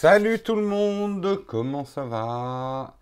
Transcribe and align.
Salut 0.00 0.38
tout 0.38 0.54
le 0.54 0.62
monde, 0.62 1.42
comment 1.48 1.84
ça 1.84 2.04
va? 2.04 2.96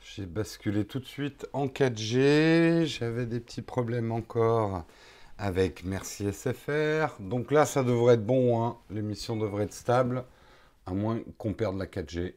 J'ai 0.00 0.26
basculé 0.26 0.84
tout 0.84 1.00
de 1.00 1.06
suite 1.06 1.48
en 1.52 1.66
4G, 1.66 2.84
j'avais 2.84 3.26
des 3.26 3.40
petits 3.40 3.62
problèmes 3.62 4.12
encore 4.12 4.84
avec 5.38 5.82
Merci 5.82 6.32
SFR. 6.32 7.18
Donc 7.18 7.50
là, 7.50 7.66
ça 7.66 7.82
devrait 7.82 8.14
être 8.14 8.24
bon, 8.24 8.62
hein. 8.62 8.76
l'émission 8.90 9.36
devrait 9.36 9.64
être 9.64 9.74
stable, 9.74 10.22
à 10.86 10.94
moins 10.94 11.18
qu'on 11.36 11.52
perde 11.52 11.76
la 11.78 11.86
4G. 11.86 12.34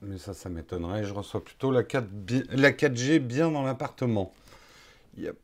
Mais 0.00 0.18
ça, 0.18 0.34
ça 0.34 0.48
m'étonnerait. 0.48 1.04
Je 1.04 1.14
reçois 1.14 1.44
plutôt 1.44 1.70
la, 1.70 1.84
4 1.84 2.04
la 2.50 2.72
4G 2.72 3.20
bien 3.20 3.52
dans 3.52 3.62
l'appartement. 3.62 4.32
Yep. 5.16 5.36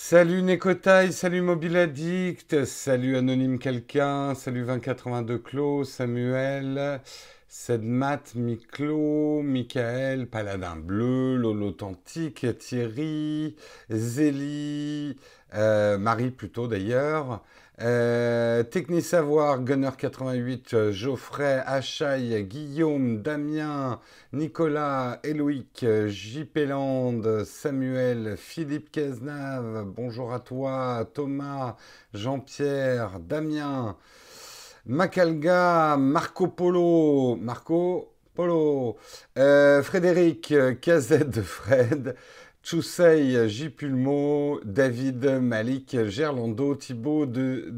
Salut 0.00 0.42
Nekotai, 0.42 1.10
salut 1.10 1.42
Mobile 1.42 1.76
Addict, 1.76 2.64
salut 2.64 3.16
Anonyme 3.16 3.58
Quelqu'un, 3.58 4.34
salut 4.36 4.64
2082 4.64 5.38
Clos, 5.38 5.84
Samuel, 5.84 7.00
Sedmat, 7.48 8.22
Miklo, 8.36 9.42
Michael, 9.42 10.28
Paladin 10.28 10.76
Bleu, 10.76 11.34
Lolo 11.34 11.70
Authentique, 11.70 12.46
Thierry, 12.58 13.56
Zélie, 13.90 15.16
euh, 15.54 15.98
Marie 15.98 16.30
plutôt 16.30 16.68
d'ailleurs, 16.68 17.42
euh, 17.80 18.64
Savoir, 19.00 19.60
Gunner 19.60 19.90
88, 19.96 20.74
euh, 20.74 20.92
Geoffrey, 20.92 21.62
Achaï, 21.64 22.44
Guillaume, 22.44 23.22
Damien, 23.22 24.00
Nicolas, 24.32 25.20
Eloïc, 25.22 25.86
JP 26.08 26.58
Land, 26.68 27.44
Samuel, 27.44 28.36
Philippe 28.36 28.90
Cazenave, 28.90 29.84
bonjour 29.86 30.32
à 30.32 30.40
toi, 30.40 31.08
Thomas, 31.14 31.76
Jean-Pierre, 32.14 33.20
Damien, 33.20 33.96
Macalga, 34.86 35.96
Marco 35.96 36.48
Polo, 36.48 37.36
Marco 37.36 38.12
Polo, 38.34 38.96
euh, 39.36 39.82
Frédéric, 39.82 40.54
KZ 40.80 41.40
Fred, 41.42 42.16
Chusei, 42.62 43.48
J. 43.48 43.70
Pulmo, 43.70 44.60
David, 44.64 45.24
Malik, 45.40 45.96
Gerlando, 46.06 46.74
Thibaut 46.74 47.26
de, 47.26 47.72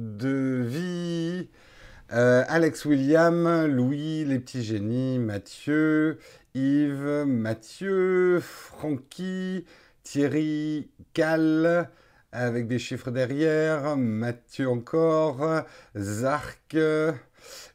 euh, 2.13 2.45
Alex 2.49 2.85
William, 2.87 3.67
Louis, 3.67 4.25
les 4.25 4.41
petits 4.41 4.65
génies, 4.65 5.19
Mathieu, 5.19 6.19
Yves, 6.55 7.25
Mathieu, 7.25 8.41
Francky, 8.41 9.65
Thierry, 10.03 10.89
Cal, 11.15 11.89
avec 12.33 12.67
des 12.67 12.81
chiffres 12.81 13.13
derrière, 13.13 13.97
Mathieu 13.97 14.69
encore, 14.69 15.65
Zark, 15.97 16.77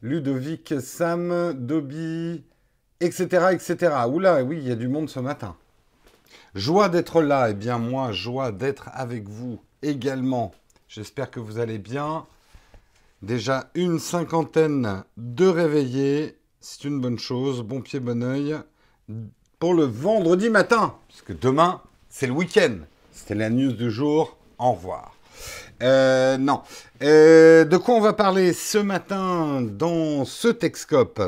Ludovic, 0.02 0.74
Sam, 0.80 1.54
Dobby, 1.54 2.44
etc., 3.00 3.46
etc. 3.52 3.94
Oula, 4.08 4.44
oui, 4.44 4.58
il 4.58 4.68
y 4.68 4.72
a 4.72 4.76
du 4.76 4.88
monde 4.88 5.08
ce 5.08 5.20
matin. 5.20 5.56
Joie 6.56 6.88
d'être 6.88 7.20
là, 7.20 7.48
et 7.48 7.50
eh 7.50 7.54
bien 7.54 7.76
moi, 7.76 8.12
joie 8.12 8.50
d'être 8.50 8.88
avec 8.94 9.28
vous 9.28 9.60
également. 9.82 10.54
J'espère 10.88 11.30
que 11.30 11.38
vous 11.38 11.58
allez 11.58 11.76
bien. 11.76 12.24
Déjà 13.20 13.68
une 13.74 13.98
cinquantaine 13.98 15.04
de 15.18 15.46
réveillés, 15.46 16.38
c'est 16.60 16.84
une 16.84 16.98
bonne 16.98 17.18
chose. 17.18 17.60
Bon 17.60 17.82
pied, 17.82 18.00
bon 18.00 18.22
oeil. 18.22 18.56
Pour 19.58 19.74
le 19.74 19.84
vendredi 19.84 20.48
matin, 20.48 20.94
puisque 21.08 21.38
demain, 21.38 21.82
c'est 22.08 22.26
le 22.26 22.32
week-end. 22.32 22.76
C'était 23.12 23.34
la 23.34 23.50
news 23.50 23.72
du 23.72 23.90
jour. 23.90 24.38
Au 24.58 24.72
revoir. 24.72 25.15
Euh, 25.82 26.38
non. 26.38 26.62
Euh, 27.02 27.64
de 27.64 27.76
quoi 27.76 27.96
on 27.96 28.00
va 28.00 28.14
parler 28.14 28.54
ce 28.54 28.78
matin 28.78 29.60
dans 29.60 30.24
ce 30.24 30.48
Texcope? 30.48 31.20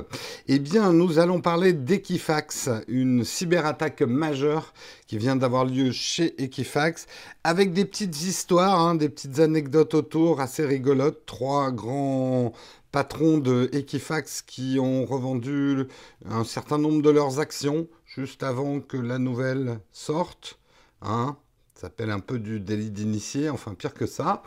Eh 0.46 0.58
bien, 0.58 0.92
nous 0.92 1.18
allons 1.18 1.40
parler 1.40 1.74
d'Equifax, 1.74 2.70
une 2.88 3.24
cyberattaque 3.24 4.00
majeure 4.00 4.72
qui 5.06 5.18
vient 5.18 5.36
d'avoir 5.36 5.66
lieu 5.66 5.92
chez 5.92 6.42
Equifax, 6.42 7.06
avec 7.44 7.74
des 7.74 7.84
petites 7.84 8.22
histoires, 8.22 8.80
hein, 8.80 8.94
des 8.94 9.10
petites 9.10 9.38
anecdotes 9.38 9.92
autour 9.94 10.40
assez 10.40 10.64
rigolotes. 10.64 11.26
Trois 11.26 11.70
grands 11.70 12.52
patrons 12.90 13.38
de 13.38 13.68
Equifax 13.72 14.40
qui 14.40 14.78
ont 14.80 15.04
revendu 15.04 15.86
un 16.24 16.44
certain 16.44 16.78
nombre 16.78 17.02
de 17.02 17.10
leurs 17.10 17.38
actions 17.38 17.86
juste 18.06 18.42
avant 18.42 18.80
que 18.80 18.96
la 18.96 19.18
nouvelle 19.18 19.80
sorte. 19.92 20.58
Hein 21.02 21.36
ça 21.78 21.86
s'appelle 21.86 22.10
un 22.10 22.18
peu 22.18 22.40
du 22.40 22.58
délit 22.58 22.90
d'initié, 22.90 23.50
enfin 23.50 23.72
pire 23.72 23.94
que 23.94 24.06
ça. 24.06 24.42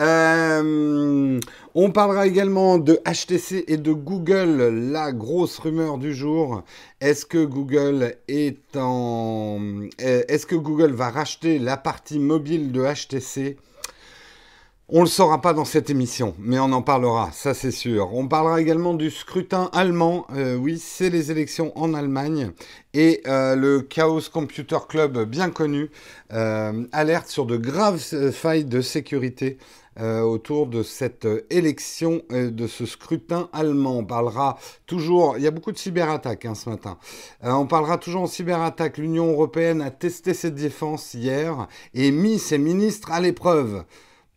Euh, 0.00 1.38
on 1.76 1.92
parlera 1.92 2.26
également 2.26 2.78
de 2.78 2.98
HTC 3.06 3.66
et 3.68 3.76
de 3.76 3.92
Google, 3.92 4.90
la 4.90 5.12
grosse 5.12 5.60
rumeur 5.60 5.96
du 5.96 6.12
jour. 6.12 6.64
Est-ce 7.00 7.24
que 7.24 7.44
Google 7.44 8.16
est 8.26 8.76
en, 8.76 9.60
est-ce 9.98 10.44
que 10.44 10.56
Google 10.56 10.90
va 10.90 11.10
racheter 11.10 11.60
la 11.60 11.76
partie 11.76 12.18
mobile 12.18 12.72
de 12.72 12.82
HTC 12.82 13.58
on 14.94 14.98
ne 14.98 15.04
le 15.04 15.08
saura 15.08 15.40
pas 15.40 15.54
dans 15.54 15.64
cette 15.64 15.88
émission, 15.88 16.34
mais 16.38 16.58
on 16.58 16.70
en 16.70 16.82
parlera, 16.82 17.30
ça 17.32 17.54
c'est 17.54 17.70
sûr. 17.70 18.12
On 18.12 18.28
parlera 18.28 18.60
également 18.60 18.92
du 18.92 19.10
scrutin 19.10 19.70
allemand. 19.72 20.26
Euh, 20.36 20.54
oui, 20.54 20.78
c'est 20.78 21.08
les 21.08 21.30
élections 21.30 21.72
en 21.78 21.94
Allemagne. 21.94 22.50
Et 22.92 23.22
euh, 23.26 23.56
le 23.56 23.80
Chaos 23.80 24.20
Computer 24.30 24.76
Club, 24.86 25.24
bien 25.24 25.48
connu, 25.48 25.90
euh, 26.34 26.84
alerte 26.92 27.28
sur 27.28 27.46
de 27.46 27.56
graves 27.56 28.00
failles 28.32 28.66
de 28.66 28.82
sécurité 28.82 29.56
autour 30.00 30.68
de 30.68 30.82
cette 30.82 31.28
élection, 31.50 32.22
de 32.30 32.66
ce 32.66 32.86
scrutin 32.86 33.50
allemand. 33.52 33.98
On 33.98 34.04
parlera 34.06 34.58
toujours, 34.86 35.36
il 35.36 35.42
y 35.42 35.46
a 35.46 35.50
beaucoup 35.50 35.70
de 35.70 35.76
cyberattaques 35.76 36.46
hein, 36.46 36.54
ce 36.54 36.70
matin. 36.70 36.96
on 37.42 37.66
parlera 37.66 37.98
toujours 37.98 38.22
en 38.22 38.26
cyberattaque. 38.26 38.96
L'Union 38.96 39.30
européenne 39.30 39.82
a 39.82 39.90
testé 39.90 40.32
ses 40.32 40.50
défenses 40.50 41.12
hier 41.12 41.68
et 41.92 42.10
mis 42.10 42.38
ses 42.38 42.56
ministres 42.56 43.12
à 43.12 43.20
l'épreuve. 43.20 43.84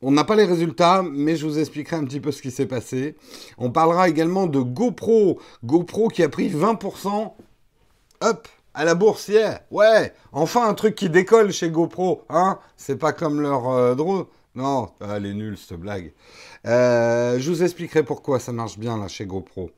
On 0.02 0.12
n'a 0.12 0.24
pas 0.24 0.36
les 0.36 0.46
résultats, 0.46 1.04
mais 1.04 1.36
je 1.36 1.46
vous 1.46 1.58
expliquerai 1.58 1.96
un 1.96 2.04
petit 2.04 2.20
peu 2.20 2.32
ce 2.32 2.42
qui 2.42 2.52
s'est 2.52 2.66
passé. 2.66 3.16
On 3.58 3.72
parlera 3.72 4.10
également 4.10 4.46
de 4.46 4.60
GoPro. 4.60 5.40
GoPro 5.64 6.10
qui 6.10 6.22
a 6.22 6.30
pris 6.30 6.50
20%. 6.50 7.34
Hop, 8.22 8.48
à 8.74 8.86
la 8.86 8.94
boursière. 8.94 9.62
Ouais, 9.72 10.14
enfin 10.32 10.68
un 10.68 10.74
truc 10.74 10.96
qui 10.96 11.10
décolle 11.10 11.52
chez 11.52 11.70
GoPro. 11.70 12.24
Hein 12.30 12.60
C'est 12.78 12.98
pas 12.98 13.14
comme 13.14 13.42
leur 13.42 13.70
euh, 13.70 13.96
drone. 13.96 14.26
Non, 14.56 14.90
elle 15.02 15.26
est 15.26 15.34
nulle 15.34 15.58
cette 15.58 15.80
blague. 15.80 16.14
Euh, 16.66 17.38
je 17.40 17.50
vous 17.50 17.64
expliquerai 17.64 18.04
pourquoi 18.04 18.40
ça 18.40 18.52
marche 18.52 18.78
bien 18.78 18.98
là 18.98 19.08
chez 19.08 19.26
GoPro. 19.26 19.72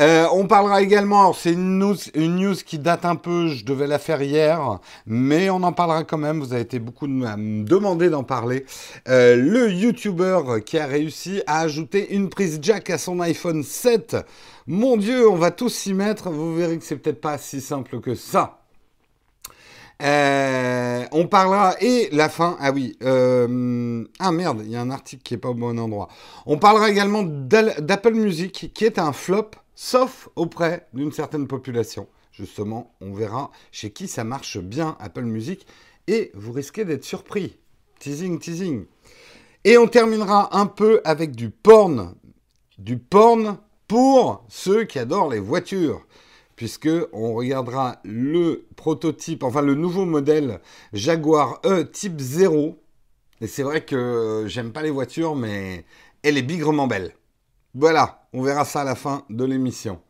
Euh, 0.00 0.26
on 0.32 0.48
parlera 0.48 0.82
également, 0.82 1.32
c'est 1.32 1.52
une 1.52 1.78
news, 1.78 2.54
qui 2.66 2.78
date 2.78 3.04
un 3.04 3.14
peu, 3.14 3.46
je 3.48 3.64
devais 3.64 3.86
la 3.86 4.00
faire 4.00 4.20
hier, 4.22 4.80
mais 5.06 5.50
on 5.50 5.62
en 5.62 5.72
parlera 5.72 6.02
quand 6.02 6.18
même, 6.18 6.40
vous 6.40 6.52
avez 6.52 6.62
été 6.62 6.80
beaucoup 6.80 7.06
à 7.24 7.36
me 7.36 7.64
demander 7.64 8.10
d'en 8.10 8.24
parler. 8.24 8.66
Euh, 9.08 9.36
le 9.36 9.70
YouTuber 9.70 10.62
qui 10.66 10.78
a 10.78 10.86
réussi 10.86 11.42
à 11.46 11.60
ajouter 11.60 12.12
une 12.14 12.28
prise 12.28 12.58
jack 12.60 12.90
à 12.90 12.98
son 12.98 13.20
iPhone 13.20 13.62
7. 13.62 14.16
Mon 14.66 14.96
Dieu, 14.96 15.28
on 15.28 15.36
va 15.36 15.52
tous 15.52 15.68
s'y 15.68 15.94
mettre, 15.94 16.30
vous 16.30 16.56
verrez 16.56 16.78
que 16.78 16.84
c'est 16.84 16.96
peut-être 16.96 17.20
pas 17.20 17.38
si 17.38 17.60
simple 17.60 18.00
que 18.00 18.16
ça. 18.16 18.58
Euh, 20.02 21.04
on 21.12 21.28
parlera 21.28 21.76
et 21.80 22.08
la 22.10 22.28
fin. 22.28 22.56
Ah 22.58 22.72
oui. 22.72 22.96
ah 23.00 24.32
merde, 24.32 24.62
il 24.64 24.72
y 24.72 24.76
a 24.76 24.80
un 24.80 24.90
article 24.90 25.22
qui 25.22 25.34
est 25.34 25.38
pas 25.38 25.50
au 25.50 25.54
bon 25.54 25.78
endroit. 25.78 26.08
On 26.46 26.58
parlera 26.58 26.90
également 26.90 27.22
d'Apple 27.22 28.14
Music 28.14 28.72
qui 28.74 28.84
est 28.84 28.98
un 28.98 29.12
flop 29.12 29.52
sauf 29.74 30.28
auprès 30.36 30.86
d'une 30.92 31.12
certaine 31.12 31.46
population. 31.46 32.08
Justement, 32.32 32.94
on 33.00 33.12
verra 33.12 33.50
chez 33.70 33.90
qui 33.90 34.08
ça 34.08 34.24
marche 34.24 34.58
bien 34.58 34.96
Apple 34.98 35.22
Music 35.22 35.66
et 36.08 36.32
vous 36.34 36.52
risquez 36.52 36.84
d'être 36.84 37.04
surpris. 37.04 37.56
Teasing, 38.00 38.38
teasing. 38.38 38.86
Et 39.64 39.78
on 39.78 39.86
terminera 39.86 40.56
un 40.58 40.66
peu 40.66 41.00
avec 41.04 41.36
du 41.36 41.50
porn. 41.50 42.14
Du 42.78 42.98
porn 42.98 43.58
pour 43.86 44.44
ceux 44.48 44.84
qui 44.84 44.98
adorent 44.98 45.30
les 45.30 45.38
voitures. 45.38 46.04
Puisque 46.56 46.90
on 47.12 47.34
regardera 47.34 48.00
le 48.04 48.66
prototype, 48.76 49.42
enfin 49.42 49.62
le 49.62 49.74
nouveau 49.74 50.04
modèle 50.04 50.60
Jaguar 50.92 51.60
E 51.64 51.82
type 51.84 52.20
0. 52.20 52.78
Et 53.40 53.46
c'est 53.46 53.62
vrai 53.62 53.84
que 53.84 54.44
j'aime 54.46 54.72
pas 54.72 54.82
les 54.82 54.90
voitures, 54.90 55.34
mais 55.34 55.84
elle 56.22 56.38
est 56.38 56.42
bigrement 56.42 56.86
belle. 56.86 57.14
Voilà, 57.74 58.23
on 58.34 58.42
verra 58.42 58.64
ça 58.64 58.82
à 58.82 58.84
la 58.84 58.96
fin 58.96 59.24
de 59.30 59.44
l'émission. 59.44 60.00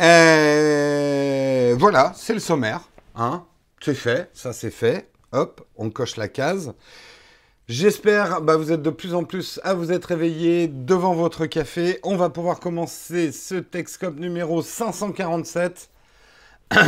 Euh, 0.00 1.76
voilà, 1.78 2.12
c'est 2.16 2.32
le 2.32 2.40
sommaire. 2.40 2.88
Hein 3.14 3.44
c'est 3.80 3.94
fait, 3.94 4.30
ça 4.32 4.52
c'est 4.52 4.70
fait. 4.70 5.10
Hop, 5.32 5.60
on 5.76 5.90
coche 5.90 6.16
la 6.16 6.28
case. 6.28 6.72
J'espère 7.68 8.40
bah, 8.40 8.56
vous 8.56 8.72
êtes 8.72 8.80
de 8.80 8.88
plus 8.88 9.12
en 9.12 9.24
plus 9.24 9.60
à 9.62 9.74
vous 9.74 9.92
être 9.92 10.06
réveillés 10.06 10.68
devant 10.68 11.12
votre 11.12 11.44
café. 11.44 12.00
On 12.02 12.16
va 12.16 12.30
pouvoir 12.30 12.60
commencer 12.60 13.30
ce 13.30 13.56
Texcop 13.56 14.16
numéro 14.18 14.62
547. 14.62 15.90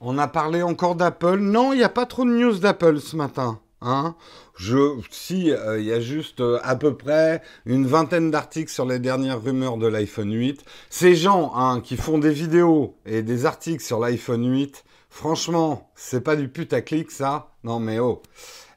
On 0.00 0.18
a 0.18 0.28
parlé 0.28 0.62
encore 0.62 0.94
d'Apple. 0.94 1.38
Non, 1.38 1.72
il 1.72 1.78
n'y 1.78 1.84
a 1.84 1.88
pas 1.88 2.06
trop 2.06 2.24
de 2.24 2.30
news 2.30 2.58
d'Apple 2.58 3.00
ce 3.00 3.16
matin. 3.16 3.58
Hein 3.80 4.16
je, 4.56 5.00
si 5.10 5.52
il 5.52 5.84
y 5.84 5.92
a 5.92 6.00
juste 6.00 6.42
à 6.62 6.74
peu 6.74 6.96
près 6.96 7.42
une 7.64 7.86
vingtaine 7.86 8.30
d'articles 8.32 8.72
sur 8.72 8.84
les 8.84 8.98
dernières 8.98 9.40
rumeurs 9.40 9.76
de 9.76 9.86
l'iPhone 9.86 10.32
8, 10.32 10.64
ces 10.90 11.14
gens 11.14 11.52
hein, 11.54 11.80
qui 11.80 11.96
font 11.96 12.18
des 12.18 12.32
vidéos 12.32 12.96
et 13.06 13.22
des 13.22 13.46
articles 13.46 13.84
sur 13.84 14.00
l'iPhone 14.00 14.50
8, 14.50 14.84
franchement, 15.10 15.90
c'est 15.94 16.22
pas 16.22 16.34
du 16.34 16.48
putaclic 16.48 17.12
ça. 17.12 17.52
Non 17.62 17.78
mais 17.78 18.00
oh. 18.00 18.20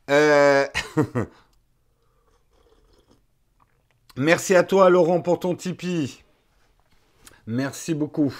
Merci 4.18 4.56
à 4.56 4.64
toi 4.64 4.90
Laurent 4.90 5.22
pour 5.22 5.40
ton 5.40 5.56
Tipeee. 5.56 6.24
Merci 7.48 7.96
beaucoup. 7.96 8.34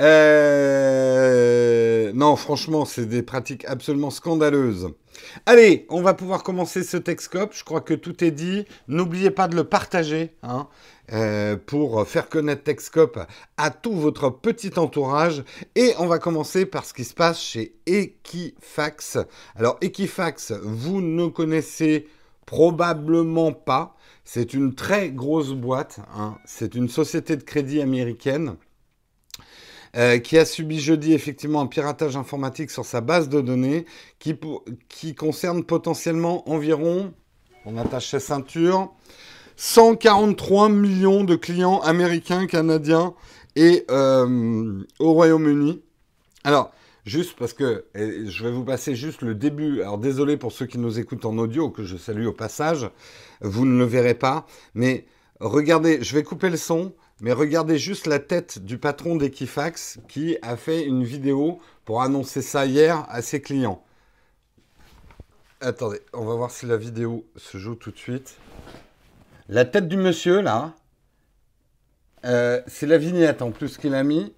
Euh, 0.00 1.70
non, 2.14 2.36
franchement, 2.36 2.84
c'est 2.84 3.06
des 3.06 3.22
pratiques 3.22 3.64
absolument 3.66 4.10
scandaleuses. 4.10 4.92
Allez, 5.44 5.86
on 5.90 6.00
va 6.00 6.14
pouvoir 6.14 6.42
commencer 6.42 6.82
ce 6.82 6.96
Texcope. 6.96 7.52
Je 7.54 7.64
crois 7.64 7.82
que 7.82 7.92
tout 7.94 8.24
est 8.24 8.30
dit. 8.30 8.64
N'oubliez 8.88 9.30
pas 9.30 9.46
de 9.46 9.56
le 9.56 9.64
partager 9.64 10.34
hein, 10.42 10.68
euh, 11.12 11.56
pour 11.56 12.06
faire 12.06 12.30
connaître 12.30 12.62
Texcope 12.62 13.20
à 13.58 13.70
tout 13.70 13.92
votre 13.92 14.30
petit 14.30 14.72
entourage. 14.78 15.44
Et 15.74 15.92
on 15.98 16.06
va 16.06 16.18
commencer 16.18 16.64
par 16.64 16.86
ce 16.86 16.94
qui 16.94 17.04
se 17.04 17.14
passe 17.14 17.40
chez 17.40 17.74
Equifax. 17.86 19.18
Alors, 19.54 19.76
Equifax, 19.82 20.52
vous 20.62 21.02
ne 21.02 21.26
connaissez 21.26 22.06
probablement 22.46 23.52
pas. 23.52 23.96
C'est 24.24 24.54
une 24.54 24.74
très 24.74 25.10
grosse 25.10 25.52
boîte. 25.52 26.00
Hein. 26.16 26.38
C'est 26.46 26.74
une 26.74 26.88
société 26.88 27.36
de 27.36 27.42
crédit 27.42 27.82
américaine 27.82 28.56
euh, 29.96 30.18
qui 30.18 30.38
a 30.38 30.44
subi 30.44 30.78
jeudi 30.78 31.14
effectivement 31.14 31.60
un 31.60 31.66
piratage 31.66 32.16
informatique 32.16 32.70
sur 32.70 32.84
sa 32.84 33.00
base 33.00 33.28
de 33.28 33.40
données 33.40 33.86
qui, 34.20 35.14
concerne 35.16 35.64
potentiellement 35.64 36.48
environ, 36.48 37.12
on 37.66 37.76
attache 37.76 38.10
sa 38.10 38.20
ceinture, 38.20 38.92
143 39.56 40.68
millions 40.68 41.24
de 41.24 41.34
clients 41.34 41.80
américains, 41.80 42.46
canadiens 42.46 43.14
et 43.56 43.84
euh, 43.90 44.80
au 45.00 45.12
Royaume-Uni. 45.12 45.82
Alors, 46.44 46.70
juste 47.04 47.36
parce 47.36 47.52
que 47.52 47.84
je 47.94 48.44
vais 48.44 48.52
vous 48.52 48.64
passer 48.64 48.94
juste 48.94 49.22
le 49.22 49.34
début. 49.34 49.82
Alors 49.82 49.98
désolé 49.98 50.36
pour 50.36 50.52
ceux 50.52 50.66
qui 50.66 50.78
nous 50.78 51.00
écoutent 51.00 51.24
en 51.24 51.36
audio, 51.36 51.68
que 51.68 51.82
je 51.82 51.96
salue 51.96 52.26
au 52.26 52.32
passage. 52.32 52.88
Vous 53.40 53.66
ne 53.66 53.76
le 53.76 53.84
verrez 53.84 54.14
pas, 54.14 54.46
mais 54.74 55.06
regardez, 55.40 55.98
je 56.00 56.14
vais 56.14 56.22
couper 56.22 56.48
le 56.48 56.56
son. 56.56 56.94
Mais 57.20 57.32
regardez 57.32 57.78
juste 57.78 58.06
la 58.06 58.18
tête 58.18 58.64
du 58.64 58.78
patron 58.78 59.16
d'Equifax 59.16 59.98
qui 60.08 60.38
a 60.40 60.56
fait 60.56 60.84
une 60.84 61.04
vidéo 61.04 61.60
pour 61.84 62.02
annoncer 62.02 62.40
ça 62.40 62.64
hier 62.64 63.04
à 63.10 63.20
ses 63.20 63.42
clients. 63.42 63.84
Attendez, 65.60 66.00
on 66.14 66.24
va 66.24 66.34
voir 66.34 66.50
si 66.50 66.64
la 66.64 66.78
vidéo 66.78 67.26
se 67.36 67.58
joue 67.58 67.74
tout 67.74 67.90
de 67.90 67.98
suite. 67.98 68.38
La 69.48 69.66
tête 69.66 69.88
du 69.88 69.98
monsieur, 69.98 70.40
là, 70.40 70.74
euh, 72.24 72.62
c'est 72.66 72.86
la 72.86 72.96
vignette 72.96 73.42
en 73.42 73.50
plus 73.50 73.76
qu'il 73.76 73.94
a 73.94 74.02
mis. 74.02 74.32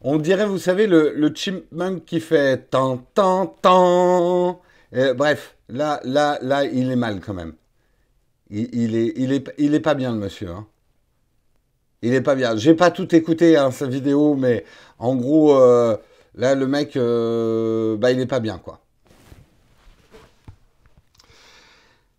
On 0.00 0.18
dirait, 0.18 0.46
vous 0.46 0.58
savez, 0.58 0.86
le, 0.86 1.32
chipmunk 1.34 2.04
qui 2.04 2.20
fait 2.20 2.70
tant, 2.70 2.98
tant, 2.98 3.46
tant. 3.46 4.62
bref, 4.92 5.56
là, 5.68 6.00
là, 6.04 6.38
là, 6.42 6.64
il 6.64 6.90
est 6.90 6.96
mal 6.96 7.20
quand 7.20 7.34
même. 7.34 7.54
Il, 8.50 8.94
il, 8.94 9.82
pas 9.82 9.94
bien, 9.94 10.12
le 10.12 10.18
monsieur. 10.18 10.50
Hein. 10.50 10.66
Il 12.02 12.14
est 12.14 12.20
pas 12.20 12.34
bien. 12.34 12.56
J'ai 12.56 12.74
pas 12.74 12.90
tout 12.90 13.14
écouté 13.14 13.56
hein, 13.56 13.70
sa 13.70 13.86
vidéo, 13.86 14.34
mais 14.34 14.64
en 14.98 15.14
gros, 15.14 15.56
euh, 15.56 15.96
là, 16.34 16.54
le 16.54 16.66
mec, 16.66 16.96
euh, 16.96 17.96
bah, 17.96 18.10
il 18.10 18.20
est 18.20 18.26
pas 18.26 18.40
bien, 18.40 18.58
quoi. 18.58 18.80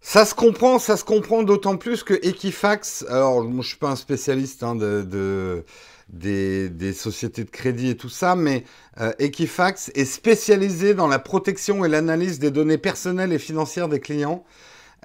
Ça 0.06 0.26
se 0.26 0.36
comprend, 0.36 0.80
ça 0.80 0.98
se 0.98 1.04
comprend 1.06 1.44
d'autant 1.44 1.78
plus 1.78 2.04
que 2.04 2.14
Equifax, 2.14 3.06
alors 3.08 3.50
je 3.62 3.68
suis 3.68 3.78
pas 3.78 3.90
un 3.90 3.96
spécialiste 3.96 4.62
hein, 4.62 4.76
de, 4.76 5.64
des, 6.10 6.94
sociétés 6.94 7.46
de 7.46 7.50
crédit 7.50 7.90
et 7.90 7.98
tout 7.98 8.10
ça, 8.10 8.36
mais 8.36 8.66
euh, 9.00 9.14
Equifax 9.18 9.92
est 9.96 10.06
spécialisé 10.06 10.94
dans 10.94 11.08
la 11.08 11.20
protection 11.20 11.86
et 11.86 11.90
l'analyse 11.90 12.38
des 12.38 12.52
données 12.52 12.78
personnelles 12.78 13.32
et 13.32 13.40
financières 13.40 13.88
des 13.88 14.02
clients. 14.02 14.44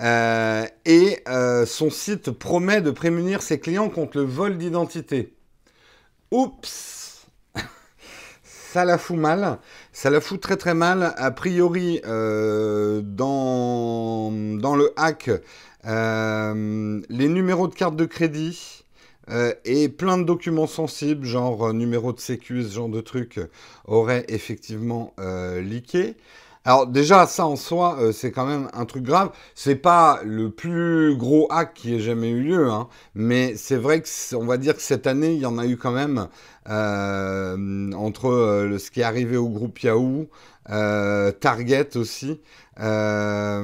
Euh, 0.01 0.65
et 0.85 1.19
euh, 1.29 1.67
son 1.67 1.91
site 1.91 2.31
promet 2.31 2.81
de 2.81 2.91
prémunir 2.91 3.43
ses 3.43 3.59
clients 3.59 3.89
contre 3.89 4.19
le 4.19 4.25
vol 4.25 4.57
d'identité. 4.57 5.35
Oups 6.31 7.27
Ça 8.43 8.85
la 8.85 8.99
fout 8.99 9.17
mal. 9.17 9.59
Ça 9.93 10.11
la 10.11 10.21
fout 10.21 10.41
très 10.41 10.57
très 10.57 10.75
mal. 10.75 11.15
A 11.17 11.31
priori, 11.33 12.01
euh, 12.07 13.01
dans, 13.03 14.31
dans 14.59 14.77
le 14.77 14.93
hack, 14.97 15.31
les 15.85 17.29
numéros 17.29 17.67
de 17.67 17.75
carte 17.75 17.97
de 17.97 18.05
crédit 18.05 18.85
et 19.65 19.89
plein 19.89 20.17
de 20.17 20.25
documents 20.25 20.67
sensibles, 20.67 21.27
genre 21.27 21.75
numéro 21.75 22.13
de 22.13 22.21
sécu, 22.21 22.63
ce 22.63 22.75
genre 22.75 22.89
de 22.89 23.01
trucs, 23.01 23.41
auraient 23.87 24.25
effectivement 24.29 25.15
leaké. 25.19 26.17
Alors 26.65 26.87
déjà, 26.87 27.27
ça 27.27 27.47
en 27.47 27.57
soi, 27.57 27.97
euh, 28.01 28.13
c'est 28.13 28.31
quand 28.31 28.47
même 28.47 28.69
un 28.75 28.85
truc 28.85 29.03
grave. 29.03 29.31
C'est 29.55 29.77
pas 29.77 30.21
le 30.25 30.51
plus 30.51 31.17
gros 31.17 31.47
hack 31.51 31.75
qui 31.75 31.95
ait 31.95 32.01
jamais 32.01 32.31
eu 32.31 32.43
lieu, 32.43 32.71
hein, 32.71 32.89
mais 33.15 33.55
c'est 33.57 33.77
vrai 33.77 34.03
que 34.03 34.09
on 34.37 34.45
va 34.45 34.59
dire 34.59 34.75
que 34.77 34.83
cette 34.83 35.07
année, 35.07 35.33
il 35.33 35.41
y 35.41 35.47
en 35.47 35.59
a 35.59 35.67
eu 35.67 35.77
quand 35.77 35.93
même 35.93 36.29
euh, 36.69 37.93
entre 37.93 38.29
euh, 38.29 38.79
ce 38.79 38.91
qui 38.91 39.01
est 39.01 39.05
arrivé 39.05 39.37
au 39.37 39.49
groupe 39.49 39.81
Yahoo, 39.83 40.29
Target 41.41 41.97
aussi, 41.97 42.41
le 42.77 43.63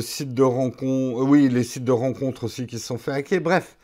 site 0.00 0.34
de 0.34 0.42
rencontre, 0.42 1.22
oui, 1.22 1.48
les 1.48 1.62
sites 1.62 1.84
de 1.84 1.92
rencontres 1.92 2.44
aussi 2.44 2.66
qui 2.66 2.78
se 2.78 2.86
sont 2.86 2.98
fait 2.98 3.12
hacker. 3.12 3.40
Bref, 3.40 3.77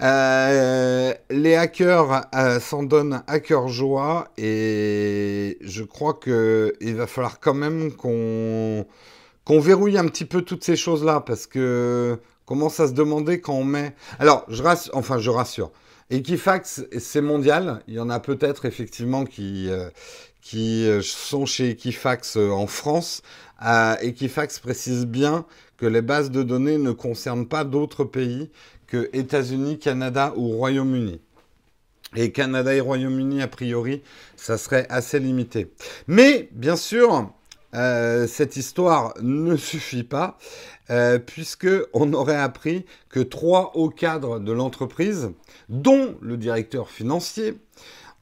euh, 0.00 1.12
les 1.28 1.56
hackers 1.56 2.26
euh, 2.32 2.60
s'en 2.60 2.84
donnent 2.84 3.22
à 3.26 3.40
cœur 3.40 3.66
joie 3.66 4.28
et 4.38 5.58
je 5.60 5.82
crois 5.82 6.14
que 6.14 6.72
il 6.80 6.94
va 6.94 7.08
falloir 7.08 7.40
quand 7.40 7.54
même 7.54 7.92
qu'on 7.92 8.86
verrouille 9.48 9.98
un 9.98 10.06
petit 10.06 10.24
peu 10.24 10.42
toutes 10.42 10.62
ces 10.62 10.76
choses-là 10.76 11.20
parce 11.20 11.46
que 11.46 12.16
commence 12.46 12.78
à 12.78 12.86
se 12.86 12.92
demander 12.92 13.40
quand 13.40 13.54
on 13.54 13.64
met. 13.64 13.94
Alors, 14.20 14.44
je 14.48 14.62
rassure, 14.62 14.96
enfin, 14.96 15.18
je 15.18 15.30
rassure. 15.30 15.72
Equifax, 16.10 16.84
c'est 16.98 17.20
mondial. 17.20 17.82
Il 17.88 17.94
y 17.94 18.00
en 18.00 18.08
a 18.08 18.20
peut-être 18.20 18.66
effectivement 18.66 19.24
qui 19.24 19.68
euh, 19.68 19.90
qui 20.40 20.88
sont 21.02 21.44
chez 21.44 21.70
Equifax 21.70 22.36
en 22.36 22.66
France. 22.68 23.22
Equifax 24.00 24.60
précise 24.60 25.04
bien 25.04 25.44
que 25.76 25.84
les 25.84 26.00
bases 26.00 26.30
de 26.30 26.42
données 26.42 26.78
ne 26.78 26.92
concernent 26.92 27.46
pas 27.46 27.64
d'autres 27.64 28.04
pays 28.04 28.50
que 28.88 29.08
États-Unis, 29.12 29.78
Canada 29.78 30.32
ou 30.36 30.48
Royaume-Uni. 30.56 31.20
Et 32.16 32.32
Canada 32.32 32.74
et 32.74 32.80
Royaume-Uni, 32.80 33.42
a 33.42 33.48
priori, 33.48 34.02
ça 34.36 34.58
serait 34.58 34.86
assez 34.88 35.20
limité. 35.20 35.70
Mais, 36.06 36.48
bien 36.52 36.76
sûr, 36.76 37.30
euh, 37.74 38.26
cette 38.26 38.56
histoire 38.56 39.12
ne 39.20 39.56
suffit 39.56 40.04
pas, 40.04 40.38
euh, 40.88 41.18
puisque 41.18 41.68
on 41.92 42.14
aurait 42.14 42.36
appris 42.36 42.86
que 43.10 43.20
trois 43.20 43.72
hauts 43.74 43.90
cadres 43.90 44.40
de 44.40 44.52
l'entreprise, 44.52 45.30
dont 45.68 46.16
le 46.22 46.38
directeur 46.38 46.90
financier, 46.90 47.58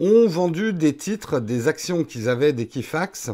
ont 0.00 0.26
vendu 0.26 0.72
des 0.72 0.96
titres, 0.96 1.38
des 1.38 1.68
actions 1.68 2.02
qu'ils 2.02 2.28
avaient 2.28 2.52
d'Equifax, 2.52 3.30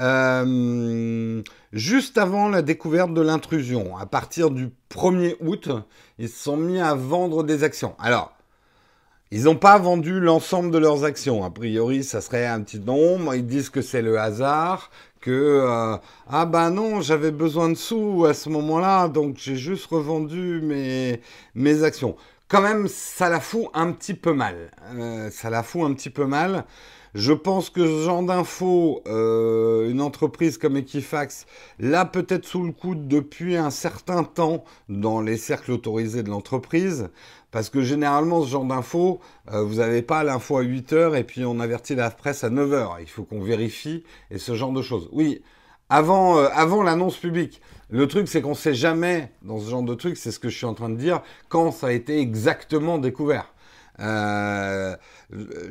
euh, 0.00 1.42
juste 1.72 2.18
avant 2.18 2.48
la 2.48 2.62
découverte 2.62 3.12
de 3.14 3.20
l'intrusion. 3.20 3.96
À 3.96 4.06
partir 4.06 4.50
du 4.50 4.70
1er 4.90 5.36
août, 5.40 5.70
ils 6.18 6.28
se 6.28 6.42
sont 6.42 6.56
mis 6.56 6.80
à 6.80 6.94
vendre 6.94 7.42
des 7.42 7.64
actions. 7.64 7.94
Alors, 7.98 8.32
ils 9.30 9.44
n'ont 9.44 9.56
pas 9.56 9.78
vendu 9.78 10.20
l'ensemble 10.20 10.70
de 10.70 10.78
leurs 10.78 11.04
actions. 11.04 11.44
A 11.44 11.50
priori, 11.50 12.02
ça 12.02 12.20
serait 12.20 12.46
un 12.46 12.62
petit 12.62 12.78
nombre. 12.78 13.34
Ils 13.34 13.46
disent 13.46 13.68
que 13.68 13.82
c'est 13.82 14.00
le 14.00 14.18
hasard, 14.18 14.90
que 15.20 15.30
euh, 15.30 15.96
ah 16.28 16.46
ben 16.46 16.70
non, 16.70 17.00
j'avais 17.00 17.30
besoin 17.30 17.68
de 17.68 17.74
sous 17.74 18.24
à 18.24 18.34
ce 18.34 18.48
moment-là, 18.48 19.08
donc 19.08 19.36
j'ai 19.36 19.56
juste 19.56 19.86
revendu 19.86 20.60
mes, 20.62 21.20
mes 21.54 21.82
actions. 21.82 22.16
Quand 22.48 22.62
même, 22.62 22.88
ça 22.88 23.28
la 23.28 23.40
fout 23.40 23.66
un 23.74 23.92
petit 23.92 24.14
peu 24.14 24.32
mal. 24.32 24.70
Euh, 24.94 25.30
ça 25.30 25.50
la 25.50 25.62
fout 25.62 25.82
un 25.82 25.92
petit 25.92 26.08
peu 26.10 26.24
mal. 26.24 26.64
Je 27.14 27.32
pense 27.32 27.70
que 27.70 27.84
ce 27.86 28.04
genre 28.04 28.22
d'infos, 28.22 29.02
euh, 29.06 29.90
une 29.90 30.02
entreprise 30.02 30.58
comme 30.58 30.76
Equifax 30.76 31.46
l'a 31.78 32.04
peut-être 32.04 32.44
sous 32.44 32.62
le 32.62 32.72
coude 32.72 33.08
depuis 33.08 33.56
un 33.56 33.70
certain 33.70 34.24
temps 34.24 34.64
dans 34.88 35.20
les 35.20 35.38
cercles 35.38 35.72
autorisés 35.72 36.22
de 36.22 36.28
l'entreprise. 36.28 37.08
Parce 37.50 37.70
que 37.70 37.80
généralement, 37.82 38.42
ce 38.42 38.50
genre 38.50 38.66
d'infos, 38.66 39.20
euh, 39.52 39.62
vous 39.62 39.76
n'avez 39.76 40.02
pas 40.02 40.22
l'info 40.22 40.58
à 40.58 40.62
8 40.62 40.92
heures 40.92 41.16
et 41.16 41.24
puis 41.24 41.44
on 41.46 41.60
avertit 41.60 41.94
la 41.94 42.10
presse 42.10 42.44
à 42.44 42.50
9 42.50 42.72
heures. 42.74 42.98
Il 43.00 43.08
faut 43.08 43.24
qu'on 43.24 43.40
vérifie 43.40 44.04
et 44.30 44.38
ce 44.38 44.54
genre 44.54 44.72
de 44.72 44.82
choses. 44.82 45.08
Oui, 45.12 45.40
avant, 45.88 46.38
euh, 46.38 46.48
avant 46.52 46.82
l'annonce 46.82 47.16
publique. 47.16 47.62
Le 47.88 48.06
truc, 48.06 48.28
c'est 48.28 48.42
qu'on 48.42 48.50
ne 48.50 48.54
sait 48.54 48.74
jamais, 48.74 49.32
dans 49.42 49.58
ce 49.58 49.70
genre 49.70 49.82
de 49.82 49.94
truc, 49.94 50.18
c'est 50.18 50.30
ce 50.30 50.38
que 50.38 50.50
je 50.50 50.56
suis 50.58 50.66
en 50.66 50.74
train 50.74 50.90
de 50.90 50.96
dire, 50.96 51.22
quand 51.48 51.70
ça 51.70 51.86
a 51.86 51.92
été 51.92 52.18
exactement 52.18 52.98
découvert. 52.98 53.54
Euh, 54.00 54.96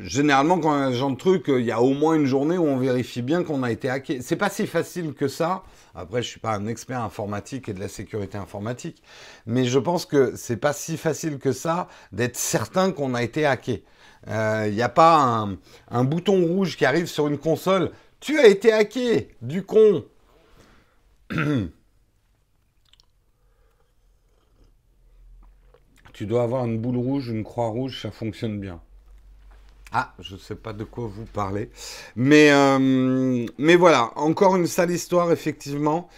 généralement, 0.04 0.60
quand 0.60 0.92
ce 0.92 0.98
genre 0.98 1.12
de 1.12 1.18
truc, 1.18 1.46
il 1.48 1.66
y 1.66 1.72
a 1.72 1.82
au 1.82 1.94
moins 1.94 2.16
une 2.16 2.26
journée 2.26 2.58
où 2.58 2.66
on 2.66 2.78
vérifie 2.78 3.22
bien 3.22 3.44
qu'on 3.44 3.64
a 3.64 3.72
été 3.72 3.90
hacké. 3.90 4.22
C'est 4.22 4.36
pas 4.36 4.50
si 4.50 4.68
facile 4.68 5.14
que 5.14 5.28
ça. 5.28 5.64
Après, 5.96 6.22
je 6.22 6.28
suis 6.28 6.40
pas 6.40 6.54
un 6.54 6.68
expert 6.68 7.02
informatique 7.02 7.70
et 7.70 7.74
de 7.74 7.80
la 7.80 7.88
sécurité 7.88 8.38
informatique, 8.38 9.02
mais 9.46 9.66
je 9.66 9.80
pense 9.80 10.06
que 10.06 10.34
c'est 10.36 10.58
pas 10.58 10.74
si 10.74 10.98
facile 10.98 11.40
que 11.40 11.52
ça 11.52 11.88
d'être 12.12 12.36
certain 12.36 12.92
qu'on 12.92 13.14
a 13.14 13.24
été 13.24 13.46
hacké. 13.46 13.84
Il 14.26 14.34
euh, 14.34 14.70
n'y 14.70 14.82
a 14.82 14.90
pas 14.90 15.16
un, 15.18 15.58
un, 15.90 16.04
bouton 16.04 16.46
rouge 16.46 16.76
qui 16.76 16.86
arrive 16.86 17.08
sur 17.08 17.28
une 17.28 17.38
console. 17.38 17.92
Tu 18.20 18.38
as 18.40 18.48
été 18.48 18.74
hacké, 18.74 19.30
du 19.42 19.64
con. 19.64 20.04
tu 26.18 26.26
dois 26.26 26.42
avoir 26.42 26.66
une 26.66 26.80
boule 26.80 26.98
rouge, 26.98 27.30
une 27.30 27.44
croix 27.44 27.68
rouge, 27.68 28.02
ça 28.02 28.10
fonctionne 28.10 28.60
bien. 28.60 28.82
Ah, 29.92 30.16
je 30.18 30.34
ne 30.34 30.40
sais 30.40 30.56
pas 30.56 30.74
de 30.74 30.84
quoi 30.84 31.06
vous 31.06 31.26
parlez. 31.26 31.70
Mais, 32.16 32.50
euh, 32.52 33.46
mais 33.60 33.76
voilà, 33.76 34.10
encore 34.16 34.56
une 34.56 34.66
sale 34.66 34.90
histoire, 34.90 35.32
effectivement. 35.32 36.10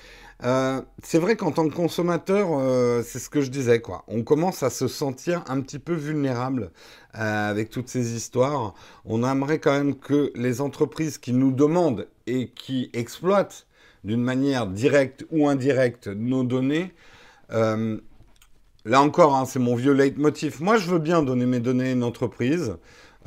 Euh, 0.45 0.81
c'est 1.03 1.19
vrai 1.19 1.35
qu'en 1.35 1.51
tant 1.51 1.67
que 1.67 1.75
consommateur, 1.75 2.47
euh, 2.51 3.03
c'est 3.05 3.19
ce 3.19 3.29
que 3.29 3.41
je 3.41 3.51
disais, 3.51 3.81
quoi. 3.81 4.05
On 4.07 4.23
commence 4.23 4.63
à 4.63 4.69
se 4.69 4.87
sentir 4.87 5.43
un 5.49 5.59
petit 5.59 5.79
peu 5.79 5.95
vulnérable 5.95 6.71
avec 7.11 7.69
toutes 7.69 7.89
ces 7.89 8.13
histoires. 8.13 8.75
On 9.03 9.29
aimerait 9.29 9.59
quand 9.59 9.73
même 9.73 9.95
que 9.95 10.31
les 10.33 10.61
entreprises 10.61 11.17
qui 11.17 11.33
nous 11.33 11.51
demandent 11.51 12.07
et 12.25 12.51
qui 12.51 12.89
exploitent 12.93 13.67
d'une 14.05 14.21
manière 14.23 14.65
directe 14.65 15.25
ou 15.29 15.49
indirecte 15.49 16.07
nos 16.07 16.45
données 16.45 16.93
Là 18.85 19.01
encore, 19.01 19.35
hein, 19.35 19.45
c'est 19.45 19.59
mon 19.59 19.75
vieux 19.75 19.91
leitmotiv. 19.91 20.61
Moi, 20.61 20.77
je 20.77 20.89
veux 20.89 20.99
bien 20.99 21.21
donner 21.21 21.45
mes 21.45 21.59
données 21.59 21.89
à 21.89 21.91
une 21.91 22.03
entreprise. 22.03 22.77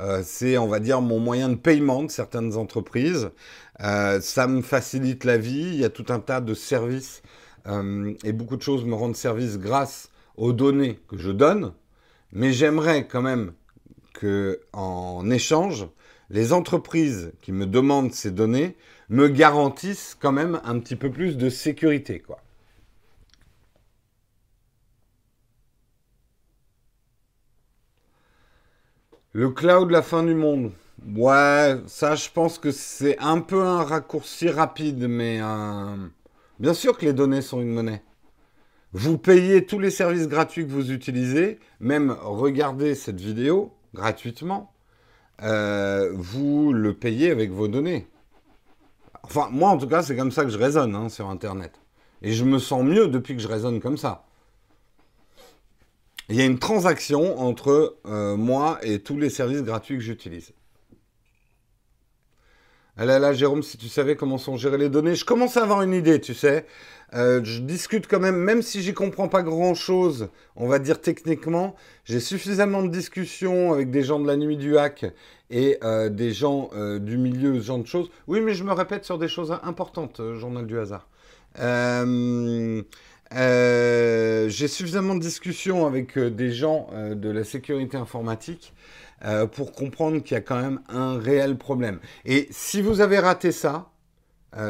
Euh, 0.01 0.21
c'est, 0.25 0.57
on 0.57 0.67
va 0.67 0.79
dire, 0.79 0.99
mon 1.01 1.19
moyen 1.19 1.49
de 1.49 1.55
paiement 1.55 2.01
de 2.03 2.09
certaines 2.09 2.55
entreprises. 2.57 3.29
Euh, 3.81 4.19
ça 4.19 4.47
me 4.47 4.61
facilite 4.63 5.23
la 5.23 5.37
vie. 5.37 5.67
Il 5.73 5.75
y 5.75 5.85
a 5.85 5.89
tout 5.89 6.05
un 6.09 6.19
tas 6.19 6.41
de 6.41 6.55
services 6.55 7.21
euh, 7.67 8.13
et 8.23 8.33
beaucoup 8.33 8.57
de 8.57 8.63
choses 8.63 8.83
me 8.83 8.95
rendent 8.95 9.15
service 9.15 9.59
grâce 9.59 10.09
aux 10.37 10.53
données 10.53 10.99
que 11.07 11.17
je 11.17 11.29
donne. 11.29 11.73
Mais 12.31 12.51
j'aimerais 12.51 13.07
quand 13.07 13.21
même 13.21 13.53
que, 14.13 14.59
en 14.73 15.29
échange, 15.29 15.87
les 16.31 16.51
entreprises 16.51 17.31
qui 17.41 17.51
me 17.51 17.67
demandent 17.67 18.11
ces 18.11 18.31
données 18.31 18.75
me 19.09 19.27
garantissent 19.27 20.17
quand 20.19 20.31
même 20.31 20.59
un 20.63 20.79
petit 20.79 20.95
peu 20.95 21.11
plus 21.11 21.37
de 21.37 21.49
sécurité, 21.49 22.19
quoi. 22.19 22.39
Le 29.35 29.49
cloud, 29.49 29.89
la 29.89 30.03
fin 30.03 30.21
du 30.21 30.35
monde. 30.35 30.71
Ouais, 31.15 31.77
ça, 31.87 32.13
je 32.13 32.29
pense 32.29 32.59
que 32.59 32.69
c'est 32.69 33.17
un 33.17 33.41
peu 33.41 33.63
un 33.63 33.81
raccourci 33.83 34.47
rapide, 34.47 35.07
mais 35.09 35.39
bien 36.59 36.75
sûr 36.75 36.95
que 36.95 37.05
les 37.05 37.13
données 37.13 37.41
sont 37.41 37.59
une 37.59 37.73
monnaie. 37.73 38.03
Vous 38.91 39.17
payez 39.17 39.65
tous 39.65 39.79
les 39.79 39.89
services 39.89 40.27
gratuits 40.27 40.67
que 40.67 40.71
vous 40.71 40.91
utilisez, 40.91 41.59
même 41.79 42.15
regardez 42.21 42.93
cette 42.93 43.19
vidéo 43.19 43.73
gratuitement, 43.95 44.71
euh, 45.41 46.11
vous 46.13 46.71
le 46.71 46.93
payez 46.93 47.31
avec 47.31 47.49
vos 47.49 47.67
données. 47.67 48.07
Enfin, 49.23 49.49
moi 49.51 49.71
en 49.71 49.79
tout 49.79 49.87
cas, 49.87 50.03
c'est 50.03 50.15
comme 50.15 50.31
ça 50.31 50.43
que 50.43 50.51
je 50.51 50.59
raisonne 50.59 50.93
hein, 50.93 51.09
sur 51.09 51.27
Internet. 51.31 51.81
Et 52.21 52.33
je 52.33 52.45
me 52.45 52.59
sens 52.59 52.83
mieux 52.83 53.07
depuis 53.07 53.35
que 53.35 53.41
je 53.41 53.47
raisonne 53.47 53.81
comme 53.81 53.97
ça 53.97 54.25
il 56.29 56.35
y 56.35 56.41
a 56.41 56.45
une 56.45 56.59
transaction 56.59 57.39
entre 57.39 57.97
euh, 58.05 58.35
moi 58.37 58.79
et 58.81 58.99
tous 58.99 59.17
les 59.17 59.29
services 59.29 59.63
gratuits 59.63 59.97
que 59.97 60.03
j'utilise. 60.03 60.53
Ah 62.95 63.05
là 63.05 63.17
là, 63.17 63.33
Jérôme, 63.33 63.63
si 63.63 63.77
tu 63.77 63.89
savais 63.89 64.15
comment 64.15 64.37
sont 64.37 64.55
gérées 64.55 64.77
les 64.77 64.89
données, 64.89 65.15
je 65.15 65.25
commence 65.25 65.57
à 65.57 65.63
avoir 65.63 65.81
une 65.81 65.93
idée, 65.93 66.21
tu 66.21 66.35
sais. 66.35 66.67
Euh, 67.15 67.43
je 67.43 67.59
discute 67.59 68.07
quand 68.07 68.19
même, 68.19 68.37
même 68.37 68.61
si 68.61 68.81
j'y 68.81 68.93
comprends 68.93 69.27
pas 69.27 69.41
grand-chose, 69.41 70.29
on 70.55 70.67
va 70.67 70.79
dire 70.79 71.01
techniquement, 71.01 71.75
j'ai 72.05 72.19
suffisamment 72.19 72.83
de 72.83 72.89
discussions 72.89 73.73
avec 73.73 73.89
des 73.91 74.03
gens 74.03 74.19
de 74.19 74.27
la 74.27 74.37
nuit 74.37 74.57
du 74.57 74.77
hack 74.77 75.05
et 75.49 75.77
euh, 75.83 76.09
des 76.09 76.31
gens 76.31 76.69
du 76.99 77.17
milieu, 77.17 77.59
ce 77.59 77.65
genre 77.65 77.79
de 77.79 77.87
choses. 77.87 78.09
Oui, 78.27 78.41
mais 78.41 78.53
je 78.53 78.63
me 78.63 78.71
répète 78.71 79.05
sur 79.05 79.17
des 79.17 79.27
choses 79.27 79.55
importantes, 79.63 80.21
journal 80.35 80.65
du 80.67 80.79
hasard. 80.79 81.07
Euh, 83.35 84.47
j'ai 84.49 84.67
suffisamment 84.67 85.15
de 85.15 85.19
discussions 85.19 85.87
avec 85.87 86.17
euh, 86.17 86.29
des 86.29 86.51
gens 86.51 86.87
euh, 86.93 87.15
de 87.15 87.29
la 87.29 87.43
sécurité 87.43 87.97
informatique 87.97 88.73
pour 89.53 89.71
comprendre 89.71 90.21
qu'il 90.21 90.35
y 90.35 90.37
a 90.37 90.41
quand 90.41 90.61
même 90.61 90.81
un 90.89 91.17
réel 91.17 91.57
problème. 91.57 92.01
Et 92.25 92.49
si 92.51 92.81
vous 92.81 92.99
avez 92.99 93.19
raté 93.19 93.53
ça, 93.53 93.89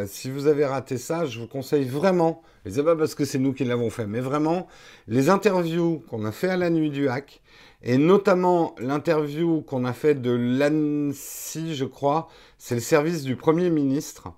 si 0.05 0.29
vous 0.29 0.46
avez 0.46 0.63
raté 0.63 1.00
ça, 1.00 1.25
je 1.25 1.39
vous 1.39 1.48
conseille 1.48 1.86
vraiment, 1.86 2.43
et 2.63 2.70
c'est 2.70 2.84
pas 2.84 2.96
parce 2.96 3.15
que 3.15 3.25
c'est 3.25 3.39
nous 3.39 3.53
qui 3.53 3.65
l'avons 3.65 3.89
fait, 3.89 4.05
mais 4.05 4.20
vraiment, 4.20 4.67
les 5.08 5.32
interviews 5.32 6.03
qu'on 6.08 6.24
a 6.24 6.32
fait 6.32 6.50
à 6.50 6.58
la 6.58 6.70
nuit 6.70 6.91
du 6.91 7.10
hack, 7.10 7.41
et 7.82 7.98
notamment 7.98 8.75
l'interview 8.77 9.62
qu'on 9.62 9.86
a 9.86 9.93
fait 9.93 10.22
de 10.22 10.29
l'ANSI, 10.29 11.74
je 11.74 11.86
crois, 11.86 12.27
c'est 12.60 12.75
le 12.75 12.82
service 12.82 13.24
du 13.24 13.36
Premier 13.36 13.72
ministre, 13.72 14.34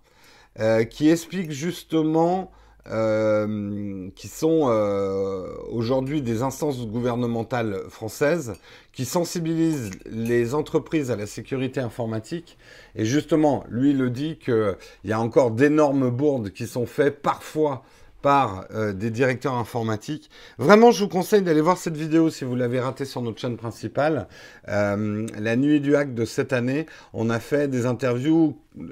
qui 0.91 1.09
explique 1.09 1.51
justement 1.51 2.53
euh, 2.91 4.09
qui 4.15 4.27
sont 4.27 4.67
euh, 4.69 5.47
aujourd'hui 5.71 6.21
des 6.21 6.43
instances 6.43 6.85
gouvernementales 6.85 7.81
françaises 7.89 8.53
qui 8.93 9.05
sensibilisent 9.05 9.89
les 10.05 10.53
entreprises 10.53 11.09
à 11.09 11.15
la 11.15 11.25
sécurité 11.25 11.79
informatique. 11.79 12.59
Et 12.95 13.03
justement, 13.03 13.63
lui 13.69 13.93
le 13.93 14.11
dit 14.11 14.37
qu'il 14.37 14.77
y 15.03 15.13
a 15.13 15.19
encore 15.19 15.49
d'énormes 15.49 16.11
bourdes 16.11 16.51
qui 16.51 16.67
sont 16.67 16.85
faites 16.85 17.23
parfois 17.23 17.83
par 18.25 18.65
euh, 18.73 18.91
des 18.91 19.11
directeurs 19.11 19.53
informatiques. 19.53 20.31
Vraiment, 20.57 20.89
je 20.89 21.03
vous 21.03 21.09
conseille 21.09 21.43
d'aller 21.43 21.61
voir 21.61 21.77
cette 21.77 21.95
vidéo 21.95 22.31
si 22.31 22.43
vous 22.43 22.55
l'avez 22.55 22.79
ratée 22.79 23.05
sur 23.05 23.21
notre 23.21 23.39
chaîne 23.39 23.55
principale. 23.55 24.27
Euh, 24.67 25.27
la 25.37 25.55
nuit 25.55 25.79
du 25.79 25.95
hack 25.95 26.15
de 26.15 26.25
cette 26.25 26.51
année, 26.51 26.87
on 27.13 27.29
a 27.29 27.39
fait 27.39 27.67
des 27.67 27.85
interviews 27.85 28.57
euh, 28.79 28.83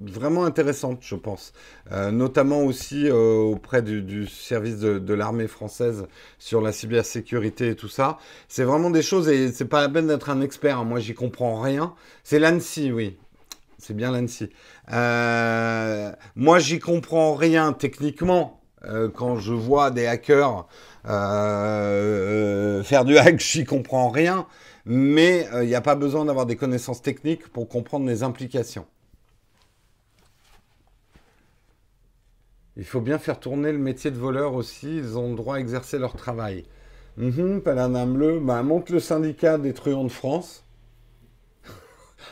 vraiment 0.00 0.46
intéressantes, 0.46 1.00
je 1.02 1.14
pense. 1.14 1.52
notamment 2.10 2.62
aussi 2.62 3.10
auprès 3.10 3.82
du, 3.82 4.26
service 4.26 4.78
de, 4.78 5.14
l'armée 5.14 5.46
française 5.46 6.06
sur 6.38 6.62
la 6.62 6.72
cybersécurité 6.72 7.68
et 7.68 7.76
tout 7.76 7.90
ça. 7.90 8.16
C'est 8.48 8.64
vraiment 8.64 8.88
des 8.88 9.02
choses, 9.02 9.28
et 9.28 9.52
c'est 9.52 9.66
pas 9.66 9.82
la 9.82 9.90
peine 9.90 10.06
d'être 10.06 10.30
un 10.30 10.40
expert, 10.40 10.78
hein. 10.78 10.84
moi 10.84 11.00
j'y 11.00 11.12
comprends 11.12 11.60
rien. 11.60 11.92
C'est 12.24 12.38
l'ANSI, 12.38 12.92
oui. 12.92 13.18
C'est 13.76 13.94
bien 13.94 14.10
l'ANSI. 14.10 14.48
Euh, 14.90 16.12
moi, 16.34 16.58
j'y 16.58 16.78
comprends 16.78 17.34
rien 17.34 17.72
techniquement. 17.72 18.60
Euh, 18.84 19.08
quand 19.08 19.36
je 19.36 19.52
vois 19.52 19.92
des 19.92 20.06
hackers 20.06 20.66
euh, 21.06 22.82
faire 22.82 23.04
du 23.04 23.16
hack, 23.16 23.38
j'y 23.40 23.64
comprends 23.64 24.08
rien. 24.08 24.46
Mais 24.84 25.46
il 25.62 25.68
n'y 25.68 25.76
a 25.76 25.80
pas 25.80 25.94
besoin 25.94 26.24
d'avoir 26.24 26.46
des 26.46 26.56
connaissances 26.56 27.02
techniques 27.02 27.48
pour 27.48 27.68
comprendre 27.68 28.06
les 28.06 28.24
implications. 28.24 28.86
Il 32.76 32.84
faut 32.84 33.00
bien 33.00 33.18
faire 33.18 33.38
tourner 33.38 33.70
le 33.70 33.78
métier 33.78 34.10
de 34.10 34.18
voleur 34.18 34.54
aussi. 34.54 34.96
Ils 34.96 35.18
ont 35.18 35.30
le 35.30 35.36
droit 35.36 35.56
à 35.56 35.58
exercer 35.60 35.98
leur 35.98 36.14
travail. 36.16 36.64
Mmh, 37.16 37.58
bleu. 38.06 38.40
Bah, 38.40 38.62
monte 38.62 38.90
le 38.90 38.98
syndicat 38.98 39.58
des 39.58 39.74
truands 39.74 40.04
de 40.04 40.08
France. 40.08 40.64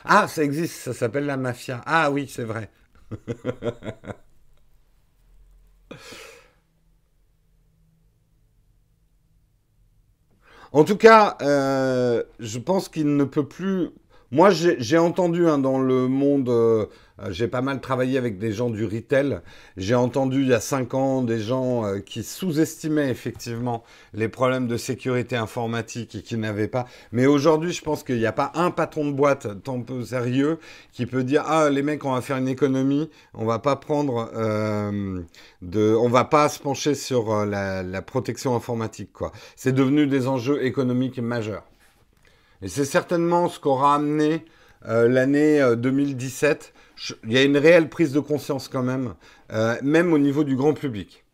Ah, 0.04 0.28
ça 0.28 0.42
existe, 0.44 0.74
ça 0.76 0.94
s'appelle 0.94 1.26
la 1.26 1.36
mafia. 1.36 1.82
Ah 1.86 2.10
oui, 2.10 2.28
c'est 2.28 2.44
vrai. 2.44 2.70
en 10.72 10.84
tout 10.84 10.96
cas, 10.96 11.36
euh, 11.42 12.22
je 12.38 12.58
pense 12.58 12.88
qu'il 12.88 13.16
ne 13.16 13.24
peut 13.24 13.46
plus 13.46 13.90
moi, 14.32 14.50
j'ai 14.50 14.96
entendu 14.96 15.48
hein, 15.48 15.58
dans 15.58 15.80
le 15.80 16.06
monde, 16.06 16.48
euh, 16.50 16.86
j'ai 17.30 17.48
pas 17.48 17.62
mal 17.62 17.80
travaillé 17.80 18.16
avec 18.16 18.38
des 18.38 18.52
gens 18.52 18.70
du 18.70 18.84
retail. 18.84 19.40
J'ai 19.76 19.96
entendu 19.96 20.42
il 20.42 20.48
y 20.48 20.54
a 20.54 20.60
cinq 20.60 20.94
ans 20.94 21.22
des 21.22 21.40
gens 21.40 21.84
euh, 21.84 21.98
qui 21.98 22.22
sous-estimaient 22.22 23.10
effectivement 23.10 23.82
les 24.14 24.28
problèmes 24.28 24.68
de 24.68 24.76
sécurité 24.76 25.34
informatique 25.34 26.14
et 26.14 26.22
qui 26.22 26.36
n'avaient 26.36 26.68
pas. 26.68 26.86
Mais 27.10 27.26
aujourd'hui, 27.26 27.72
je 27.72 27.82
pense 27.82 28.04
qu'il 28.04 28.18
n'y 28.18 28.26
a 28.26 28.32
pas 28.32 28.52
un 28.54 28.70
patron 28.70 29.04
de 29.04 29.12
boîte 29.12 29.64
tant 29.64 29.80
peu 29.80 30.04
sérieux 30.04 30.60
qui 30.92 31.06
peut 31.06 31.24
dire 31.24 31.42
ah 31.46 31.68
les 31.68 31.82
mecs, 31.82 32.04
on 32.04 32.12
va 32.12 32.20
faire 32.20 32.36
une 32.36 32.46
économie, 32.46 33.10
on 33.34 33.44
va 33.46 33.58
pas 33.58 33.74
prendre 33.74 34.30
euh, 34.36 35.20
de, 35.60 35.92
on 36.00 36.08
va 36.08 36.24
pas 36.24 36.48
se 36.48 36.60
pencher 36.60 36.94
sur 36.94 37.44
la, 37.44 37.82
la 37.82 38.02
protection 38.02 38.54
informatique 38.54 39.12
quoi. 39.12 39.32
C'est 39.56 39.72
devenu 39.72 40.06
des 40.06 40.28
enjeux 40.28 40.64
économiques 40.64 41.18
majeurs. 41.18 41.64
Et 42.62 42.68
c'est 42.68 42.84
certainement 42.84 43.48
ce 43.48 43.58
qu'aura 43.58 43.94
amené 43.94 44.44
euh, 44.86 45.08
l'année 45.08 45.62
2017. 45.76 46.72
Euh, 46.74 47.14
il 47.24 47.32
y 47.32 47.38
a 47.38 47.42
une 47.42 47.56
réelle 47.56 47.88
prise 47.88 48.12
de 48.12 48.20
conscience 48.20 48.68
quand 48.68 48.82
même, 48.82 49.14
euh, 49.52 49.76
même 49.82 50.12
au 50.12 50.18
niveau 50.18 50.44
du 50.44 50.56
grand 50.56 50.74
public. 50.74 51.24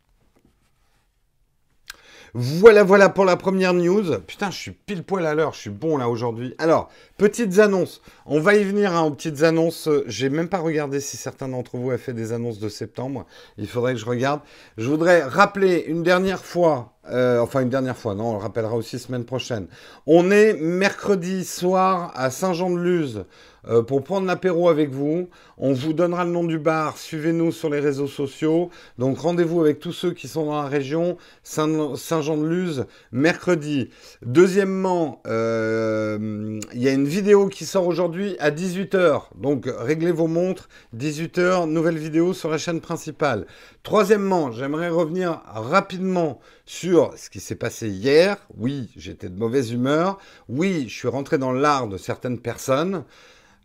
Voilà, 2.38 2.84
voilà 2.84 3.08
pour 3.08 3.24
la 3.24 3.36
première 3.36 3.72
news. 3.72 4.20
Putain, 4.26 4.50
je 4.50 4.58
suis 4.58 4.70
pile 4.72 5.02
poil 5.02 5.24
à 5.24 5.34
l'heure, 5.34 5.54
je 5.54 5.60
suis 5.60 5.70
bon 5.70 5.96
là 5.96 6.10
aujourd'hui. 6.10 6.54
Alors, 6.58 6.90
petites 7.16 7.60
annonces. 7.60 8.02
On 8.26 8.40
va 8.40 8.56
y 8.56 8.62
venir 8.62 8.94
hein, 8.94 9.04
aux 9.04 9.10
petites 9.10 9.42
annonces. 9.42 9.88
J'ai 10.06 10.28
même 10.28 10.50
pas 10.50 10.58
regardé 10.58 11.00
si 11.00 11.16
certains 11.16 11.48
d'entre 11.48 11.78
vous 11.78 11.90
ont 11.90 11.98
fait 11.98 12.12
des 12.12 12.32
annonces 12.32 12.58
de 12.58 12.68
septembre. 12.68 13.24
Il 13.56 13.66
faudrait 13.66 13.94
que 13.94 14.00
je 14.00 14.04
regarde. 14.04 14.42
Je 14.76 14.86
voudrais 14.86 15.22
rappeler 15.22 15.84
une 15.88 16.02
dernière 16.02 16.44
fois 16.44 16.95
euh, 17.10 17.40
enfin, 17.40 17.60
une 17.60 17.68
dernière 17.68 17.96
fois, 17.96 18.14
non, 18.14 18.30
on 18.30 18.32
le 18.32 18.38
rappellera 18.38 18.74
aussi 18.74 18.98
semaine 18.98 19.24
prochaine. 19.24 19.66
On 20.06 20.30
est 20.30 20.54
mercredi 20.54 21.44
soir 21.44 22.12
à 22.14 22.30
Saint-Jean-de-Luz 22.30 23.24
euh, 23.68 23.82
pour 23.82 24.02
prendre 24.04 24.26
l'apéro 24.26 24.68
avec 24.68 24.90
vous. 24.90 25.28
On 25.58 25.72
vous 25.72 25.92
donnera 25.92 26.24
le 26.24 26.30
nom 26.30 26.44
du 26.44 26.58
bar. 26.58 26.96
Suivez-nous 26.96 27.52
sur 27.52 27.70
les 27.70 27.80
réseaux 27.80 28.06
sociaux. 28.06 28.70
Donc, 28.98 29.18
rendez-vous 29.18 29.60
avec 29.60 29.80
tous 29.80 29.92
ceux 29.92 30.12
qui 30.12 30.28
sont 30.28 30.46
dans 30.46 30.62
la 30.62 30.68
région. 30.68 31.16
Saint-Jean-de-Luz, 31.42 32.86
mercredi. 33.12 33.90
Deuxièmement, 34.22 35.22
euh, 35.26 36.60
il 36.74 36.82
y 36.82 36.88
a 36.88 36.92
une 36.92 37.08
vidéo 37.08 37.48
qui 37.48 37.64
sort 37.64 37.86
aujourd'hui 37.86 38.36
à 38.38 38.50
18h. 38.50 39.28
Donc, 39.36 39.64
réglez 39.66 40.12
vos 40.12 40.28
montres. 40.28 40.68
18h, 40.96 41.68
nouvelle 41.68 41.98
vidéo 41.98 42.32
sur 42.34 42.50
la 42.50 42.58
chaîne 42.58 42.80
principale. 42.80 43.46
Troisièmement, 43.82 44.52
j'aimerais 44.52 44.88
revenir 44.88 45.42
rapidement 45.46 46.40
sur 46.66 47.12
ce 47.16 47.30
qui 47.30 47.40
s'est 47.40 47.54
passé 47.54 47.88
hier. 47.88 48.36
Oui, 48.56 48.90
j'étais 48.96 49.28
de 49.28 49.38
mauvaise 49.38 49.72
humeur. 49.72 50.18
Oui, 50.48 50.86
je 50.88 50.94
suis 50.94 51.08
rentré 51.08 51.38
dans 51.38 51.52
l'art 51.52 51.86
de 51.88 51.96
certaines 51.96 52.40
personnes. 52.40 53.04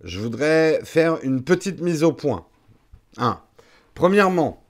Je 0.03 0.19
voudrais 0.19 0.79
faire 0.83 1.19
une 1.23 1.43
petite 1.43 1.81
mise 1.81 2.03
au 2.03 2.11
point. 2.11 2.45
Premièrement, 3.93 4.63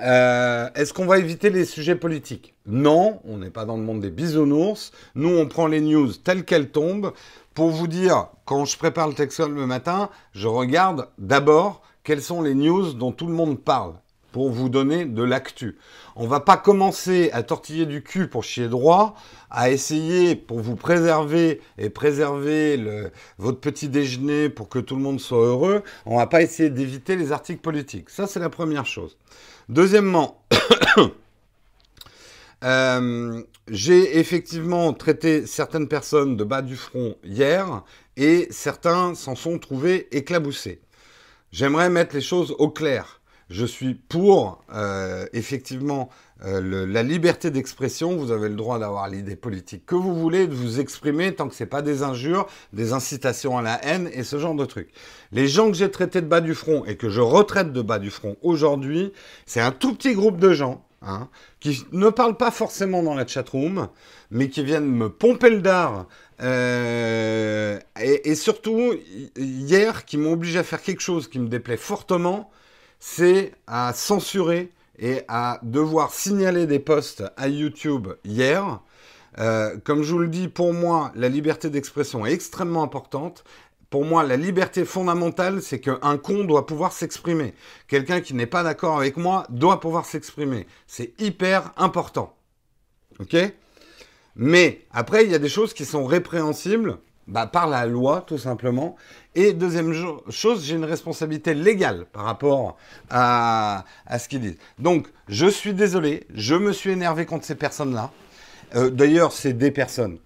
euh, 0.00 0.68
est-ce 0.74 0.92
qu'on 0.92 1.06
va 1.06 1.18
éviter 1.18 1.50
les 1.50 1.64
sujets 1.64 1.94
politiques? 1.94 2.54
Non, 2.66 3.20
on 3.24 3.38
n'est 3.38 3.50
pas 3.50 3.64
dans 3.64 3.76
le 3.76 3.82
monde 3.82 4.00
des 4.00 4.10
bisounours. 4.10 4.92
Nous, 5.14 5.28
on 5.28 5.46
prend 5.46 5.66
les 5.66 5.80
news 5.80 6.12
telles 6.12 6.44
qu'elles 6.44 6.70
tombent. 6.70 7.12
Pour 7.54 7.70
vous 7.70 7.86
dire, 7.86 8.28
quand 8.44 8.64
je 8.64 8.76
prépare 8.76 9.08
le 9.08 9.14
Texol 9.14 9.54
le 9.54 9.66
matin, 9.66 10.10
je 10.32 10.48
regarde 10.48 11.08
d'abord 11.18 11.82
quelles 12.04 12.22
sont 12.22 12.42
les 12.42 12.54
news 12.54 12.92
dont 12.92 13.12
tout 13.12 13.26
le 13.26 13.34
monde 13.34 13.60
parle 13.60 13.94
pour 14.32 14.50
vous 14.50 14.68
donner 14.68 15.04
de 15.04 15.22
l'actu. 15.22 15.76
On 16.16 16.26
va 16.26 16.40
pas 16.40 16.56
commencer 16.56 17.30
à 17.32 17.42
tortiller 17.42 17.86
du 17.86 18.02
cul 18.02 18.28
pour 18.28 18.44
chier 18.44 18.68
droit, 18.68 19.14
à 19.50 19.70
essayer 19.70 20.34
pour 20.34 20.60
vous 20.60 20.76
préserver 20.76 21.60
et 21.78 21.90
préserver 21.90 23.10
votre 23.38 23.60
petit 23.60 23.88
déjeuner 23.88 24.48
pour 24.48 24.68
que 24.68 24.78
tout 24.78 24.96
le 24.96 25.02
monde 25.02 25.20
soit 25.20 25.44
heureux. 25.44 25.82
On 26.06 26.16
va 26.16 26.26
pas 26.26 26.42
essayer 26.42 26.70
d'éviter 26.70 27.16
les 27.16 27.32
articles 27.32 27.60
politiques. 27.60 28.10
Ça, 28.10 28.26
c'est 28.26 28.40
la 28.40 28.50
première 28.50 28.86
chose. 28.86 29.16
Deuxièmement, 29.68 30.42
euh, 32.64 33.42
j'ai 33.68 34.18
effectivement 34.18 34.92
traité 34.92 35.46
certaines 35.46 35.88
personnes 35.88 36.36
de 36.36 36.44
bas 36.44 36.62
du 36.62 36.76
front 36.76 37.16
hier 37.24 37.84
et 38.16 38.48
certains 38.50 39.14
s'en 39.14 39.34
sont 39.34 39.58
trouvés 39.58 40.08
éclaboussés. 40.16 40.80
J'aimerais 41.52 41.90
mettre 41.90 42.14
les 42.14 42.22
choses 42.22 42.54
au 42.58 42.70
clair 42.70 43.21
je 43.52 43.66
suis 43.66 43.94
pour 43.94 44.64
euh, 44.74 45.26
effectivement 45.34 46.08
euh, 46.44 46.86
la 46.86 47.02
liberté 47.02 47.50
d'expression. 47.50 48.16
Vous 48.16 48.32
avez 48.32 48.48
le 48.48 48.56
droit 48.56 48.78
d'avoir 48.78 49.08
l'idée 49.08 49.36
politique 49.36 49.84
que 49.86 49.94
vous 49.94 50.18
voulez, 50.18 50.46
de 50.46 50.54
vous 50.54 50.80
exprimer 50.80 51.34
tant 51.34 51.48
que 51.48 51.54
ce 51.54 51.62
n'est 51.62 51.68
pas 51.68 51.82
des 51.82 52.02
injures, 52.02 52.46
des 52.72 52.94
incitations 52.94 53.58
à 53.58 53.62
la 53.62 53.84
haine 53.84 54.08
et 54.12 54.24
ce 54.24 54.38
genre 54.38 54.54
de 54.54 54.64
trucs. 54.64 54.90
Les 55.32 55.46
gens 55.46 55.70
que 55.70 55.76
j'ai 55.76 55.90
traités 55.90 56.22
de 56.22 56.26
bas 56.26 56.40
du 56.40 56.54
front 56.54 56.84
et 56.86 56.96
que 56.96 57.10
je 57.10 57.20
retraite 57.20 57.72
de 57.72 57.82
bas 57.82 57.98
du 57.98 58.10
front 58.10 58.36
aujourd'hui, 58.42 59.12
c'est 59.44 59.60
un 59.60 59.70
tout 59.70 59.94
petit 59.94 60.14
groupe 60.14 60.38
de 60.38 60.52
gens 60.52 60.84
hein, 61.02 61.28
qui 61.60 61.84
ne 61.92 62.08
parlent 62.08 62.38
pas 62.38 62.50
forcément 62.50 63.02
dans 63.02 63.14
la 63.14 63.26
chatroom, 63.26 63.88
mais 64.30 64.48
qui 64.48 64.64
viennent 64.64 64.90
me 64.90 65.10
pomper 65.10 65.50
le 65.50 65.60
dard 65.60 66.06
euh, 66.40 67.78
et, 68.00 68.30
et, 68.30 68.34
surtout 68.34 68.94
hier 69.36 70.06
qui 70.06 70.16
m'ont 70.16 70.32
obligé 70.32 70.58
à 70.58 70.64
faire 70.64 70.82
quelque 70.82 71.02
chose 71.02 71.28
qui 71.28 71.38
me 71.38 71.46
déplaît 71.46 71.76
fortement 71.76 72.50
c'est 73.04 73.52
à 73.66 73.92
censurer 73.92 74.70
et 74.96 75.22
à 75.26 75.58
devoir 75.64 76.14
signaler 76.14 76.66
des 76.66 76.78
posts 76.78 77.24
à 77.36 77.48
YouTube 77.48 78.06
hier. 78.24 78.78
Euh, 79.40 79.76
comme 79.82 80.04
je 80.04 80.12
vous 80.12 80.20
le 80.20 80.28
dis, 80.28 80.46
pour 80.46 80.72
moi, 80.72 81.10
la 81.16 81.28
liberté 81.28 81.68
d'expression 81.68 82.24
est 82.24 82.32
extrêmement 82.32 82.84
importante. 82.84 83.42
Pour 83.90 84.04
moi, 84.04 84.22
la 84.22 84.36
liberté 84.36 84.84
fondamentale, 84.84 85.62
c'est 85.62 85.80
qu'un 85.80 86.16
con 86.16 86.44
doit 86.44 86.64
pouvoir 86.64 86.92
s'exprimer. 86.92 87.54
Quelqu'un 87.88 88.20
qui 88.20 88.34
n'est 88.34 88.46
pas 88.46 88.62
d'accord 88.62 88.98
avec 88.98 89.16
moi 89.16 89.46
doit 89.50 89.80
pouvoir 89.80 90.06
s'exprimer. 90.06 90.68
C'est 90.86 91.20
hyper 91.20 91.72
important. 91.76 92.36
OK? 93.18 93.36
Mais 94.36 94.86
après, 94.92 95.24
il 95.24 95.32
y 95.32 95.34
a 95.34 95.40
des 95.40 95.48
choses 95.48 95.74
qui 95.74 95.84
sont 95.84 96.04
répréhensibles 96.04 96.98
bah, 97.28 97.46
par 97.46 97.68
la 97.68 97.86
loi, 97.86 98.24
tout 98.26 98.38
simplement. 98.38 98.96
Et 99.34 99.52
deuxième 99.52 99.92
chose, 100.28 100.64
j'ai 100.64 100.74
une 100.74 100.84
responsabilité 100.84 101.54
légale 101.54 102.06
par 102.12 102.24
rapport 102.24 102.76
à, 103.10 103.84
ce 104.18 104.28
qu'ils 104.28 104.40
disent. 104.40 104.58
Donc, 104.78 105.08
je 105.28 105.46
suis 105.46 105.74
désolé, 105.74 106.26
je 106.34 106.54
me 106.54 106.72
suis 106.72 106.90
énervé 106.90 107.26
contre 107.26 107.44
ces 107.44 107.54
personnes-là. 107.54 108.10
Euh, 108.74 108.90
d'ailleurs, 108.90 109.32
c'est 109.32 109.52
des 109.52 109.70
personnes. 109.70 110.18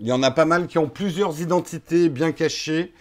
Il 0.00 0.06
y 0.06 0.12
en 0.12 0.22
a 0.22 0.30
pas 0.30 0.46
mal 0.46 0.66
qui 0.66 0.78
ont 0.78 0.88
plusieurs 0.88 1.40
identités 1.40 2.08
bien 2.08 2.32
cachées 2.32 2.92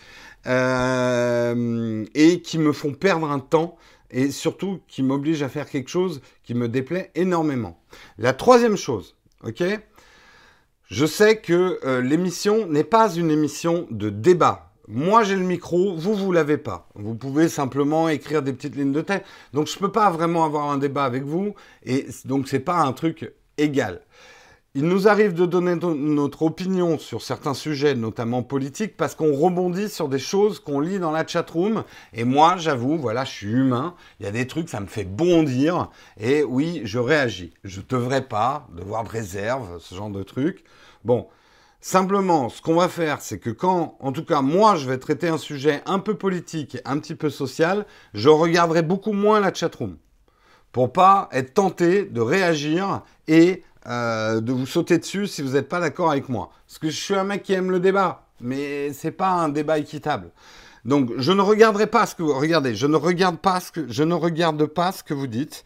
euh, 0.47 2.05
et 2.13 2.41
qui 2.41 2.57
me 2.57 2.73
font 2.73 2.93
perdre 2.93 3.29
un 3.29 3.39
temps 3.39 3.77
et 4.11 4.31
surtout 4.31 4.81
qui 4.87 5.03
m'obligent 5.03 5.43
à 5.43 5.49
faire 5.49 5.69
quelque 5.69 5.89
chose 5.89 6.21
qui 6.43 6.53
me 6.53 6.67
déplaît 6.67 7.11
énormément. 7.15 7.79
La 8.17 8.33
troisième 8.33 8.75
chose, 8.75 9.15
ok? 9.43 9.63
Je 10.89 11.05
sais 11.05 11.37
que 11.37 11.79
euh, 11.85 12.01
l'émission 12.01 12.65
n'est 12.65 12.83
pas 12.83 13.13
une 13.13 13.29
émission 13.29 13.87
de 13.91 14.09
débat. 14.09 14.71
Moi, 14.87 15.23
j'ai 15.23 15.35
le 15.35 15.43
micro, 15.43 15.95
vous, 15.95 16.15
vous 16.15 16.31
l'avez 16.31 16.57
pas. 16.57 16.89
Vous 16.95 17.13
pouvez 17.13 17.47
simplement 17.47 18.09
écrire 18.09 18.41
des 18.41 18.53
petites 18.53 18.75
lignes 18.75 18.91
de 18.91 19.01
tête. 19.01 19.23
Donc, 19.53 19.67
je 19.67 19.77
peux 19.77 19.91
pas 19.91 20.09
vraiment 20.09 20.45
avoir 20.45 20.71
un 20.71 20.79
débat 20.79 21.03
avec 21.03 21.23
vous. 21.23 21.53
Et 21.83 22.07
donc, 22.25 22.47
c'est 22.47 22.59
pas 22.59 22.77
un 22.77 22.91
truc 22.93 23.31
égal. 23.59 24.01
Il 24.79 24.85
nous 24.85 25.09
arrive 25.09 25.33
de 25.33 25.45
donner 25.45 25.75
notre 25.75 26.43
opinion 26.43 26.97
sur 26.97 27.21
certains 27.21 27.53
sujets, 27.53 27.95
notamment 27.95 28.43
politiques, 28.43 28.95
parce 28.95 29.13
qu'on 29.13 29.33
rebondit 29.33 29.89
sur 29.89 30.07
des 30.07 30.19
choses 30.19 30.61
qu'on 30.61 30.79
lit 30.79 30.99
dans 30.99 31.11
la 31.11 31.27
chatroom. 31.27 31.83
Et 32.13 32.23
moi, 32.23 32.55
j'avoue, 32.55 32.97
voilà, 32.97 33.25
je 33.25 33.31
suis 33.31 33.51
humain. 33.51 33.93
Il 34.21 34.25
y 34.25 34.29
a 34.29 34.31
des 34.31 34.47
trucs, 34.47 34.69
ça 34.69 34.79
me 34.79 34.85
fait 34.85 35.03
bondir. 35.03 35.89
Et 36.17 36.43
oui, 36.45 36.79
je 36.85 36.97
réagis. 36.97 37.53
Je 37.65 37.81
devrais 37.89 38.25
pas 38.25 38.69
devoir 38.73 39.03
de 39.03 39.09
réserve, 39.09 39.81
ce 39.81 39.95
genre 39.95 40.11
de 40.11 40.23
trucs. 40.23 40.63
Bon, 41.03 41.27
simplement, 41.81 42.47
ce 42.47 42.61
qu'on 42.61 42.75
va 42.75 42.87
faire, 42.87 43.19
c'est 43.19 43.39
que 43.39 43.49
quand, 43.49 43.97
en 43.99 44.13
tout 44.13 44.23
cas, 44.23 44.41
moi, 44.41 44.77
je 44.77 44.87
vais 44.87 44.97
traiter 44.97 45.27
un 45.27 45.37
sujet 45.37 45.81
un 45.87 45.99
peu 45.99 46.13
politique, 46.13 46.77
un 46.85 46.99
petit 46.99 47.15
peu 47.15 47.29
social, 47.29 47.85
je 48.13 48.29
regarderai 48.29 48.81
beaucoup 48.81 49.11
moins 49.11 49.41
la 49.41 49.53
chatroom 49.53 49.97
pour 50.71 50.93
pas 50.93 51.29
être 51.31 51.53
tenté 51.53 52.05
de 52.05 52.21
réagir 52.21 53.01
et 53.27 53.63
euh, 53.87 54.41
de 54.41 54.51
vous 54.51 54.65
sauter 54.65 54.97
dessus 54.97 55.27
si 55.27 55.41
vous 55.41 55.53
n'êtes 55.53 55.69
pas 55.69 55.79
d'accord 55.79 56.11
avec 56.11 56.29
moi. 56.29 56.51
Parce 56.67 56.79
que 56.79 56.89
je 56.89 56.97
suis 56.97 57.15
un 57.15 57.23
mec 57.23 57.43
qui 57.43 57.53
aime 57.53 57.71
le 57.71 57.79
débat, 57.79 58.27
mais 58.41 58.93
c'est 58.93 59.11
pas 59.11 59.31
un 59.31 59.49
débat 59.49 59.77
équitable. 59.79 60.31
Donc, 60.85 61.11
je 61.17 61.31
ne 61.31 61.41
regarderai 61.41 61.87
pas 61.87 62.05
ce 62.05 62.15
que 62.15 62.23
vous 62.23 62.33
regardez. 62.33 62.75
Je 62.75 62.87
ne 62.87 62.95
regarde 62.95 63.37
pas 63.37 63.59
ce 63.59 63.71
que 63.71 63.85
je 63.89 64.03
ne 64.03 64.13
regarde 64.13 64.65
pas 64.65 64.91
ce 64.91 65.03
que 65.03 65.13
vous 65.13 65.27
dites. 65.27 65.63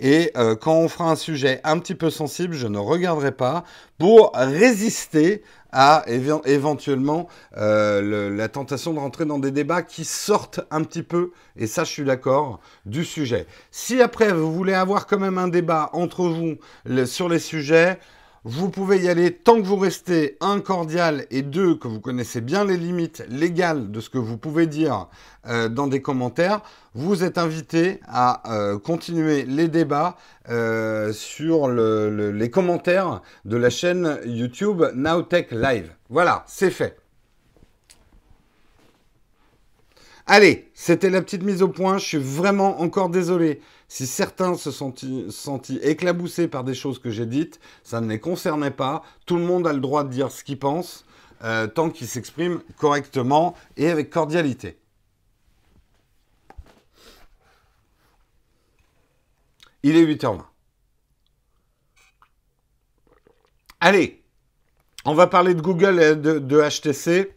Et 0.00 0.30
euh, 0.36 0.56
quand 0.56 0.74
on 0.74 0.88
fera 0.88 1.10
un 1.10 1.16
sujet 1.16 1.60
un 1.64 1.78
petit 1.78 1.94
peu 1.94 2.10
sensible, 2.10 2.54
je 2.54 2.66
ne 2.66 2.78
regarderai 2.78 3.32
pas 3.32 3.64
pour 3.98 4.32
résister 4.34 5.42
à 5.74 6.04
éventuellement 6.06 7.28
euh, 7.56 8.30
la 8.30 8.48
tentation 8.48 8.94
de 8.94 9.00
rentrer 9.00 9.24
dans 9.24 9.40
des 9.40 9.50
débats 9.50 9.82
qui 9.82 10.04
sortent 10.04 10.60
un 10.70 10.84
petit 10.84 11.02
peu, 11.02 11.32
et 11.56 11.66
ça 11.66 11.82
je 11.82 11.90
suis 11.90 12.04
d'accord, 12.04 12.60
du 12.86 13.04
sujet. 13.04 13.46
Si 13.72 14.00
après 14.00 14.32
vous 14.32 14.54
voulez 14.54 14.74
avoir 14.74 15.06
quand 15.08 15.18
même 15.18 15.36
un 15.36 15.48
débat 15.48 15.90
entre 15.92 16.28
vous 16.28 16.54
sur 17.06 17.28
les 17.28 17.40
sujets, 17.40 17.98
vous 18.46 18.68
pouvez 18.68 18.98
y 18.98 19.08
aller 19.08 19.32
tant 19.32 19.56
que 19.56 19.66
vous 19.66 19.76
restez 19.76 20.36
un 20.42 20.60
cordial 20.60 21.24
et 21.30 21.40
deux 21.40 21.76
que 21.76 21.88
vous 21.88 22.00
connaissez 22.00 22.42
bien 22.42 22.66
les 22.66 22.76
limites 22.76 23.24
légales 23.30 23.90
de 23.90 24.00
ce 24.00 24.10
que 24.10 24.18
vous 24.18 24.36
pouvez 24.36 24.66
dire 24.66 25.08
euh, 25.46 25.70
dans 25.70 25.86
des 25.86 26.02
commentaires. 26.02 26.60
Vous 26.94 27.24
êtes 27.24 27.38
invité 27.38 28.00
à 28.06 28.52
euh, 28.52 28.78
continuer 28.78 29.44
les 29.44 29.68
débats 29.68 30.18
euh, 30.50 31.10
sur 31.14 31.68
les 31.68 32.50
commentaires 32.50 33.22
de 33.46 33.56
la 33.56 33.70
chaîne 33.70 34.18
YouTube 34.26 34.84
Nowtech 34.94 35.50
Live. 35.50 35.90
Voilà, 36.10 36.44
c'est 36.46 36.70
fait. 36.70 36.98
Allez, 40.26 40.70
c'était 40.74 41.10
la 41.10 41.22
petite 41.22 41.42
mise 41.42 41.62
au 41.62 41.68
point. 41.68 41.96
Je 41.96 42.04
suis 42.04 42.18
vraiment 42.18 42.80
encore 42.82 43.08
désolé 43.08 43.62
si 43.94 44.08
certains 44.08 44.56
se 44.56 44.72
sont 44.72 44.92
sentis 45.30 45.78
éclaboussés 45.80 46.48
par 46.48 46.64
des 46.64 46.74
choses 46.74 46.98
que 46.98 47.10
j'ai 47.10 47.26
dites. 47.26 47.60
Ça 47.84 48.00
ne 48.00 48.08
les 48.08 48.18
concernait 48.18 48.72
pas. 48.72 49.04
Tout 49.24 49.36
le 49.36 49.44
monde 49.44 49.68
a 49.68 49.72
le 49.72 49.78
droit 49.78 50.02
de 50.02 50.08
dire 50.08 50.32
ce 50.32 50.42
qu'il 50.42 50.58
pense, 50.58 51.04
euh, 51.44 51.68
tant 51.68 51.90
qu'il 51.90 52.08
s'exprime 52.08 52.60
correctement 52.76 53.54
et 53.76 53.88
avec 53.88 54.10
cordialité. 54.10 54.80
Il 59.84 59.94
est 59.94 60.04
8h20. 60.04 60.42
Allez, 63.78 64.24
on 65.04 65.14
va 65.14 65.28
parler 65.28 65.54
de 65.54 65.62
Google 65.62 66.02
et 66.02 66.16
de, 66.16 66.40
de 66.40 66.60
HTC. 66.60 67.32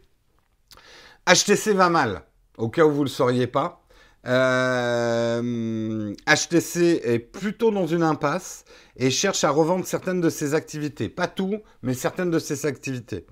HTC 1.31 1.73
va 1.73 1.91
mal, 1.91 2.23
au 2.57 2.67
cas 2.67 2.83
où 2.83 2.89
vous 2.91 3.01
ne 3.01 3.03
le 3.03 3.09
sauriez 3.09 3.45
pas. 3.45 3.86
Euh, 4.25 6.13
HTC 6.27 7.01
est 7.03 7.19
plutôt 7.19 7.71
dans 7.71 7.87
une 7.87 8.03
impasse 8.03 8.65
et 8.97 9.09
cherche 9.09 9.43
à 9.43 9.49
revendre 9.49 9.85
certaines 9.85 10.21
de 10.21 10.29
ses 10.29 10.53
activités. 10.53 11.09
Pas 11.09 11.27
tout, 11.27 11.61
mais 11.81 11.93
certaines 11.93 12.31
de 12.31 12.39
ses 12.39 12.65
activités. 12.65 13.25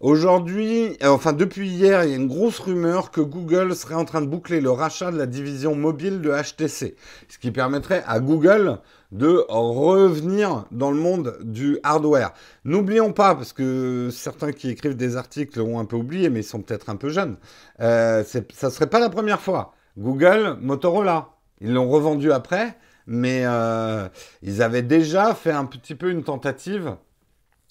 Aujourd'hui, 0.00 0.96
euh, 1.02 1.08
enfin 1.08 1.32
depuis 1.32 1.68
hier, 1.68 2.04
il 2.04 2.10
y 2.10 2.12
a 2.12 2.16
une 2.16 2.26
grosse 2.26 2.58
rumeur 2.58 3.12
que 3.12 3.20
Google 3.20 3.76
serait 3.76 3.94
en 3.94 4.04
train 4.04 4.20
de 4.20 4.26
boucler 4.26 4.60
le 4.60 4.70
rachat 4.70 5.12
de 5.12 5.16
la 5.16 5.26
division 5.26 5.76
mobile 5.76 6.20
de 6.20 6.30
HTC, 6.30 6.96
ce 7.28 7.38
qui 7.38 7.52
permettrait 7.52 8.02
à 8.06 8.18
Google 8.18 8.80
de 9.12 9.44
revenir 9.48 10.64
dans 10.72 10.90
le 10.90 10.96
monde 10.98 11.38
du 11.42 11.78
hardware. 11.84 12.32
N'oublions 12.64 13.12
pas, 13.12 13.36
parce 13.36 13.52
que 13.52 14.08
certains 14.12 14.50
qui 14.50 14.68
écrivent 14.68 14.96
des 14.96 15.16
articles 15.16 15.60
ont 15.60 15.78
un 15.78 15.84
peu 15.84 15.96
oublié, 15.96 16.28
mais 16.28 16.40
ils 16.40 16.44
sont 16.44 16.60
peut-être 16.60 16.90
un 16.90 16.96
peu 16.96 17.10
jeunes, 17.10 17.36
euh, 17.80 18.24
ça 18.24 18.66
ne 18.66 18.72
serait 18.72 18.90
pas 18.90 18.98
la 18.98 19.10
première 19.10 19.40
fois. 19.40 19.73
Google, 19.96 20.58
Motorola, 20.60 21.30
ils 21.60 21.72
l'ont 21.72 21.88
revendu 21.88 22.32
après, 22.32 22.76
mais 23.06 23.42
euh, 23.44 24.08
ils 24.42 24.62
avaient 24.62 24.82
déjà 24.82 25.34
fait 25.34 25.52
un 25.52 25.66
petit 25.66 25.94
peu 25.94 26.10
une 26.10 26.24
tentative 26.24 26.96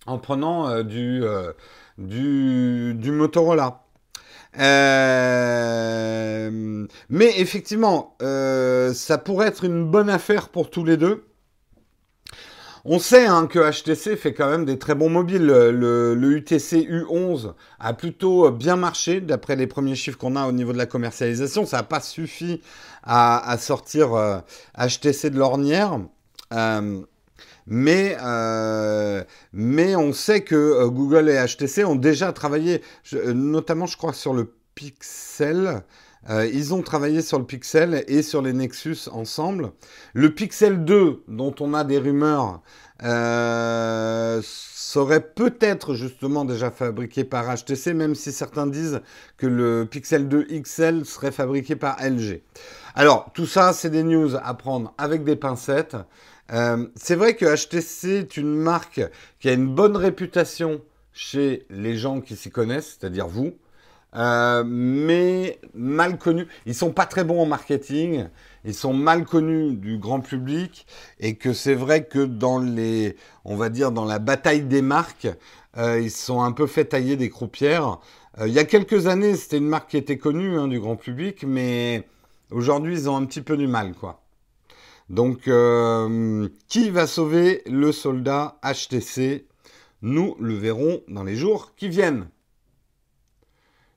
en 0.05 0.17
prenant 0.19 0.69
euh, 0.69 0.83
du, 0.83 1.23
euh, 1.23 1.51
du, 1.97 3.11
Motorola. 3.11 3.81
Mais 7.09 7.33
effectivement, 7.37 8.15
ça 8.19 9.17
pourrait 9.17 9.47
être 9.47 9.65
une 9.65 9.89
bonne 9.89 10.09
affaire 10.09 10.49
pour 10.49 10.69
tous 10.69 10.85
les 10.85 10.97
deux. 10.97 11.25
On 12.85 12.99
sait 12.99 13.25
hein, 13.25 13.47
que 13.47 13.59
HTC 13.59 14.17
fait 14.17 14.33
quand 14.33 14.49
même 14.49 14.65
des 14.65 14.77
très 14.77 14.93
bons 14.93 15.09
mobiles. 15.09 15.45
Le, 15.45 16.31
UTC 16.35 16.85
U11 16.89 17.53
a 17.79 17.93
plutôt 17.93 18.51
bien 18.51 18.75
marché 18.75 19.21
d'après 19.21 19.55
les 19.55 19.67
premiers 19.67 19.95
chiffres 19.95 20.17
qu'on 20.17 20.35
a 20.35 20.47
au 20.47 20.51
niveau 20.51 20.73
de 20.73 20.77
la 20.77 20.85
commercialisation. 20.85 21.65
Ça 21.65 21.77
n'a 21.77 21.83
pas 21.83 22.01
suffi 22.01 22.61
à, 23.03 23.55
sortir 23.57 24.43
HTC 24.77 25.29
de 25.29 25.37
l'ornière. 25.37 25.99
Mais, 27.65 28.17
euh, 28.21 29.23
mais 29.53 29.95
on 29.95 30.11
sait 30.13 30.41
que 30.41 30.55
euh, 30.55 30.89
Google 30.89 31.29
et 31.29 31.45
HTC 31.45 31.85
ont 31.85 31.95
déjà 31.95 32.33
travaillé, 32.33 32.81
notamment 33.33 33.85
je 33.85 33.97
crois 33.97 34.13
sur 34.13 34.33
le 34.33 34.53
Pixel. 34.75 35.83
Euh, 36.29 36.47
ils 36.47 36.73
ont 36.73 36.81
travaillé 36.81 37.21
sur 37.21 37.39
le 37.39 37.45
Pixel 37.45 38.03
et 38.07 38.21
sur 38.21 38.41
les 38.41 38.53
Nexus 38.53 39.09
ensemble. 39.11 39.71
Le 40.13 40.33
Pixel 40.33 40.85
2, 40.85 41.23
dont 41.27 41.53
on 41.59 41.73
a 41.73 41.83
des 41.83 41.97
rumeurs, 41.97 42.61
serait 44.93 45.21
peut-être 45.21 45.95
justement 45.95 46.45
déjà 46.45 46.69
fabriqué 46.69 47.23
par 47.23 47.53
HTC, 47.53 47.93
même 47.93 48.13
si 48.13 48.31
certains 48.31 48.67
disent 48.67 49.01
que 49.37 49.47
le 49.47 49.87
Pixel 49.89 50.29
2 50.29 50.47
XL 50.61 51.03
serait 51.03 51.31
fabriqué 51.31 51.75
par 51.75 51.97
LG. 51.99 52.43
Alors, 52.93 53.31
tout 53.33 53.47
ça, 53.47 53.73
c'est 53.73 53.89
des 53.89 54.03
news 54.03 54.35
à 54.35 54.53
prendre 54.53 54.93
avec 54.99 55.23
des 55.23 55.35
pincettes. 55.35 55.97
Euh, 56.51 56.85
c'est 56.95 57.15
vrai 57.15 57.35
que 57.35 57.45
HTC 57.45 58.19
est 58.19 58.37
une 58.37 58.55
marque 58.55 59.01
qui 59.39 59.49
a 59.49 59.53
une 59.53 59.73
bonne 59.73 59.97
réputation 59.97 60.81
chez 61.11 61.65
les 61.71 61.97
gens 61.97 62.21
qui 62.21 62.35
s'y 62.35 62.51
connaissent, 62.51 62.97
c'est-à-dire 62.99 63.27
vous, 63.27 63.53
euh, 64.15 64.63
mais 64.65 65.59
mal 65.73 66.17
connus. 66.17 66.47
Ils 66.65 66.75
sont 66.75 66.91
pas 66.91 67.05
très 67.05 67.23
bons 67.23 67.41
en 67.41 67.45
marketing, 67.45 68.27
ils 68.65 68.73
sont 68.73 68.93
mal 68.93 69.25
connus 69.25 69.73
du 69.73 69.97
grand 69.97 70.21
public, 70.21 70.85
et 71.19 71.35
que 71.35 71.53
c'est 71.53 71.75
vrai 71.75 72.05
que 72.05 72.19
dans 72.19 72.59
les, 72.59 73.15
on 73.45 73.55
va 73.55 73.69
dire, 73.69 73.91
dans 73.91 74.05
la 74.05 74.19
bataille 74.19 74.63
des 74.63 74.81
marques, 74.81 75.27
euh, 75.77 75.99
ils 75.99 76.11
sont 76.11 76.41
un 76.41 76.51
peu 76.51 76.67
fait 76.67 76.85
tailler 76.85 77.15
des 77.15 77.29
croupières. 77.29 77.99
il 78.39 78.51
y 78.51 78.59
a 78.59 78.65
quelques 78.65 79.07
années, 79.07 79.35
c'était 79.35 79.57
une 79.57 79.67
marque 79.67 79.89
qui 79.91 79.97
était 79.97 80.17
connue 80.17 80.57
hein, 80.57 80.67
du 80.67 80.79
grand 80.79 80.95
public, 80.95 81.43
mais 81.47 82.07
aujourd'hui, 82.51 82.93
ils 82.93 83.09
ont 83.09 83.15
un 83.15 83.25
petit 83.25 83.41
peu 83.41 83.57
du 83.57 83.67
mal, 83.67 83.93
quoi. 83.93 84.23
Donc, 85.09 85.47
euh, 85.47 86.47
qui 86.67 86.89
va 86.89 87.07
sauver 87.07 87.61
le 87.65 87.91
soldat 87.91 88.59
HTC 88.63 89.45
Nous 90.01 90.35
le 90.39 90.55
verrons 90.55 91.01
dans 91.07 91.23
les 91.23 91.35
jours 91.35 91.73
qui 91.75 91.89
viennent. 91.89 92.27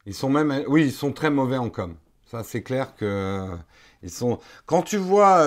Ils 0.07 0.15
sont 0.15 0.31
même, 0.31 0.65
oui, 0.69 0.85
ils 0.85 0.93
sont 0.93 1.13
très 1.13 1.31
mauvais 1.31 1.57
en 1.59 1.69
com. 1.69 1.97
Ça, 2.31 2.43
c'est 2.45 2.63
clair 2.63 2.95
que 2.97 3.47
ils 4.03 4.11
sont. 4.11 4.39
Quand 4.67 4.83
tu 4.83 4.97
vois, 4.97 5.45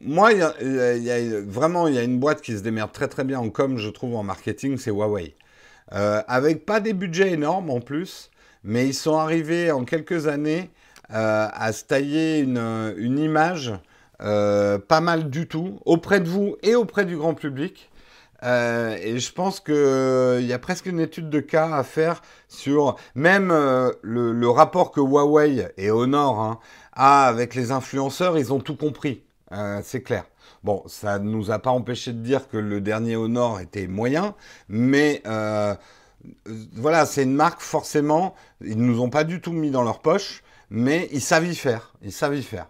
moi, 0.00 0.30
vraiment, 1.46 1.88
il 1.88 1.94
y 1.94 1.98
a 1.98 2.02
une 2.02 2.18
boîte 2.18 2.42
qui 2.42 2.56
se 2.56 2.62
démerde 2.62 2.92
très 2.92 3.08
très 3.08 3.24
bien 3.24 3.40
en 3.40 3.50
com, 3.50 3.78
je 3.78 3.88
trouve, 3.88 4.14
en 4.16 4.22
marketing, 4.22 4.78
c'est 4.78 4.90
Huawei. 4.90 5.34
Euh, 5.92 6.22
avec 6.26 6.66
pas 6.66 6.80
des 6.80 6.92
budgets 6.92 7.32
énormes 7.32 7.70
en 7.70 7.80
plus, 7.80 8.30
mais 8.64 8.86
ils 8.88 8.94
sont 8.94 9.16
arrivés 9.16 9.70
en 9.70 9.84
quelques 9.84 10.26
années 10.26 10.70
euh, 11.12 11.48
à 11.52 11.72
se 11.72 11.84
tailler 11.84 12.40
une, 12.40 13.18
image 13.18 13.72
euh, 14.20 14.78
pas 14.78 15.00
mal 15.00 15.30
du 15.30 15.46
tout 15.46 15.78
auprès 15.84 16.18
de 16.20 16.28
vous 16.28 16.56
et 16.62 16.74
auprès 16.74 17.04
du 17.04 17.16
grand 17.16 17.34
public. 17.34 17.90
Euh, 18.42 18.96
et 19.00 19.18
je 19.18 19.32
pense 19.32 19.60
qu'il 19.60 20.46
y 20.46 20.52
a 20.52 20.58
presque 20.58 20.86
une 20.86 21.00
étude 21.00 21.30
de 21.30 21.40
cas 21.40 21.74
à 21.74 21.82
faire 21.82 22.22
sur 22.48 22.96
même 23.14 23.48
le, 24.02 24.48
rapport 24.48 24.92
que 24.92 25.00
Huawei 25.00 25.68
et 25.76 25.90
Honor 25.90 26.40
hein, 26.40 26.58
a 26.92 27.26
avec 27.26 27.54
les 27.54 27.72
influenceurs, 27.72 28.38
ils 28.38 28.52
ont 28.52 28.60
tout 28.60 28.76
compris, 28.76 29.22
c'est 29.82 30.02
clair. 30.02 30.24
Bon, 30.62 30.82
ça 30.86 31.18
ne 31.18 31.28
nous 31.28 31.50
a 31.50 31.58
pas 31.58 31.70
empêché 31.70 32.12
de 32.12 32.18
dire 32.18 32.48
que 32.48 32.56
le 32.56 32.80
dernier 32.80 33.16
Honor 33.16 33.60
était 33.60 33.86
moyen, 33.86 34.34
mais 34.68 35.22
voilà, 36.74 37.06
c'est 37.06 37.24
une 37.24 37.34
marque 37.34 37.60
forcément, 37.60 38.34
ils 38.60 38.78
ne 38.78 38.84
nous 38.84 39.00
ont 39.00 39.10
pas 39.10 39.24
du 39.24 39.40
tout 39.40 39.52
mis 39.52 39.70
dans 39.70 39.82
leur 39.82 40.00
poche 40.00 40.42
mais 40.70 41.08
ils 41.12 41.20
savent 41.20 41.46
y 41.46 41.54
faire. 41.54 41.92
Ils 42.02 42.12
savent 42.12 42.36
y 42.36 42.42
faire. 42.42 42.68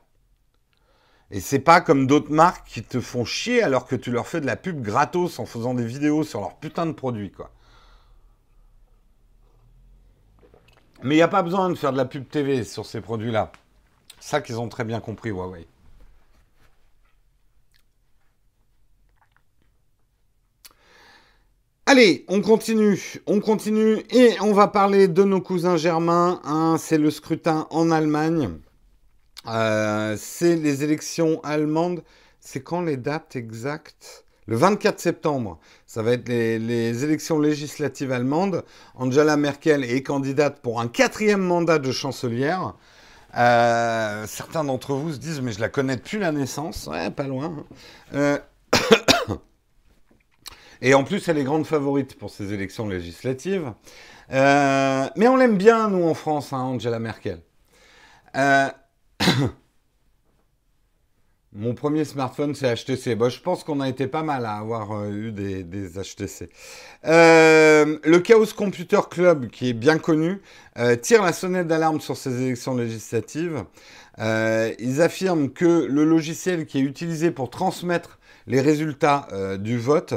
Et 1.31 1.41
c'est 1.41 1.59
pas 1.59 1.81
comme 1.81 2.07
d'autres 2.07 2.31
marques 2.31 2.69
qui 2.69 2.83
te 2.83 3.01
font 3.01 3.25
chier 3.25 3.63
alors 3.63 3.87
que 3.87 3.97
tu 3.97 4.11
leur 4.13 4.27
fais 4.29 4.41
de 4.41 4.47
la 4.47 4.57
pub 4.57 4.81
gratos 4.81 5.39
en 5.39 5.47
faisant 5.47 5.75
des 5.75 5.85
vidéos 5.85 6.23
sur 6.23 6.41
leur 6.41 6.57
putain 6.57 6.87
de 6.87 6.93
produits. 6.93 7.33
Mais 11.03 11.15
il 11.15 11.19
n'y 11.19 11.23
a 11.23 11.29
pas 11.29 11.43
besoin 11.43 11.69
de 11.69 11.75
faire 11.75 11.93
de 11.93 11.97
la 11.97 12.05
pub 12.05 12.29
TV 12.29 12.65
sur 12.65 12.87
ces 12.87 13.01
produits-là. 13.01 13.53
Ça 14.21 14.41
qu'ils 14.41 14.59
ont 14.61 14.69
très 14.69 14.85
bien 14.85 15.01
compris, 15.01 15.31
Huawei. 15.31 15.67
Allez, 21.89 22.25
on 22.29 22.41
continue, 22.41 23.23
on 23.27 23.41
continue 23.41 24.03
et 24.11 24.41
on 24.41 24.53
va 24.53 24.67
parler 24.67 25.07
de 25.07 25.23
nos 25.23 25.41
cousins 25.41 25.77
germains. 25.77 26.41
C'est 26.79 26.99
le 26.99 27.11
scrutin 27.11 27.67
en 27.71 27.91
Allemagne. 27.93 28.59
Euh, 29.49 30.17
c'est 30.19 30.57
les 30.57 30.85
élections 30.85 31.41
allemandes. 31.43 32.03
C'est 32.41 32.63
quand 32.63 32.83
les 32.83 32.97
dates 32.97 33.37
exactes? 33.37 34.25
Le 34.47 34.57
24 34.57 35.01
septembre. 35.01 35.59
Ça 35.87 36.03
va 36.03 36.13
être 36.13 36.29
les, 36.29 37.05
élections 37.05 37.41
législatives 37.41 38.13
allemandes. 38.13 38.65
Angela 38.95 39.37
Merkel 39.37 39.85
est 39.85 40.03
candidate 40.03 40.61
pour 40.61 40.81
un 40.81 40.87
quatrième 40.87 41.41
mandat 41.41 41.79
de 41.79 41.91
chancelière. 41.91 42.75
Euh, 43.37 44.25
certains 44.27 44.65
d'entre 44.65 44.95
vous 44.95 45.13
se 45.13 45.19
disent, 45.19 45.41
mais 45.41 45.53
je 45.53 45.61
la 45.61 45.69
connais 45.69 45.97
depuis 45.97 46.19
la 46.19 46.31
naissance. 46.31 46.87
Ouais, 46.87 47.11
pas 47.11 47.27
loin. 47.27 47.57
Hein. 47.57 47.65
Euh, 48.15 48.39
et 50.81 50.95
en 50.95 51.03
plus, 51.03 51.29
elle 51.29 51.39
est 51.39 51.45
grande 51.45 51.67
favorite 51.67 52.17
pour 52.17 52.31
ces 52.31 52.53
élections 52.53 52.89
législatives. 52.89 53.73
Mais 54.31 55.29
on 55.29 55.37
l'aime 55.37 55.57
bien, 55.57 55.89
nous, 55.89 56.05
en 56.05 56.15
France, 56.15 56.53
hein, 56.53 56.61
Angela 56.61 57.01
Merkel. 57.01 57.41
mon 61.53 61.75
premier 61.75 62.05
smartphone, 62.05 62.55
c'est 62.55 62.75
HTC. 62.75 63.15
Bon, 63.15 63.29
je 63.29 63.41
pense 63.41 63.65
qu'on 63.65 63.81
a 63.81 63.89
été 63.89 64.07
pas 64.07 64.23
mal 64.23 64.47
à 64.47 64.57
avoir 64.57 64.93
euh, 64.93 65.11
eu 65.11 65.33
des, 65.33 65.65
des 65.65 65.89
HTC. 65.91 66.49
le 67.05 68.19
Chaos 68.19 68.47
Computer 68.57 69.01
Club, 69.11 69.49
qui 69.49 69.71
est 69.71 69.75
bien 69.75 69.99
connu, 69.99 70.41
tire 71.03 71.23
la 71.23 71.33
sonnette 71.33 71.67
d'alarme 71.67 72.01
sur 72.01 72.17
ces 72.17 72.43
élections 72.43 72.75
législatives. 72.75 73.65
ils 74.19 75.01
affirment 75.01 75.51
que 75.51 75.87
le 75.87 76.05
logiciel 76.05 76.67
qui 76.67 76.79
est 76.79 76.83
utilisé 76.83 77.31
pour 77.31 77.51
transmettre 77.51 78.19
les 78.47 78.61
résultats 78.61 79.29
du 79.59 79.79
vote 79.79 80.15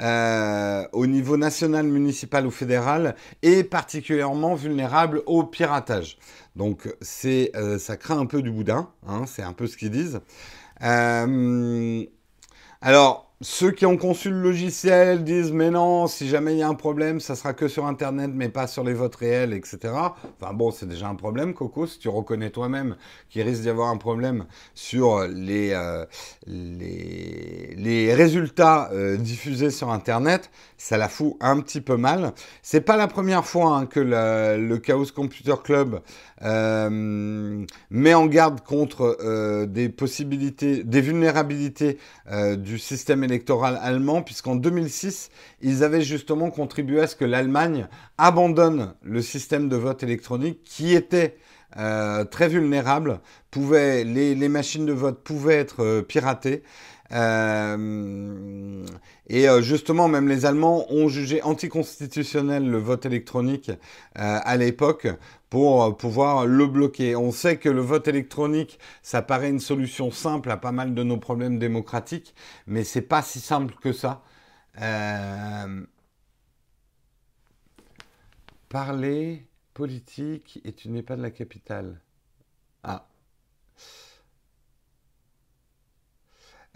euh, 0.00 0.86
au 0.92 1.06
niveau 1.06 1.36
national, 1.36 1.86
municipal 1.86 2.46
ou 2.46 2.50
fédéral 2.50 3.16
est 3.42 3.64
particulièrement 3.64 4.54
vulnérable 4.54 5.22
au 5.26 5.44
piratage. 5.44 6.18
Donc 6.56 6.88
euh, 7.24 7.78
ça 7.78 7.96
craint 7.96 8.18
un 8.18 8.26
peu 8.26 8.42
du 8.42 8.50
boudin, 8.50 8.90
hein, 9.06 9.24
c'est 9.26 9.42
un 9.42 9.52
peu 9.52 9.66
ce 9.66 9.76
qu'ils 9.76 9.90
disent. 9.90 10.20
Euh, 10.82 12.04
alors, 12.80 13.27
ceux 13.40 13.70
qui 13.70 13.86
ont 13.86 13.96
conçu 13.96 14.30
le 14.30 14.40
logiciel 14.40 15.22
disent 15.22 15.52
mais 15.52 15.70
non, 15.70 16.08
si 16.08 16.28
jamais 16.28 16.54
il 16.54 16.58
y 16.58 16.62
a 16.62 16.68
un 16.68 16.74
problème, 16.74 17.20
ça 17.20 17.36
sera 17.36 17.54
que 17.54 17.68
sur 17.68 17.86
Internet, 17.86 18.32
mais 18.34 18.48
pas 18.48 18.66
sur 18.66 18.82
les 18.82 18.94
votes 18.94 19.14
réels, 19.14 19.52
etc. 19.52 19.78
Enfin 20.40 20.52
bon, 20.52 20.72
c'est 20.72 20.88
déjà 20.88 21.08
un 21.08 21.14
problème, 21.14 21.54
Coco, 21.54 21.86
si 21.86 22.00
tu 22.00 22.08
reconnais 22.08 22.50
toi-même 22.50 22.96
qu'il 23.30 23.42
risque 23.42 23.62
d'y 23.62 23.68
avoir 23.68 23.90
un 23.90 23.96
problème 23.96 24.46
sur 24.74 25.24
les, 25.28 25.70
euh, 25.72 26.04
les, 26.48 28.12
résultats 28.12 28.90
euh, 28.92 29.16
diffusés 29.16 29.70
sur 29.70 29.90
Internet, 29.90 30.50
ça 30.76 30.96
la 30.96 31.08
fout 31.08 31.36
un 31.40 31.60
petit 31.60 31.80
peu 31.80 31.96
mal. 31.96 32.32
C'est 32.62 32.80
pas 32.80 32.96
la 32.96 33.06
première 33.06 33.44
fois 33.44 33.76
hein, 33.76 33.86
que 33.86 34.00
le 34.00 34.78
Chaos 34.78 35.06
Computer 35.14 35.54
Club 35.62 36.00
euh, 36.42 37.64
met 37.90 38.14
en 38.14 38.26
garde 38.26 38.62
contre 38.62 39.64
des 39.66 39.88
possibilités, 39.88 40.82
des 40.82 41.00
vulnérabilités 41.00 41.98
du 42.56 42.78
système 42.78 43.22
électoral 43.28 43.78
allemand, 43.82 44.22
puisqu'en 44.22 44.56
2006, 44.56 45.30
ils 45.62 45.84
avaient 45.84 46.02
justement 46.02 46.50
contribué 46.50 47.00
à 47.00 47.06
ce 47.06 47.16
que 47.16 47.24
l'Allemagne 47.24 47.86
abandonne 48.16 48.94
le 49.02 49.22
système 49.22 49.68
de 49.68 49.76
vote 49.76 50.02
électronique 50.02 50.62
qui 50.64 50.94
était 50.94 51.36
euh, 51.76 52.24
très 52.24 52.48
vulnérable. 52.48 53.20
Pouvait, 53.50 54.04
les, 54.04 54.48
machines 54.48 54.86
de 54.86 54.92
vote 54.92 55.22
pouvaient 55.22 55.56
être 55.56 55.82
euh, 55.82 56.02
piratées. 56.02 56.62
Euh, 57.12 58.84
et 59.28 59.46
justement, 59.60 60.08
même 60.08 60.28
les 60.28 60.44
Allemands 60.46 60.86
ont 60.92 61.08
jugé 61.08 61.42
anticonstitutionnel 61.42 62.68
le 62.68 62.78
vote 62.78 63.06
électronique 63.06 63.70
à 64.14 64.56
l'époque 64.56 65.06
pour 65.50 65.96
pouvoir 65.96 66.46
le 66.46 66.66
bloquer. 66.66 67.16
On 67.16 67.32
sait 67.32 67.56
que 67.58 67.68
le 67.68 67.80
vote 67.80 68.08
électronique, 68.08 68.78
ça 69.02 69.22
paraît 69.22 69.50
une 69.50 69.60
solution 69.60 70.10
simple 70.10 70.50
à 70.50 70.56
pas 70.56 70.72
mal 70.72 70.94
de 70.94 71.02
nos 71.02 71.18
problèmes 71.18 71.58
démocratiques, 71.58 72.34
mais 72.66 72.84
c'est 72.84 73.02
pas 73.02 73.22
si 73.22 73.40
simple 73.40 73.74
que 73.80 73.92
ça. 73.92 74.22
Euh... 74.80 75.84
Parler 78.68 79.46
politique 79.72 80.60
et 80.64 80.72
tu 80.72 80.90
n'es 80.90 81.02
pas 81.02 81.16
de 81.16 81.22
la 81.22 81.30
capitale. 81.30 82.00
Ah. 82.82 83.06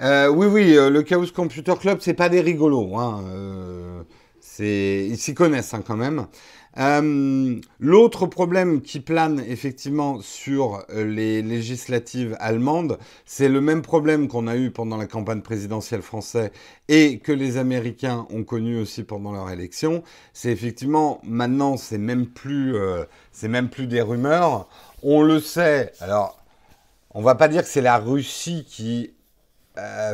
Euh, 0.01 0.29
oui, 0.29 0.47
oui, 0.47 0.77
euh, 0.77 0.91
le 0.91 1.03
Chaos 1.03 1.27
Computer 1.35 1.75
Club, 1.79 1.99
c'est 2.01 2.15
pas 2.15 2.29
des 2.29 2.41
rigolos. 2.41 2.97
Hein, 2.97 3.23
euh, 3.29 4.03
ils 4.59 5.19
s'y 5.19 5.35
connaissent 5.35 5.75
hein, 5.75 5.83
quand 5.87 5.97
même. 5.97 6.27
L'autre 7.79 8.27
problème 8.27 8.81
qui 8.81 9.01
plane 9.01 9.41
effectivement 9.47 10.21
sur 10.21 10.85
les 10.89 11.43
législatives 11.43 12.37
allemandes, 12.41 12.99
c'est 13.27 13.49
le 13.49 13.61
même 13.61 13.83
problème 13.83 14.27
qu'on 14.27 14.47
a 14.47 14.57
eu 14.57 14.71
pendant 14.71 14.97
la 14.97 15.07
campagne 15.07 15.43
présidentielle 15.43 16.03
française 16.03 16.51
et 16.89 17.19
que 17.19 17.33
les 17.33 17.59
Américains 17.59 18.27
ont 18.31 18.45
connu 18.45 18.79
aussi 18.81 19.05
pendant 19.05 19.33
leur 19.33 19.51
élection. 19.51 20.03
C'est 20.33 20.51
effectivement 20.51 21.21
maintenant, 21.25 21.77
c'est 21.77 21.99
même 21.99 22.27
plus, 22.27 22.75
c'est 23.33 23.49
même 23.49 23.69
plus 23.69 23.87
des 23.87 24.01
rumeurs. 24.01 24.69
On 25.03 25.23
le 25.23 25.41
sait. 25.41 25.93
Alors, 26.01 26.43
on 27.11 27.23
va 27.23 27.35
pas 27.35 27.49
dire 27.49 27.63
que 27.63 27.69
c'est 27.69 27.83
la 27.83 27.99
Russie 27.99 28.65
qui 28.67 29.13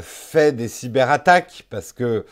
fait 0.03 0.53
des 0.53 0.69
cyberattaques 0.69 1.67
parce 1.71 1.93
que 1.93 2.25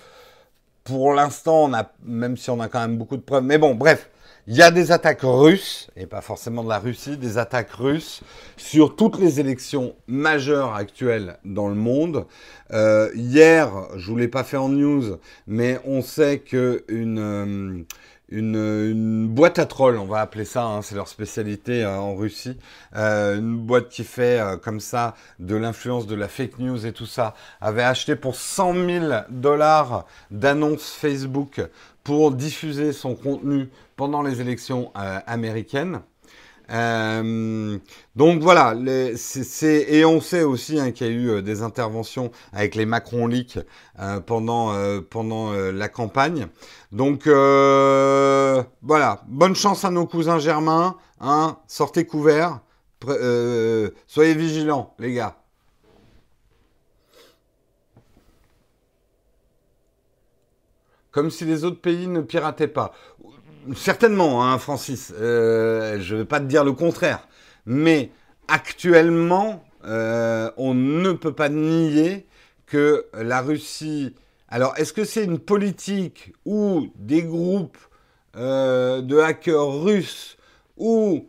pour 0.85 1.13
l'instant, 1.13 1.65
on 1.65 1.75
a, 1.75 1.91
même 2.05 2.37
si 2.37 2.49
on 2.51 2.61
a 2.61 2.69
quand 2.69 2.81
même 2.81 2.97
beaucoup 2.97 3.17
de 3.17 3.23
preuves, 3.23 3.43
mais 3.43 3.59
bon, 3.59 3.75
bref, 3.75 4.09
il 4.49 4.55
y 4.55 4.63
a 4.63 4.71
des 4.71 4.93
attaques 4.93 5.23
russes, 5.23 5.91
et 5.97 6.07
pas 6.07 6.21
forcément 6.21 6.63
de 6.63 6.69
la 6.69 6.79
Russie, 6.79 7.17
des 7.17 7.37
attaques 7.37 7.73
russes 7.73 8.21
sur 8.57 8.95
toutes 8.95 9.19
les 9.19 9.41
élections 9.41 9.97
majeures 10.07 10.75
actuelles 10.75 11.39
dans 11.45 11.67
le 11.69 11.75
monde. 11.75 12.27
Euh, 12.71 13.11
hier, 13.17 13.73
je 13.97 14.09
vous 14.09 14.17
l'ai 14.17 14.29
pas 14.29 14.45
fait 14.45 14.57
en 14.57 14.69
news, 14.69 15.19
mais 15.49 15.81
on 15.85 16.01
sait 16.01 16.39
que 16.39 16.85
une, 16.87 17.19
euh, 17.19 17.83
une, 18.29 19.29
boîte 19.29 19.59
à 19.59 19.67
trolls, 19.67 19.99
on 19.99 20.07
va 20.07 20.21
appeler 20.21 20.45
ça, 20.45 20.65
hein, 20.65 20.83
c'est 20.83 20.95
leur 20.95 21.09
spécialité 21.09 21.85
euh, 21.85 21.97
en 21.97 22.15
Russie, 22.17 22.59
une 22.95 23.59
boîte 23.59 23.89
qui 23.89 24.05
fait 24.05 24.41
comme 24.63 24.81
ça 24.81 25.15
de 25.39 25.55
l'influence 25.55 26.07
de 26.07 26.15
la 26.15 26.29
fake 26.29 26.59
news 26.59 26.87
et 26.87 26.93
tout 26.93 27.07
ça, 27.07 27.35
avait 27.61 27.83
acheté 27.83 28.17
pour 28.17 28.35
100 28.35 28.75
000 28.75 29.07
dollars 29.31 30.07
d'annonces 30.31 30.91
Facebook 30.91 31.61
pour 32.07 32.31
diffuser 32.31 32.93
son 32.93 33.17
contenu 33.17 33.69
pendant 33.97 34.23
les 34.23 34.41
élections 34.41 34.93
euh, 34.97 35.19
américaines. 35.27 36.03
Euh, 36.71 37.79
donc 38.17 38.43
voilà, 38.43 38.75
et 38.75 40.05
on 40.05 40.21
sait 40.21 40.43
aussi 40.43 40.81
hein, 40.81 40.91
qu'il 40.91 41.07
y 41.07 41.11
a 41.11 41.13
eu 41.13 41.29
euh, 41.29 41.43
des 41.43 41.63
interventions 41.63 42.33
avec 42.53 42.75
les 42.75 42.87
Macron 42.87 43.27
Leaks 43.27 43.59
pendant, 44.27 44.75
pendant 45.11 45.53
la 45.53 45.89
campagne. 45.89 46.49
Donc 46.93 47.27
voilà, 47.27 49.23
bonne 49.29 49.55
chance 49.55 49.85
à 49.85 49.91
nos 49.91 50.07
cousins 50.07 50.39
germains, 50.39 50.97
hein, 51.21 51.59
sortez 51.67 52.05
couverts, 52.05 52.61
soyez 54.07 54.35
vigilants 54.35 54.95
les 54.99 55.15
gars. 55.15 55.37
Comme 61.13 61.31
si 61.31 61.47
les 61.47 61.65
autres 61.65 61.81
pays 61.81 62.09
ne 62.09 62.21
pirataient 62.21 62.69
pas. 62.69 62.93
Certainement, 63.75 64.45
hein, 64.45 64.59
Francis. 64.59 65.13
Euh, 65.19 65.99
je 66.01 66.15
ne 66.15 66.21
vais 66.21 66.25
pas 66.25 66.41
te 66.41 66.45
dire 66.45 66.65
le 66.65 66.73
contraire. 66.73 67.27
Mais 67.65 68.11
actuellement, 68.49 69.65
euh, 69.85 70.51
on 70.57 70.75
ne 70.75 71.13
peut 71.13 71.35
pas 71.35 71.49
nier 71.49 72.27
que 72.67 73.07
la 73.15 73.41
Russie... 73.41 74.15
Alors, 74.49 74.75
est-ce 74.77 74.93
que 74.93 75.05
c'est 75.05 75.25
une 75.25 75.41
politique 75.41 76.33
ou 76.45 76.89
des 76.97 77.23
groupes 77.23 77.79
euh, 78.37 79.03
de 79.03 79.19
hackers 79.19 79.83
russes 79.83 80.37
ou 80.77 81.27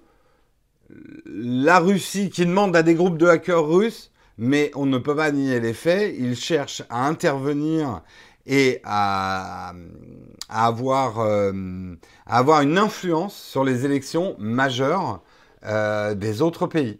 la 1.25 1.79
Russie 1.79 2.29
qui 2.29 2.45
demande 2.45 2.75
à 2.75 2.83
des 2.83 2.93
groupes 2.93 3.17
de 3.17 3.27
hackers 3.27 3.67
russes, 3.67 4.11
mais 4.37 4.71
on 4.75 4.85
ne 4.85 4.97
peut 4.97 5.15
pas 5.15 5.31
nier 5.31 5.59
les 5.59 5.73
faits. 5.73 6.15
Ils 6.17 6.35
cherchent 6.35 6.83
à 6.89 7.07
intervenir 7.07 8.03
et 8.47 8.81
à, 8.83 9.73
avoir, 10.49 11.19
euh, 11.19 11.51
avoir 12.25 12.61
une 12.61 12.77
influence 12.77 13.35
sur 13.35 13.63
les 13.63 13.85
élections 13.85 14.35
majeures 14.39 15.21
euh, 15.65 16.15
des 16.15 16.41
autres 16.41 16.67
pays. 16.67 16.99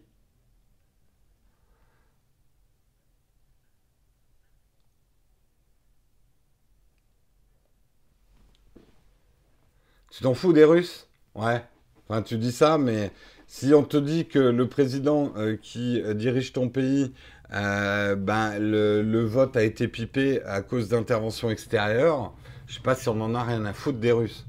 Tu 10.11 10.23
t'en 10.23 10.33
fous 10.33 10.53
des 10.53 10.63
Russes? 10.63 11.07
Ouais. 11.35 11.63
Enfin, 12.09 12.21
tu 12.21 12.37
dis 12.37 12.51
ça, 12.51 12.77
mais 12.77 13.11
si 13.47 13.73
on 13.73 13.83
te 13.83 13.97
dit 13.97 14.27
que 14.27 14.39
le 14.39 14.67
président 14.67 15.33
euh, 15.37 15.57
qui 15.61 16.01
dirige 16.15 16.53
ton 16.53 16.69
pays 16.69 17.13
euh, 17.53 18.15
ben, 18.15 18.59
le, 18.59 19.25
vote 19.25 19.55
a 19.55 19.63
été 19.63 19.87
pipé 19.87 20.41
à 20.43 20.61
cause 20.61 20.89
d'interventions 20.89 21.49
extérieures. 21.49 22.33
Je 22.67 22.75
sais 22.75 22.81
pas 22.81 22.95
si 22.95 23.07
on 23.09 23.21
en 23.21 23.35
a 23.35 23.43
rien 23.43 23.65
à 23.65 23.73
foutre 23.73 23.99
des 23.99 24.11
Russes. 24.11 24.45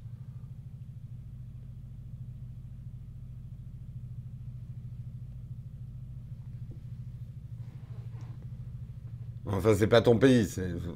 Enfin, 9.46 9.74
c'est 9.76 9.86
pas 9.86 10.02
ton 10.02 10.18
pays. 10.18 10.46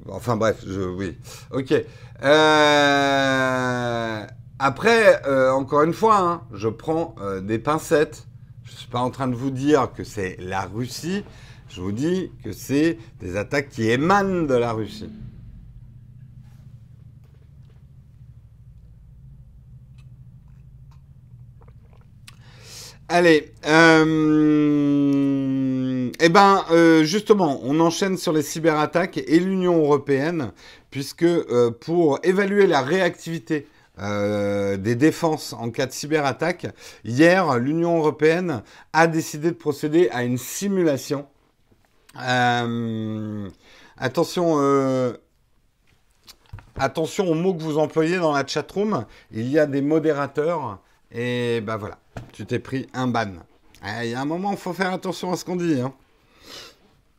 Enfin 0.09 0.37
bref, 0.37 0.62
je, 0.67 0.81
oui. 0.81 1.17
Ok. 1.53 1.73
Euh, 2.23 4.27
après, 4.59 5.27
euh, 5.27 5.51
encore 5.53 5.83
une 5.83 5.95
fois, 5.95 6.19
hein, 6.19 6.43
je 6.53 6.69
prends 6.69 7.15
des 7.43 7.59
pincettes. 7.59 8.27
Je 8.65 8.73
suis 8.73 8.88
pas 8.88 9.01
en 9.01 9.11
train 9.11 9.29
de 9.29 9.35
vous 9.35 9.51
dire 9.51 9.93
que 9.93 10.05
c'est 10.05 10.37
la 10.38 10.62
Russie. 10.62 11.25
Je 11.75 11.81
vous 11.81 11.93
dis 11.93 12.31
que 12.45 12.53
c'est 12.53 12.99
des 13.19 13.35
attaques 13.37 13.71
qui 13.71 13.89
émanent 13.89 14.43
de 14.43 14.55
la 14.55 14.73
Russie. 14.75 15.09
Allez, 23.09 23.55
euh, 23.67 24.05
eh 26.21 26.29
ben, 26.29 26.63
euh, 26.71 27.05
justement, 27.05 27.59
on 27.63 27.81
enchaîne 27.81 28.19
sur 28.19 28.35
les 28.35 28.43
cyberattaques 28.43 29.17
et 29.17 29.41
l'Union 29.41 29.79
européenne, 29.79 30.53
puisque 30.91 31.23
euh, 31.23 31.71
pour 31.71 32.19
évaluer 32.23 32.67
la 32.67 32.83
réactivité 32.83 33.67
des 33.99 34.97
défenses 34.97 35.53
en 35.53 35.71
cas 35.71 35.87
de 35.87 35.93
cyberattaque, 35.93 36.67
hier, 37.05 37.59
l'Union 37.59 37.99
européenne 37.99 38.63
a 38.93 39.07
décidé 39.07 39.51
de 39.51 39.57
procéder 39.57 40.09
à 40.11 40.25
une 40.25 40.39
simulation 40.39 41.27
euh, 42.20 43.48
attention, 43.96 44.57
euh, 44.59 45.14
attention 46.79 47.31
aux 47.31 47.35
mots 47.35 47.55
que 47.55 47.62
vous 47.62 47.79
employez 47.79 48.18
dans 48.18 48.33
la 48.33 48.46
chatroom. 48.46 49.07
Il 49.31 49.48
y 49.48 49.59
a 49.59 49.66
des 49.66 49.83
modérateurs. 49.83 50.79
Et 51.11 51.61
ben 51.61 51.77
voilà, 51.77 51.98
tu 52.33 52.46
t'es 52.46 52.59
pris 52.59 52.87
un 52.94 53.07
ban. 53.07 53.33
Il 54.03 54.11
y 54.11 54.14
a 54.14 54.20
un 54.20 54.25
moment, 54.25 54.53
il 54.53 54.57
faut 54.57 54.72
faire 54.72 54.92
attention 54.92 55.33
à 55.33 55.37
ce 55.37 55.44
qu'on 55.44 55.57
dit. 55.57 55.81
Hein. 55.81 55.92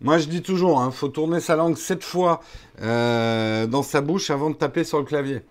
Moi, 0.01 0.17
je 0.17 0.27
dis 0.27 0.41
toujours, 0.41 0.81
il 0.81 0.87
hein, 0.87 0.91
faut 0.91 1.07
tourner 1.07 1.39
sa 1.39 1.55
langue 1.55 1.77
sept 1.77 2.03
fois 2.03 2.41
euh, 2.81 3.67
dans 3.67 3.83
sa 3.83 4.01
bouche 4.01 4.29
avant 4.29 4.49
de 4.49 4.55
taper 4.55 4.83
sur 4.83 4.99
le 4.99 5.05
clavier. 5.05 5.43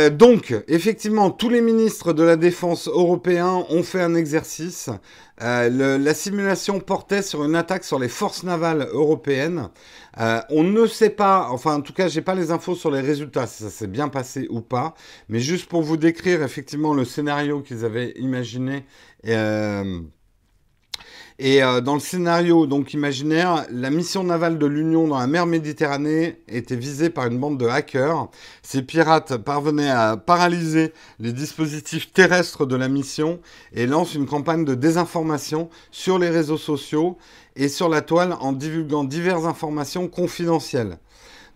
Euh, 0.00 0.10
donc, 0.10 0.54
effectivement, 0.68 1.30
tous 1.30 1.48
les 1.48 1.60
ministres 1.60 2.12
de 2.12 2.22
la 2.22 2.36
Défense 2.36 2.88
européens 2.88 3.66
ont 3.68 3.82
fait 3.82 4.00
un 4.00 4.14
exercice. 4.14 4.88
Euh, 5.42 5.98
la 5.98 6.14
simulation 6.14 6.80
portait 6.80 7.22
sur 7.22 7.44
une 7.44 7.54
attaque 7.54 7.84
sur 7.84 7.98
les 7.98 8.08
forces 8.08 8.42
navales 8.42 8.88
européennes. 8.92 9.68
Euh, 10.18 10.40
on 10.50 10.62
ne 10.62 10.86
sait 10.86 11.10
pas, 11.10 11.48
enfin 11.50 11.76
en 11.76 11.80
tout 11.80 11.92
cas, 11.92 12.08
j'ai 12.08 12.22
pas 12.22 12.34
les 12.34 12.50
infos 12.50 12.74
sur 12.74 12.90
les 12.90 13.00
résultats, 13.00 13.46
si 13.46 13.62
ça 13.62 13.70
s'est 13.70 13.86
bien 13.86 14.08
passé 14.08 14.46
ou 14.50 14.60
pas. 14.60 14.94
Mais 15.28 15.40
juste 15.40 15.68
pour 15.68 15.82
vous 15.82 15.96
décrire 15.96 16.42
effectivement 16.42 16.94
le 16.94 17.04
scénario 17.04 17.60
qu'ils 17.60 17.84
avaient 17.84 18.12
imaginé. 18.16 18.84
Et 21.42 21.62
euh, 21.62 21.80
dans 21.80 21.94
le 21.94 22.00
scénario 22.00 22.66
donc 22.66 22.92
imaginaire, 22.92 23.64
la 23.70 23.88
mission 23.88 24.22
navale 24.22 24.58
de 24.58 24.66
l'Union 24.66 25.08
dans 25.08 25.18
la 25.18 25.26
mer 25.26 25.46
Méditerranée 25.46 26.36
était 26.48 26.76
visée 26.76 27.08
par 27.08 27.28
une 27.28 27.38
bande 27.38 27.56
de 27.56 27.66
hackers. 27.66 28.28
Ces 28.62 28.82
pirates 28.82 29.38
parvenaient 29.38 29.88
à 29.88 30.18
paralyser 30.18 30.92
les 31.18 31.32
dispositifs 31.32 32.12
terrestres 32.12 32.66
de 32.66 32.76
la 32.76 32.88
mission 32.88 33.40
et 33.72 33.86
lancent 33.86 34.14
une 34.16 34.26
campagne 34.26 34.66
de 34.66 34.74
désinformation 34.74 35.70
sur 35.90 36.18
les 36.18 36.28
réseaux 36.28 36.58
sociaux 36.58 37.16
et 37.56 37.68
sur 37.68 37.88
la 37.88 38.02
toile 38.02 38.36
en 38.42 38.52
divulguant 38.52 39.04
diverses 39.04 39.46
informations 39.46 40.08
confidentielles. 40.08 40.98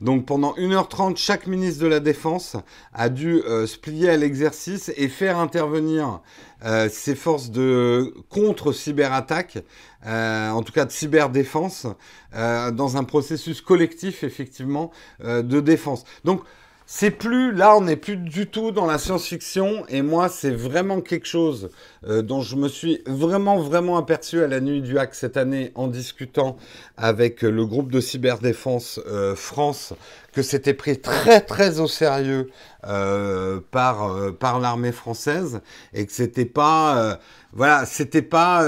Donc 0.00 0.26
pendant 0.26 0.54
1h30, 0.54 1.16
chaque 1.16 1.46
ministre 1.46 1.82
de 1.82 1.88
la 1.88 2.00
Défense 2.00 2.56
a 2.92 3.08
dû 3.08 3.42
euh, 3.42 3.66
se 3.66 3.78
plier 3.78 4.10
à 4.10 4.16
l'exercice 4.16 4.92
et 4.96 5.08
faire 5.08 5.38
intervenir 5.38 6.20
euh, 6.64 6.88
ses 6.88 7.14
forces 7.14 7.50
de 7.50 8.14
contre-cyberattaque, 8.28 9.58
euh, 10.06 10.50
en 10.50 10.62
tout 10.62 10.72
cas 10.72 10.84
de 10.84 10.92
cyberdéfense, 10.92 11.86
dans 12.32 12.96
un 12.96 13.04
processus 13.04 13.60
collectif 13.60 14.24
effectivement 14.24 14.90
de 15.22 15.60
défense. 15.60 16.02
Donc 16.24 16.42
c'est 16.86 17.10
plus 17.10 17.50
là, 17.50 17.76
on 17.78 17.80
n'est 17.80 17.96
plus 17.96 18.18
du 18.18 18.46
tout 18.46 18.70
dans 18.70 18.84
la 18.84 18.98
science-fiction. 18.98 19.86
Et 19.88 20.02
moi, 20.02 20.28
c'est 20.28 20.50
vraiment 20.50 21.00
quelque 21.00 21.26
chose 21.26 21.70
euh, 22.06 22.20
dont 22.20 22.42
je 22.42 22.56
me 22.56 22.68
suis 22.68 23.02
vraiment, 23.06 23.58
vraiment 23.58 23.96
aperçu 23.96 24.42
à 24.42 24.48
la 24.48 24.60
nuit 24.60 24.82
du 24.82 24.98
hack 24.98 25.14
cette 25.14 25.38
année 25.38 25.72
en 25.76 25.88
discutant 25.88 26.58
avec 26.98 27.40
le 27.40 27.64
groupe 27.64 27.90
de 27.90 28.00
cyberdéfense 28.00 29.00
euh, 29.06 29.34
France, 29.34 29.94
que 30.32 30.42
c'était 30.42 30.74
pris 30.74 31.00
très, 31.00 31.40
très 31.40 31.80
au 31.80 31.86
sérieux 31.86 32.50
euh, 32.86 33.60
par, 33.70 34.34
par 34.38 34.60
l'armée 34.60 34.92
française 34.92 35.62
et 35.94 36.04
que 36.04 36.12
c'était 36.12 36.44
pas, 36.44 37.18
voilà, 37.54 37.86
c'était 37.86 38.20
pas 38.20 38.62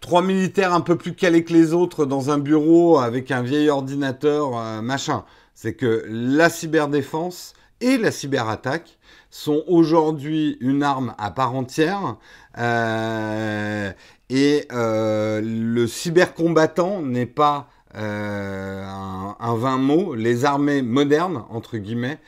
trois 0.00 0.20
militaires 0.22 0.74
un 0.74 0.82
peu 0.82 0.96
plus 0.96 1.14
calés 1.14 1.42
que 1.42 1.54
les 1.54 1.72
autres 1.72 2.04
dans 2.04 2.30
un 2.30 2.38
bureau 2.38 2.98
avec 2.98 3.30
un 3.30 3.40
vieil 3.40 3.70
ordinateur, 3.70 4.82
machin. 4.82 5.24
C'est 5.60 5.74
que 5.74 6.04
la 6.08 6.50
cyberdéfense 6.50 7.52
et 7.80 7.98
la 7.98 8.12
cyberattaque 8.12 8.96
sont 9.28 9.64
aujourd'hui 9.66 10.56
une 10.60 10.84
arme 10.84 11.16
à 11.18 11.32
part 11.32 11.56
entière. 11.56 12.14
Euh, 12.58 13.90
et 14.30 14.68
euh, 14.70 15.40
le 15.42 15.88
cybercombattant 15.88 17.02
n'est 17.02 17.26
pas 17.26 17.68
euh, 17.96 18.84
un, 18.84 19.56
vain 19.56 19.78
mot. 19.78 20.14
Les 20.14 20.44
armées 20.44 20.80
modernes, 20.80 21.42
entre 21.50 21.76
guillemets, 21.78 22.20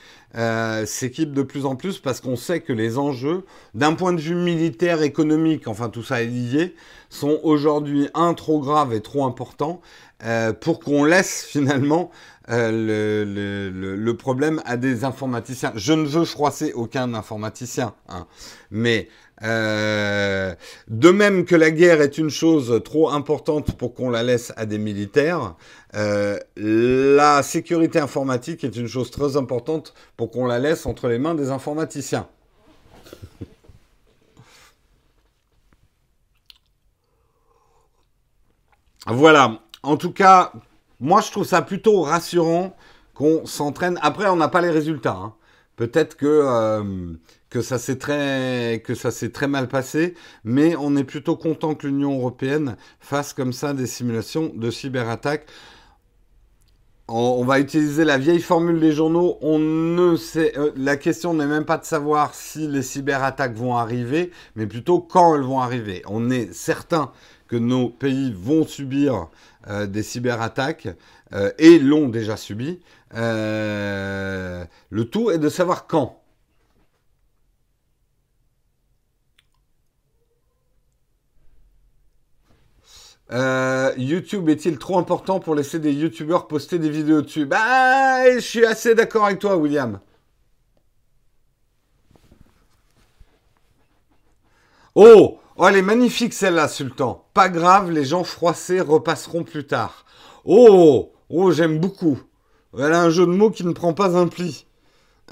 s'équipent 0.85 1.33
de 1.33 1.43
plus 1.45 1.66
en 1.66 1.77
plus 1.77 2.01
parce 2.01 2.21
qu'on 2.21 2.35
sait 2.35 2.59
que 2.59 2.73
les 2.73 2.99
enjeux, 2.99 3.45
d'un 3.75 3.95
point 3.95 4.12
de 4.12 4.21
vue 4.21 4.35
militaire, 4.35 5.03
économique, 5.03 5.69
enfin 5.69 5.88
tout 5.88 6.03
ça 6.03 6.21
est 6.21 6.27
lié, 6.27 6.75
sont 7.11 7.38
aujourd'hui 7.45 8.09
un 8.14 8.35
trop 8.35 8.59
graves 8.59 8.93
et 8.93 9.01
trop 9.01 9.25
importants 9.25 9.81
pour 10.61 10.80
qu'on 10.80 11.04
laisse 11.04 11.44
finalement 11.48 12.11
euh, 12.50 13.96
le, 13.96 14.16
problème 14.16 14.61
à 14.64 14.76
des 14.76 15.04
informaticiens. 15.04 15.72
Je 15.76 15.92
ne 15.92 16.04
veux 16.04 16.24
froisser 16.24 16.72
aucun 16.72 17.14
informaticien, 17.14 17.94
hein. 18.09 18.26
mais 18.72 19.09
euh, 19.44 20.54
de 20.88 21.11
même 21.11 21.44
que 21.44 21.54
la 21.54 21.70
guerre 21.70 22.00
est 22.00 22.18
une 22.18 22.28
chose 22.28 22.83
trop 22.85 23.11
importante 23.11 23.76
pour 23.76 23.94
qu'on 23.94 24.11
la 24.11 24.24
laisse 24.24 24.52
à 24.56 24.66
des 24.66 24.78
militaires, 24.78 25.54
euh, 25.94 26.38
la 26.56 27.42
sécurité 27.44 28.00
informatique 28.00 28.64
est 28.64 28.76
une 28.76 28.88
chose 28.88 29.12
très 29.12 29.37
importante 29.37 29.94
pour 30.16 30.30
qu'on 30.30 30.46
la 30.46 30.59
laisse 30.59 30.87
entre 30.87 31.09
les 31.09 31.18
mains 31.18 31.35
des 31.35 31.50
informaticiens. 31.50 32.26
Voilà. 39.06 39.61
En 39.83 39.97
tout 39.97 40.12
cas, 40.12 40.53
moi, 41.01 41.21
je 41.21 41.31
trouve 41.31 41.47
ça 41.47 41.62
plutôt 41.62 42.03
rassurant 42.03 42.77
qu'on 43.14 43.47
s'entraîne. 43.47 43.99
Après, 44.03 44.29
on 44.29 44.37
n'a 44.37 44.49
pas 44.49 44.61
les 44.61 44.71
résultats. 44.71 45.16
Hein. 45.16 45.35
Peut-être 45.77 46.16
que, 46.16 46.27
euh, 46.27 47.14
que 47.49 47.62
ça 47.62 47.79
s'est 47.79 47.97
très, 47.97 48.83
très 49.33 49.49
mal 49.49 49.69
passé, 49.69 50.14
mais 50.45 50.77
on 50.77 50.95
est 50.97 51.05
plutôt 51.05 51.37
content 51.37 51.75
que 51.75 51.87
l'Union 51.87 52.19
européenne 52.19 52.77
fasse 53.01 53.33
comme 53.33 53.55
ça 53.55 53.73
des 53.73 53.87
simulations 53.87 54.53
de 54.55 54.71
cyberattaques. 54.71 55.47
On, 57.09 57.45
va 57.45 57.59
utiliser 57.59 58.05
la 58.05 58.19
vieille 58.19 58.40
formule 58.40 58.79
des 58.79 58.93
journaux. 58.93 59.37
On 59.40 59.59
ne 59.59 60.14
sait, 60.16 60.57
euh, 60.57 60.71
la 60.77 60.97
question 60.97 61.35
n'est 61.35 61.47
même 61.47 61.64
pas 61.64 61.79
de 61.79 61.85
savoir 61.85 62.35
si 62.35 62.69
les 62.69 62.83
cyberattaques 62.83 63.57
vont 63.57 63.77
arriver, 63.77 64.31
mais 64.55 64.66
plutôt 64.66 65.01
quand 65.01 65.35
elles 65.35 65.43
vont 65.43 65.61
arriver. 65.61 66.03
On 66.07 66.31
est 66.31 66.53
certain 66.53 67.11
que 67.50 67.56
nos 67.56 67.88
pays 67.88 68.32
vont 68.32 68.64
subir 68.64 69.28
euh, 69.66 69.86
des 69.86 70.04
cyberattaques 70.04 70.88
euh, 71.32 71.50
et 71.58 71.80
l'ont 71.80 72.08
déjà 72.08 72.36
subi. 72.36 72.78
Euh, 73.14 74.64
le 74.90 75.04
tout 75.06 75.32
est 75.32 75.38
de 75.38 75.48
savoir 75.48 75.88
quand. 75.88 76.16
YouTube 83.96 84.48
est-il 84.48 84.78
trop 84.78 84.98
important 84.98 85.40
pour 85.40 85.54
laisser 85.54 85.78
des 85.78 85.92
youtubeurs 85.92 86.48
poster 86.48 86.78
des 86.78 86.90
vidéos 86.90 87.22
dessus? 87.22 87.46
Bah, 87.46 88.32
je 88.34 88.40
suis 88.40 88.64
assez 88.64 88.94
d'accord 88.94 89.26
avec 89.26 89.38
toi, 89.38 89.56
William. 89.56 90.00
Oh 94.94 95.40
Oh, 95.62 95.68
elle 95.68 95.77
est 95.77 95.83
magnifique 95.83 96.33
celle-là, 96.33 96.68
Sultan. 96.68 97.29
Pas 97.35 97.51
grave, 97.51 97.90
les 97.90 98.07
gens 98.07 98.25
froissés 98.25 98.81
repasseront 98.81 99.44
plus 99.44 99.66
tard. 99.66 100.07
Oh, 100.46 101.12
oh, 101.29 101.53
j'aime 101.53 101.79
beaucoup. 101.79 102.18
Elle 102.79 102.94
a 102.94 103.03
un 103.03 103.11
jeu 103.11 103.27
de 103.27 103.33
mots 103.33 103.51
qui 103.51 103.66
ne 103.66 103.73
prend 103.75 103.92
pas 103.92 104.16
un 104.16 104.27
pli. 104.27 104.66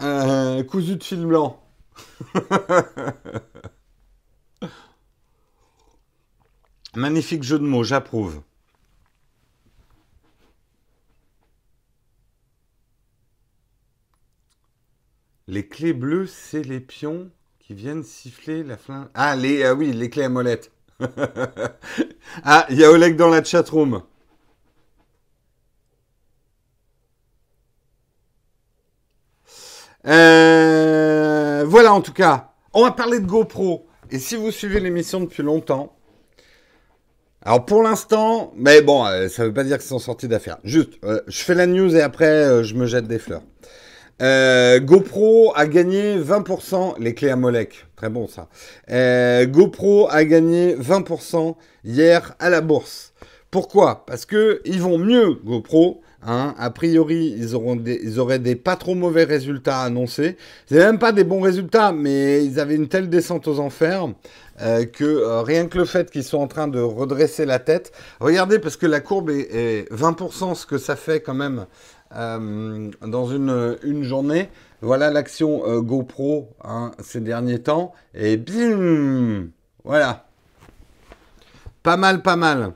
Euh, 0.00 0.62
cousu 0.64 0.96
de 0.96 1.02
fil 1.02 1.24
blanc. 1.24 1.66
Magnifique 6.94 7.42
jeu 7.42 7.58
de 7.58 7.64
mots, 7.64 7.84
j'approuve. 7.84 8.42
Les 15.46 15.66
clés 15.66 15.94
bleues, 15.94 16.26
c'est 16.26 16.64
les 16.64 16.80
pions 16.80 17.30
qui 17.68 17.74
viennent 17.74 18.02
siffler 18.02 18.62
la 18.62 18.78
fin. 18.78 19.10
Ah, 19.12 19.36
les, 19.36 19.62
ah 19.62 19.74
oui, 19.74 19.92
les 19.92 20.08
clés 20.08 20.24
à 20.24 20.30
molette. 20.30 20.72
ah, 22.42 22.64
il 22.70 22.78
y 22.78 22.84
a 22.84 22.90
Oleg 22.90 23.14
dans 23.14 23.28
la 23.28 23.44
chatroom. 23.44 24.00
Euh, 30.06 31.62
voilà, 31.66 31.92
en 31.92 32.00
tout 32.00 32.14
cas, 32.14 32.52
on 32.72 32.84
va 32.84 32.92
parler 32.92 33.20
de 33.20 33.26
GoPro. 33.26 33.86
Et 34.10 34.18
si 34.18 34.36
vous 34.36 34.50
suivez 34.50 34.80
l'émission 34.80 35.20
depuis 35.20 35.42
longtemps, 35.42 35.94
alors 37.42 37.66
pour 37.66 37.82
l'instant, 37.82 38.54
mais 38.56 38.80
bon, 38.80 39.04
euh, 39.04 39.28
ça 39.28 39.42
ne 39.42 39.48
veut 39.48 39.54
pas 39.54 39.64
dire 39.64 39.76
qu'ils 39.76 39.88
sont 39.88 39.98
sortis 39.98 40.26
d'affaires. 40.26 40.56
Juste, 40.64 40.94
euh, 41.04 41.20
je 41.26 41.42
fais 41.42 41.54
la 41.54 41.66
news 41.66 41.94
et 41.94 42.00
après, 42.00 42.64
je 42.64 42.74
me 42.74 42.86
jette 42.86 43.06
des 43.06 43.18
fleurs. 43.18 43.42
Euh, 44.20 44.80
GoPro 44.80 45.52
a 45.54 45.66
gagné 45.66 46.18
20%, 46.18 46.94
les 46.98 47.14
clés 47.14 47.30
à 47.30 47.36
Molek, 47.36 47.86
très 47.94 48.08
bon 48.08 48.26
ça. 48.26 48.48
Euh, 48.90 49.46
GoPro 49.46 50.08
a 50.10 50.24
gagné 50.24 50.74
20% 50.74 51.54
hier 51.84 52.34
à 52.40 52.50
la 52.50 52.60
bourse. 52.60 53.12
Pourquoi? 53.50 54.04
Parce 54.06 54.26
que 54.26 54.60
ils 54.64 54.82
vont 54.82 54.98
mieux, 54.98 55.34
GoPro. 55.44 56.02
Hein. 56.26 56.52
A 56.58 56.70
priori, 56.70 57.32
ils, 57.38 57.54
auraient 57.54 58.40
des 58.40 58.56
pas 58.56 58.74
trop 58.74 58.96
mauvais 58.96 59.22
résultats 59.22 59.82
annoncés. 59.82 60.36
C'est 60.66 60.78
même 60.78 60.98
pas 60.98 61.12
des 61.12 61.22
bons 61.22 61.40
résultats, 61.40 61.92
mais 61.92 62.44
ils 62.44 62.58
avaient 62.58 62.74
une 62.74 62.88
telle 62.88 63.08
descente 63.08 63.46
aux 63.46 63.60
enfers 63.60 64.08
euh, 64.60 64.84
que 64.84 65.42
rien 65.44 65.68
que 65.68 65.78
le 65.78 65.84
fait 65.84 66.10
qu'ils 66.10 66.24
sont 66.24 66.38
en 66.38 66.48
train 66.48 66.66
de 66.66 66.80
redresser 66.80 67.46
la 67.46 67.60
tête. 67.60 67.92
Regardez, 68.18 68.58
parce 68.58 68.76
que 68.76 68.86
la 68.86 68.98
courbe 68.98 69.30
est 69.30 69.88
20%, 69.92 70.56
ce 70.56 70.66
que 70.66 70.76
ça 70.76 70.96
fait 70.96 71.20
quand 71.20 71.34
même 71.34 71.66
euh, 72.16 72.90
dans 73.02 73.26
une, 73.26 74.02
journée, 74.02 74.48
Voilà 74.80 75.10
l'action 75.10 75.62
euh, 75.66 75.80
GoPro 75.80 76.50
hein, 76.64 76.92
ces 77.00 77.20
derniers 77.20 77.60
temps. 77.60 77.92
Et 78.14 78.36
bim 78.36 79.48
Voilà. 79.84 80.26
Pas 81.82 81.96
mal, 81.96 82.22
pas 82.22 82.36
mal. 82.36 82.72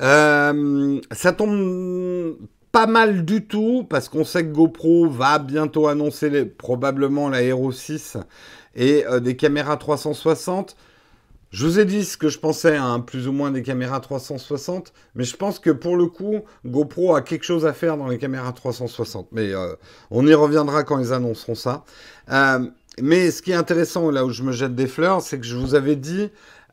Euh, 0.00 1.00
ça 1.12 1.32
tombe 1.32 2.36
pas 2.72 2.86
mal 2.86 3.24
du 3.24 3.46
tout 3.46 3.86
parce 3.88 4.08
qu'on 4.08 4.24
sait 4.24 4.44
que 4.44 4.52
GoPro 4.52 5.08
va 5.08 5.38
bientôt 5.38 5.88
annoncer 5.88 6.44
probablement 6.44 7.28
la 7.28 7.42
Hero 7.42 7.72
6 7.72 8.18
et 8.74 9.04
des 9.22 9.36
caméras 9.36 9.76
360. 9.76 10.76
Je 11.50 11.66
vous 11.66 11.80
ai 11.80 11.84
dit 11.84 12.04
ce 12.04 12.16
que 12.16 12.28
je 12.28 12.38
pensais, 12.38 12.76
hein, 12.76 13.00
plus 13.00 13.26
ou 13.26 13.32
moins 13.32 13.50
des 13.50 13.62
caméras 13.62 14.00
360, 14.00 14.92
mais 15.14 15.24
je 15.24 15.36
pense 15.36 15.58
que 15.58 15.70
pour 15.70 15.96
le 15.96 16.06
coup, 16.06 16.40
GoPro 16.66 17.14
a 17.14 17.22
quelque 17.22 17.44
chose 17.44 17.64
à 17.64 17.72
faire 17.72 17.96
dans 17.96 18.08
les 18.08 18.18
caméras 18.18 18.52
360. 18.52 19.28
Mais 19.32 19.54
euh, 19.54 19.74
on 20.10 20.26
y 20.26 20.34
reviendra 20.34 20.84
quand 20.84 20.98
ils 20.98 21.12
annonceront 21.12 21.54
ça. 21.54 21.84
Euh, 22.30 22.66
mais 23.00 23.30
ce 23.30 23.40
qui 23.42 23.52
est 23.52 23.54
intéressant, 23.54 24.10
là 24.10 24.24
où 24.26 24.30
je 24.30 24.42
me 24.42 24.52
jette 24.52 24.74
des 24.74 24.88
fleurs, 24.88 25.22
c'est 25.22 25.38
que 25.40 25.46
je 25.46 25.56
vous 25.56 25.74
avais 25.74 25.96
dit, 25.96 26.30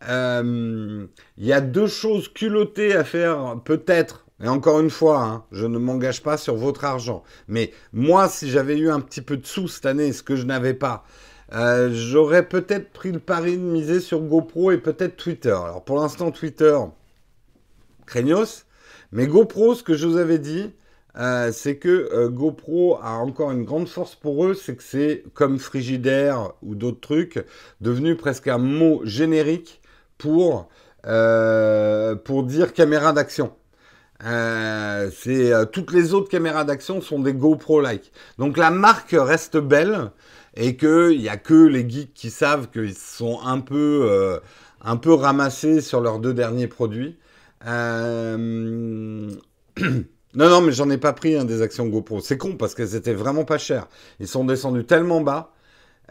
il 0.07 1.07
y 1.37 1.53
a 1.53 1.61
deux 1.61 1.87
choses 1.87 2.27
culottées 2.27 2.95
à 2.95 3.03
faire, 3.03 3.59
peut-être. 3.63 4.25
Et 4.43 4.47
encore 4.49 4.81
une 4.81 4.89
fois, 4.89 5.23
hein, 5.23 5.43
je 5.51 5.65
ne 5.65 5.77
m'engage 5.77 6.21
pas 6.21 6.37
sur 6.37 6.55
votre 6.55 6.83
argent. 6.83 7.23
Mais 7.47 7.71
moi, 7.93 8.27
si 8.27 8.49
j'avais 8.49 8.77
eu 8.77 8.89
un 8.89 8.99
petit 8.99 9.21
peu 9.21 9.37
de 9.37 9.45
sous 9.45 9.69
cette 9.69 9.85
année, 9.85 10.11
ce 10.11 10.23
que 10.23 10.35
je 10.35 10.45
n'avais 10.45 10.73
pas, 10.73 11.05
euh, 11.55 11.89
j'aurais 11.93 12.47
peut-être 12.47 12.91
pris 12.91 13.11
le 13.13 13.19
pari 13.19 13.57
de 13.57 13.63
miser 13.63 14.01
sur 14.01 14.19
GoPro 14.19 14.71
et 14.71 14.77
peut-être 14.77 15.15
Twitter. 15.15 15.51
Alors 15.51 15.83
pour 15.85 15.97
l'instant, 15.97 16.31
Twitter, 16.31 16.77
craignos. 18.05 18.65
Mais 19.13 19.27
GoPro, 19.27 19.73
ce 19.73 19.83
que 19.83 19.93
je 19.93 20.05
vous 20.05 20.17
avais 20.17 20.39
dit, 20.39 20.73
euh, 21.17 21.53
c'est 21.53 21.77
que 21.77 22.09
euh, 22.13 22.27
GoPro 22.29 22.97
a 23.01 23.11
encore 23.13 23.51
une 23.51 23.63
grande 23.63 23.87
force 23.87 24.15
pour 24.15 24.45
eux, 24.45 24.53
c'est 24.53 24.75
que 24.75 24.83
c'est 24.83 25.23
comme 25.33 25.57
frigidaire 25.59 26.51
ou 26.61 26.75
d'autres 26.75 26.99
trucs, 26.99 27.45
devenu 27.79 28.17
presque 28.17 28.49
un 28.49 28.57
mot 28.57 29.01
générique 29.05 29.81
pour, 30.17 30.67
pour 31.03 32.43
dire 32.43 32.73
caméra 32.73 33.13
d'action. 33.13 33.53
toutes 35.71 35.93
les 35.93 36.13
autres 36.13 36.29
caméras 36.29 36.65
d'action 36.65 36.99
sont 36.99 37.19
des 37.19 37.33
GoPro-like. 37.33 38.11
Donc 38.37 38.57
la 38.57 38.71
marque 38.71 39.15
reste 39.17 39.57
belle, 39.57 40.11
et 40.55 40.77
qu'il 40.77 41.19
n'y 41.19 41.29
a 41.29 41.37
que 41.37 41.65
les 41.65 41.87
geeks 41.87 42.13
qui 42.13 42.29
savent 42.29 42.69
qu'ils 42.69 42.95
sont 42.95 43.39
un 43.43 43.59
peu, 43.59 44.07
euh, 44.09 44.39
un 44.81 44.97
peu 44.97 45.13
ramassés 45.13 45.81
sur 45.81 46.01
leurs 46.01 46.19
deux 46.19 46.33
derniers 46.33 46.67
produits. 46.67 47.17
Euh, 47.67 49.29
non, 49.81 50.49
non, 50.49 50.61
mais 50.61 50.71
j'en 50.71 50.89
ai 50.89 50.97
pas 50.97 51.13
pris 51.13 51.43
des 51.45 51.61
actions 51.61 51.87
GoPro. 51.87 52.21
C'est 52.21 52.37
con 52.37 52.55
parce 52.57 52.75
qu'elles 52.75 52.95
étaient 52.95 53.13
vraiment 53.13 53.43
pas 53.43 53.57
chères. 53.57 53.87
Ils 54.19 54.27
sont 54.27 54.45
descendus 54.45 54.85
tellement 54.85 55.21
bas. 55.21 55.51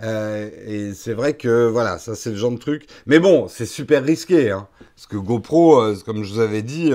Euh, 0.03 0.51
et 0.67 0.93
c'est 0.93 1.15
vrai 1.15 1.35
que 1.35 1.69
voilà, 1.69 1.99
ça 1.99 2.17
c'est 2.17 2.31
le 2.31 2.37
genre 2.37 2.51
de 2.51 2.59
truc. 2.59 2.87
Mais 3.07 3.21
bon, 3.21 3.47
c'est 3.49 3.65
super 3.65 4.03
risqué, 4.03 4.51
hein, 4.51 4.67
parce 4.97 5.07
que 5.07 5.17
GoPro, 5.17 5.95
comme 6.05 6.25
je 6.25 6.33
vous 6.35 6.41
avais 6.41 6.63
dit, 6.63 6.91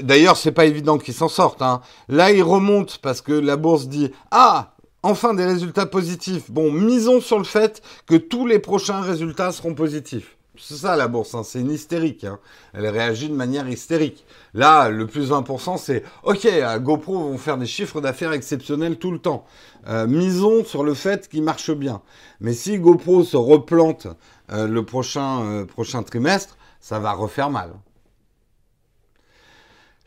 d'ailleurs 0.00 0.36
c'est 0.36 0.52
pas 0.52 0.66
évident 0.66 0.98
qu'ils 0.98 1.14
s'en 1.14 1.26
sortent. 1.26 1.62
Hein. 1.62 1.80
Là, 2.08 2.30
ils 2.30 2.44
remontent 2.44 2.94
parce 3.02 3.22
que 3.22 3.32
la 3.32 3.56
bourse 3.56 3.88
dit 3.88 4.12
ah 4.30 4.71
enfin 5.02 5.34
des 5.34 5.44
résultats 5.44 5.86
positifs. 5.86 6.50
Bon, 6.50 6.70
misons 6.70 7.20
sur 7.20 7.38
le 7.38 7.44
fait 7.44 7.82
que 8.06 8.16
tous 8.16 8.46
les 8.46 8.58
prochains 8.58 9.00
résultats 9.00 9.52
seront 9.52 9.74
positifs. 9.74 10.36
C'est 10.58 10.74
ça 10.74 10.96
la 10.96 11.08
bourse, 11.08 11.34
hein. 11.34 11.42
c'est 11.44 11.60
une 11.60 11.70
hystérique. 11.70 12.24
Hein. 12.24 12.38
Elle 12.74 12.86
réagit 12.86 13.30
de 13.30 13.34
manière 13.34 13.66
hystérique. 13.68 14.26
Là, 14.52 14.90
le 14.90 15.06
plus 15.06 15.30
20%, 15.30 15.78
c'est 15.78 16.04
OK, 16.24 16.46
GoPro 16.80 17.18
vont 17.18 17.38
faire 17.38 17.56
des 17.56 17.66
chiffres 17.66 18.02
d'affaires 18.02 18.32
exceptionnels 18.32 18.98
tout 18.98 19.12
le 19.12 19.18
temps. 19.18 19.46
Euh, 19.88 20.06
misons 20.06 20.62
sur 20.64 20.84
le 20.84 20.92
fait 20.92 21.26
qu'ils 21.28 21.42
marchent 21.42 21.74
bien. 21.74 22.02
Mais 22.40 22.52
si 22.52 22.78
GoPro 22.78 23.24
se 23.24 23.36
replante 23.38 24.08
euh, 24.52 24.68
le 24.68 24.84
prochain, 24.84 25.42
euh, 25.42 25.64
prochain 25.64 26.02
trimestre, 26.02 26.58
ça 26.80 26.98
va 26.98 27.12
refaire 27.12 27.48
mal. 27.48 27.72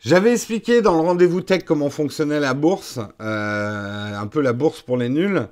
J'avais 0.06 0.30
expliqué 0.30 0.82
dans 0.82 0.94
le 0.94 1.00
rendez-vous 1.00 1.40
tech 1.40 1.64
comment 1.64 1.90
fonctionnait 1.90 2.38
la 2.38 2.54
bourse, 2.54 3.00
euh, 3.20 4.14
un 4.16 4.26
peu 4.28 4.40
la 4.40 4.52
bourse 4.52 4.80
pour 4.80 4.96
les 4.96 5.08
nuls. 5.08 5.48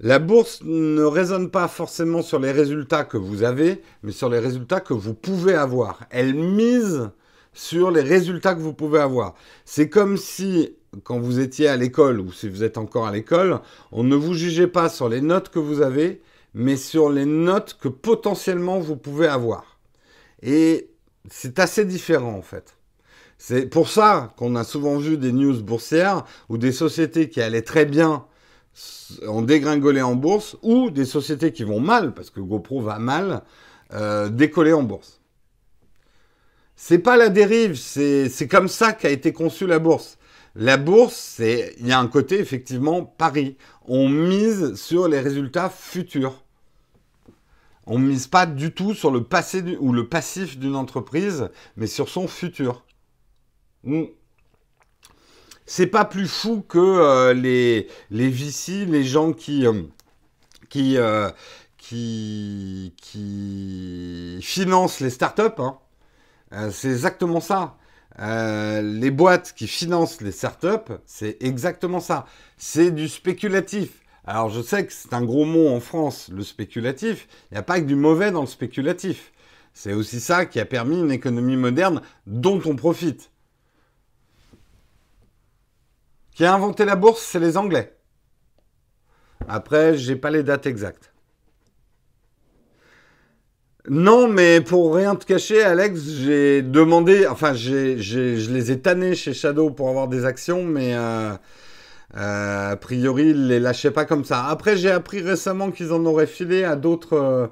La 0.00 0.18
bourse 0.18 0.62
ne 0.64 1.02
raisonne 1.02 1.50
pas 1.50 1.68
forcément 1.68 2.22
sur 2.22 2.38
les 2.38 2.50
résultats 2.50 3.04
que 3.04 3.18
vous 3.18 3.42
avez, 3.42 3.82
mais 4.02 4.12
sur 4.12 4.30
les 4.30 4.38
résultats 4.38 4.80
que 4.80 4.94
vous 4.94 5.12
pouvez 5.12 5.52
avoir. 5.52 6.06
Elle 6.08 6.32
mise 6.32 7.10
sur 7.52 7.90
les 7.90 8.00
résultats 8.00 8.54
que 8.54 8.60
vous 8.60 8.72
pouvez 8.72 8.98
avoir. 8.98 9.34
C'est 9.66 9.90
comme 9.90 10.16
si, 10.16 10.74
quand 11.04 11.18
vous 11.18 11.38
étiez 11.38 11.68
à 11.68 11.76
l'école, 11.76 12.20
ou 12.20 12.32
si 12.32 12.48
vous 12.48 12.64
êtes 12.64 12.78
encore 12.78 13.06
à 13.06 13.12
l'école, 13.12 13.60
on 13.92 14.04
ne 14.04 14.16
vous 14.16 14.32
jugeait 14.32 14.68
pas 14.68 14.88
sur 14.88 15.10
les 15.10 15.20
notes 15.20 15.50
que 15.50 15.58
vous 15.58 15.82
avez, 15.82 16.22
mais 16.54 16.76
sur 16.76 17.10
les 17.10 17.26
notes 17.26 17.76
que 17.78 17.88
potentiellement 17.88 18.78
vous 18.78 18.96
pouvez 18.96 19.28
avoir. 19.28 19.78
Et 20.42 20.88
c'est 21.30 21.58
assez 21.58 21.84
différent 21.84 22.32
en 22.32 22.40
fait. 22.40 22.77
C'est 23.38 23.66
pour 23.66 23.88
ça 23.88 24.34
qu'on 24.36 24.56
a 24.56 24.64
souvent 24.64 24.98
vu 24.98 25.16
des 25.16 25.32
news 25.32 25.62
boursières 25.62 26.24
où 26.48 26.58
des 26.58 26.72
sociétés 26.72 27.28
qui 27.28 27.40
allaient 27.40 27.62
très 27.62 27.86
bien 27.86 28.26
ont 29.26 29.42
dégringolé 29.42 30.02
en 30.02 30.16
bourse 30.16 30.56
ou 30.62 30.90
des 30.90 31.04
sociétés 31.04 31.52
qui 31.52 31.64
vont 31.64 31.80
mal, 31.80 32.14
parce 32.14 32.30
que 32.30 32.40
GoPro 32.40 32.80
va 32.80 32.98
mal, 32.98 33.42
euh, 33.92 34.28
décoller 34.28 34.72
en 34.72 34.82
bourse. 34.82 35.20
C'est 36.76 36.98
pas 36.98 37.16
la 37.16 37.28
dérive, 37.28 37.74
c'est 37.74 38.48
comme 38.48 38.68
ça 38.68 38.92
qu'a 38.92 39.10
été 39.10 39.32
conçue 39.32 39.66
la 39.66 39.78
bourse. 39.78 40.18
La 40.54 40.76
bourse, 40.76 41.40
il 41.40 41.86
y 41.86 41.92
a 41.92 41.98
un 41.98 42.06
côté 42.06 42.38
effectivement 42.38 43.04
pari. 43.04 43.56
On 43.86 44.08
mise 44.08 44.74
sur 44.74 45.08
les 45.08 45.20
résultats 45.20 45.70
futurs. 45.70 46.44
On 47.86 47.98
mise 47.98 48.26
pas 48.26 48.46
du 48.46 48.72
tout 48.72 48.94
sur 48.94 49.10
le 49.10 49.24
passé 49.24 49.62
ou 49.80 49.92
le 49.92 50.08
passif 50.08 50.58
d'une 50.58 50.76
entreprise, 50.76 51.48
mais 51.76 51.86
sur 51.86 52.08
son 52.08 52.28
futur. 52.28 52.84
C'est 55.66 55.86
pas 55.86 56.04
plus 56.04 56.28
fou 56.28 56.64
que 56.66 56.78
euh, 56.78 57.34
les, 57.34 57.88
les 58.10 58.30
VC, 58.30 58.86
les 58.86 59.04
gens 59.04 59.32
qui, 59.32 59.66
euh, 59.66 59.82
euh, 60.76 61.30
qui, 61.76 62.94
qui, 62.96 64.38
financent 64.42 65.00
les 65.00 65.10
startups. 65.10 65.42
Hein. 65.58 65.78
c'est 66.70 66.88
exactement 66.88 67.40
ça. 67.40 67.76
les 68.18 69.10
boîtes 69.10 69.52
qui 69.54 69.66
financent 69.66 70.20
les 70.22 70.32
startups, 70.32 70.94
c'est 71.06 71.36
exactement 71.42 72.00
ça. 72.00 72.26
C'est 72.56 72.90
du 72.90 73.08
spéculatif. 73.08 73.90
Alors 74.26 74.50
je 74.50 74.62
sais 74.62 74.86
que 74.86 74.92
c'est 74.92 75.12
un 75.14 75.22
gros 75.22 75.44
mot 75.44 75.68
en 75.68 75.80
France, 75.80 76.30
le 76.32 76.44
spéculatif. 76.44 77.28
Il 77.50 77.54
n'y 77.54 77.58
a 77.58 77.62
pas 77.62 77.80
que 77.80 77.86
du 77.86 77.94
mauvais 77.94 78.30
dans 78.30 78.42
le 78.42 78.46
spéculatif. 78.46 79.32
C'est 79.74 79.92
aussi 79.92 80.20
ça 80.20 80.46
qui 80.46 80.60
a 80.60 80.64
permis 80.64 80.98
une 80.98 81.12
économie 81.12 81.56
moderne 81.56 82.02
dont 82.26 82.60
on 82.64 82.74
profite. 82.74 83.30
Qui 86.38 86.44
a 86.44 86.54
inventé 86.54 86.84
la 86.84 86.94
bourse, 86.94 87.20
c'est 87.20 87.40
les 87.40 87.56
Anglais. 87.56 87.96
Après, 89.48 89.98
j'ai 89.98 90.14
pas 90.14 90.30
les 90.30 90.44
dates 90.44 90.66
exactes. 90.66 91.12
Non, 93.88 94.28
mais 94.28 94.60
pour 94.60 94.94
rien 94.94 95.16
te 95.16 95.26
cacher, 95.26 95.64
Alex, 95.64 96.00
j'ai 96.00 96.62
demandé, 96.62 97.26
enfin, 97.26 97.54
je 97.54 98.52
les 98.52 98.70
ai 98.70 98.78
tannés 98.78 99.16
chez 99.16 99.34
Shadow 99.34 99.70
pour 99.70 99.88
avoir 99.88 100.06
des 100.06 100.24
actions, 100.24 100.62
mais 100.62 100.94
euh, 100.94 101.32
euh, 102.16 102.70
a 102.70 102.76
priori, 102.76 103.30
ils 103.30 103.48
les 103.48 103.58
lâchaient 103.58 103.90
pas 103.90 104.04
comme 104.04 104.24
ça. 104.24 104.44
Après, 104.46 104.76
j'ai 104.76 104.92
appris 104.92 105.20
récemment 105.20 105.72
qu'ils 105.72 105.92
en 105.92 106.04
auraient 106.04 106.28
filé 106.28 106.62
à 106.62 106.76
d'autres, 106.76 107.14
euh, 107.14 107.48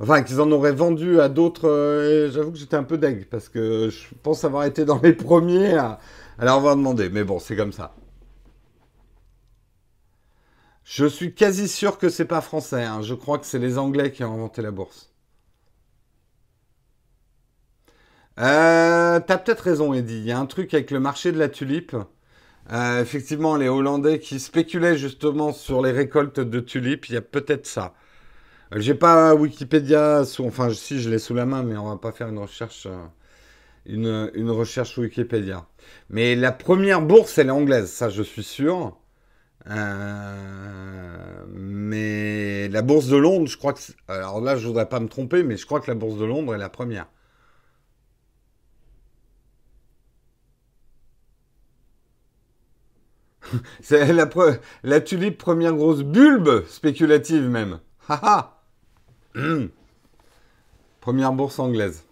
enfin, 0.00 0.24
qu'ils 0.24 0.40
en 0.40 0.50
auraient 0.50 0.72
vendu 0.72 1.20
à 1.20 1.28
d'autres. 1.28 2.28
J'avoue 2.32 2.50
que 2.50 2.58
j'étais 2.58 2.74
un 2.74 2.82
peu 2.82 2.98
deg 2.98 3.28
parce 3.30 3.48
que 3.48 3.90
je 3.90 4.08
pense 4.24 4.42
avoir 4.44 4.64
été 4.64 4.84
dans 4.84 5.00
les 5.00 5.12
premiers 5.12 5.74
à, 5.76 6.00
à 6.36 6.44
leur 6.44 6.54
avoir 6.54 6.74
demandé. 6.74 7.10
Mais 7.10 7.22
bon, 7.22 7.38
c'est 7.38 7.54
comme 7.54 7.72
ça. 7.72 7.94
Je 10.84 11.04
suis 11.04 11.34
quasi 11.34 11.68
sûr 11.68 11.98
que 11.98 12.08
c'est 12.08 12.24
pas 12.24 12.40
français. 12.40 12.84
Hein. 12.84 13.02
Je 13.02 13.12
crois 13.14 13.38
que 13.38 13.44
c'est 13.44 13.58
les 13.58 13.76
Anglais 13.76 14.12
qui 14.12 14.24
ont 14.24 14.32
inventé 14.32 14.62
la 14.62 14.70
bourse. 14.70 15.12
Euh, 18.40 19.20
T'as 19.20 19.38
peut-être 19.38 19.60
raison, 19.60 19.94
Eddie. 19.94 20.18
Il 20.18 20.24
y 20.26 20.32
a 20.32 20.38
un 20.38 20.46
truc 20.46 20.74
avec 20.74 20.90
le 20.90 21.00
marché 21.00 21.32
de 21.32 21.38
la 21.38 21.48
tulipe. 21.48 21.96
Euh, 22.72 23.02
effectivement, 23.02 23.56
les 23.56 23.68
Hollandais 23.68 24.20
qui 24.20 24.40
spéculaient 24.40 24.98
justement 24.98 25.52
sur 25.52 25.82
les 25.82 25.92
récoltes 25.92 26.40
de 26.40 26.60
tulipes, 26.60 27.08
il 27.10 27.14
y 27.14 27.18
a 27.18 27.22
peut-être 27.22 27.66
ça. 27.66 27.94
Euh, 28.74 28.80
j'ai 28.80 28.94
pas 28.94 29.34
Wikipédia 29.34 30.24
sous, 30.26 30.44
enfin 30.46 30.70
si 30.72 31.00
je 31.00 31.10
l'ai 31.10 31.18
sous 31.20 31.34
la 31.34 31.46
main, 31.46 31.62
mais 31.64 31.76
on 31.78 31.88
va 31.90 31.96
pas 31.98 32.12
faire 32.12 32.28
une 32.28 32.38
recherche, 32.40 32.88
une, 33.86 34.30
une 34.34 34.50
recherche 34.50 34.96
Wikipédia. 34.98 35.66
Mais 36.10 36.34
la 36.36 36.52
première 36.52 37.02
bourse, 37.02 37.38
elle 37.38 37.48
est 37.48 37.50
anglaise, 37.50 37.90
ça 37.90 38.08
je 38.10 38.22
suis 38.22 38.42
sûr. 38.44 38.96
Euh, 39.70 41.44
mais 41.48 42.68
la 42.68 42.82
bourse 42.82 43.06
de 43.06 43.16
Londres, 43.16 43.46
je 43.46 43.56
crois 43.56 43.72
que. 43.72 43.80
Alors 44.08 44.40
là, 44.40 44.56
je 44.56 44.66
voudrais 44.66 44.88
pas 44.88 45.00
me 45.00 45.08
tromper, 45.08 45.42
mais 45.42 45.56
je 45.56 45.66
crois 45.66 45.80
que 45.80 45.90
la 45.90 45.94
bourse 45.94 46.18
de 46.18 46.24
Londres 46.24 46.54
est 46.54 46.58
la 46.58 46.68
première. 46.68 47.06
C'est 53.80 54.12
la, 54.82 55.00
tulipe 55.00 55.38
première 55.38 55.74
grosse 55.74 56.02
bulbe 56.02 56.64
spéculative 56.66 57.48
même. 57.48 57.80
Haha. 58.08 58.60
première 61.00 61.32
bourse 61.32 61.58
anglaise. 61.58 62.04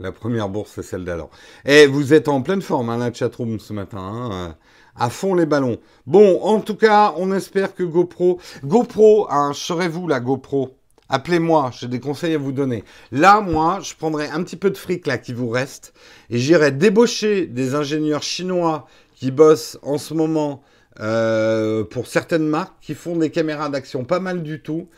La 0.00 0.10
première 0.10 0.48
bourse, 0.48 0.72
c'est 0.74 0.82
celle 0.82 1.04
d'alors. 1.04 1.30
Et 1.64 1.82
eh, 1.82 1.86
vous 1.86 2.12
êtes 2.12 2.28
en 2.28 2.42
pleine 2.42 2.62
forme, 2.62 2.90
hein, 2.90 2.98
la 2.98 3.12
chatroom 3.12 3.60
ce 3.60 3.72
matin. 3.72 3.98
Hein, 4.00 4.56
à 4.96 5.10
fond 5.10 5.34
les 5.34 5.46
ballons. 5.46 5.78
Bon, 6.06 6.40
en 6.42 6.60
tout 6.60 6.76
cas, 6.76 7.14
on 7.16 7.32
espère 7.32 7.74
que 7.74 7.82
GoPro... 7.82 8.40
GoPro, 8.64 9.26
hein, 9.30 9.52
serez-vous 9.54 10.08
la 10.08 10.20
GoPro? 10.20 10.76
Appelez-moi, 11.08 11.70
j'ai 11.78 11.86
des 11.86 12.00
conseils 12.00 12.34
à 12.34 12.38
vous 12.38 12.52
donner. 12.52 12.82
Là, 13.12 13.40
moi, 13.40 13.78
je 13.82 13.94
prendrai 13.94 14.28
un 14.28 14.42
petit 14.42 14.56
peu 14.56 14.70
de 14.70 14.76
fric 14.76 15.06
là 15.06 15.18
qui 15.18 15.32
vous 15.32 15.48
reste 15.48 15.92
et 16.30 16.38
j'irai 16.38 16.72
débaucher 16.72 17.46
des 17.46 17.74
ingénieurs 17.74 18.22
chinois 18.22 18.86
qui 19.14 19.30
bossent 19.30 19.78
en 19.82 19.98
ce 19.98 20.14
moment 20.14 20.62
euh, 21.00 21.84
pour 21.84 22.06
certaines 22.06 22.46
marques 22.46 22.74
qui 22.80 22.94
font 22.94 23.16
des 23.16 23.30
caméras 23.30 23.68
d'action 23.68 24.04
pas 24.04 24.20
mal 24.20 24.42
du 24.42 24.62
tout. 24.62 24.88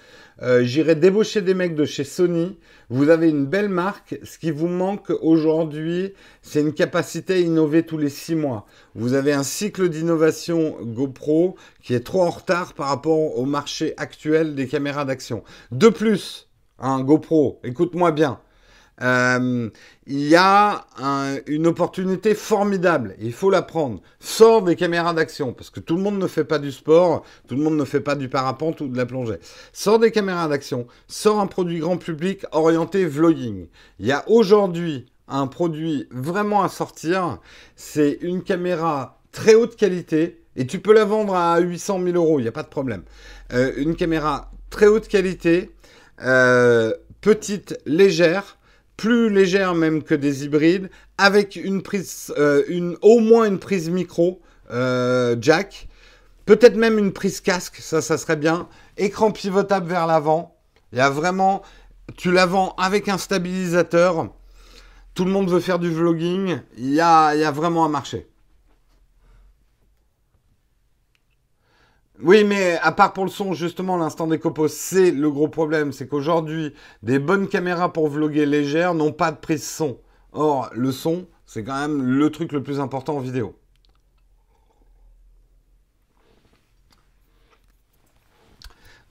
Euh, 0.43 0.63
j'irai 0.65 0.95
débaucher 0.95 1.41
des 1.41 1.55
mecs 1.55 1.75
de 1.75 1.85
chez 1.85 2.05
Sony. 2.05 2.59
Vous 2.91 3.09
avez 3.09 3.29
une 3.29 3.47
belle 3.47 3.69
marque. 3.69 4.19
Ce 4.23 4.39
qui 4.39 4.51
vous 4.51 4.69
manque 4.69 5.11
aujourd'hui, 5.23 6.13
c'est 6.43 6.61
une 6.61 6.75
capacité 6.75 7.35
à 7.35 7.39
innover 7.39 7.85
tous 7.85 7.99
les 7.99 8.11
six 8.11 8.35
mois. 8.35 8.67
Vous 8.95 9.15
avez 9.15 9.33
un 9.33 9.43
cycle 9.43 9.89
d'innovation 9.89 10.77
GoPro 10.83 11.57
qui 11.83 11.95
est 11.95 12.05
trop 12.05 12.23
en 12.23 12.31
retard 12.31 12.75
par 12.75 12.89
rapport 12.89 13.39
au 13.39 13.45
marché 13.47 13.95
actuel 13.97 14.55
des 14.55 14.67
caméras 14.67 15.05
d'action. 15.05 15.43
De 15.71 15.89
plus, 15.89 16.49
un 16.79 17.01
GoPro, 17.01 17.61
écoute-moi 17.65 18.13
bien. 18.13 18.39
Euh, 19.03 19.69
il 20.07 20.21
y 20.21 20.37
a 20.37 20.87
une 21.47 21.67
opportunité 21.67 22.35
formidable. 22.35 23.15
Il 23.21 23.33
faut 23.33 23.51
la 23.51 23.63
prendre. 23.63 24.01
Sors 24.21 24.63
des 24.63 24.77
caméras 24.77 25.13
d'action, 25.13 25.53
parce 25.53 25.71
que 25.71 25.81
tout 25.81 25.97
le 25.97 26.03
monde 26.03 26.19
ne 26.19 26.27
fait 26.27 26.45
pas 26.45 26.59
du 26.59 26.73
sport, 26.73 27.25
tout 27.49 27.57
le 27.57 27.63
monde 27.63 27.77
ne 27.77 27.85
fait 27.85 28.01
pas 28.01 28.15
du 28.15 28.29
parapente 28.29 28.81
ou 28.81 28.89
de 28.89 28.97
la 28.97 29.07
plongée. 29.07 29.39
Sors 29.73 29.99
des 29.99 30.11
caméras 30.11 30.49
d'action. 30.49 30.87
Sors 31.09 31.41
un 31.41 31.47
produit 31.47 31.79
grand 31.79 31.99
public 31.99 32.45
orienté 32.53 33.05
vlogging. 33.05 33.67
Il 33.99 34.07
y 34.07 34.13
a 34.13 34.25
aujourd'hui 34.29 35.07
un 35.29 35.47
produit 35.47 36.09
vraiment 36.11 36.63
à 36.63 36.69
sortir. 36.69 37.39
C'est 37.75 38.19
une 38.21 38.43
caméra 38.43 39.21
très 39.33 39.55
haute 39.55 39.77
qualité. 39.77 40.43
Et 40.57 40.67
tu 40.67 40.79
peux 40.79 40.95
la 40.95 41.05
vendre 41.05 41.35
à 41.35 41.59
800 41.59 42.01
000 42.03 42.17
euros, 42.17 42.41
il 42.41 42.43
n'y 42.43 42.49
a 42.49 42.53
pas 42.53 42.63
de 42.63 42.69
problème. 42.69 43.03
Euh, 43.53 43.73
une 43.77 43.95
caméra 43.95 44.51
très 44.71 44.87
haute 44.87 45.07
qualité, 45.07 45.71
euh, 46.23 46.95
petite, 47.21 47.79
légère, 47.85 48.56
plus 48.97 49.29
légère 49.29 49.75
même 49.75 50.03
que 50.03 50.15
des 50.15 50.45
hybrides, 50.45 50.91
avec 51.19 51.57
une 51.57 51.83
prise, 51.83 52.33
euh, 52.39 52.63
une, 52.69 52.97
au 53.03 53.21
moins 53.21 53.45
une 53.45 53.59
prise 53.59 53.91
micro 53.91 54.41
euh, 54.71 55.37
jack, 55.41 55.89
peut-être 56.47 56.77
même 56.77 56.99
une 56.99 57.13
prise 57.13 57.41
casque, 57.41 57.77
ça, 57.81 58.01
ça 58.01 58.19
serait 58.19 58.37
bien. 58.37 58.69
Écran 58.97 59.31
pivotable 59.31 59.89
vers 59.89 60.07
l'avant. 60.07 60.57
Il 60.93 60.99
y 60.99 61.03
a 61.03 61.11
vraiment, 61.11 61.63
tu 62.17 62.33
la 62.33 62.47
vends 62.47 62.75
avec 62.79 63.09
un 63.09 63.19
stabilisateur. 63.19 64.29
Tout 65.15 65.25
le 65.25 65.31
monde 65.31 65.51
veut 65.51 65.61
faire 65.61 65.79
du 65.79 65.91
vlogging. 65.91 66.61
Il 66.79 66.93
y 66.93 67.01
a, 67.01 67.35
il 67.35 67.41
y 67.41 67.45
a 67.45 67.51
vraiment 67.51 67.85
un 67.85 67.89
marché. 67.89 68.29
Oui, 72.23 72.45
mais 72.45 72.79
à 72.83 72.93
part 72.93 73.13
pour 73.13 73.25
le 73.25 73.31
son, 73.31 73.53
justement, 73.53 73.97
l'instant 73.99 74.27
des 74.27 74.39
copeaux, 74.39 74.69
c'est 74.69 75.11
le 75.11 75.31
gros 75.31 75.49
problème. 75.49 75.93
C'est 75.93 76.09
qu'aujourd'hui, 76.09 76.73
des 77.03 77.19
bonnes 77.19 77.49
caméras 77.49 77.93
pour 77.93 78.09
vlogger 78.09 78.47
légères 78.47 78.95
n'ont 78.95 79.13
pas 79.13 79.33
de 79.33 79.37
prise 79.37 79.67
son. 79.67 79.99
Or, 80.33 80.71
le 80.73 80.93
son, 80.93 81.27
c'est 81.45 81.63
quand 81.63 81.79
même 81.79 82.03
le 82.03 82.31
truc 82.31 82.53
le 82.53 82.63
plus 82.63 82.81
important 82.81 83.17
en 83.17 83.21
vidéo. 83.21 83.55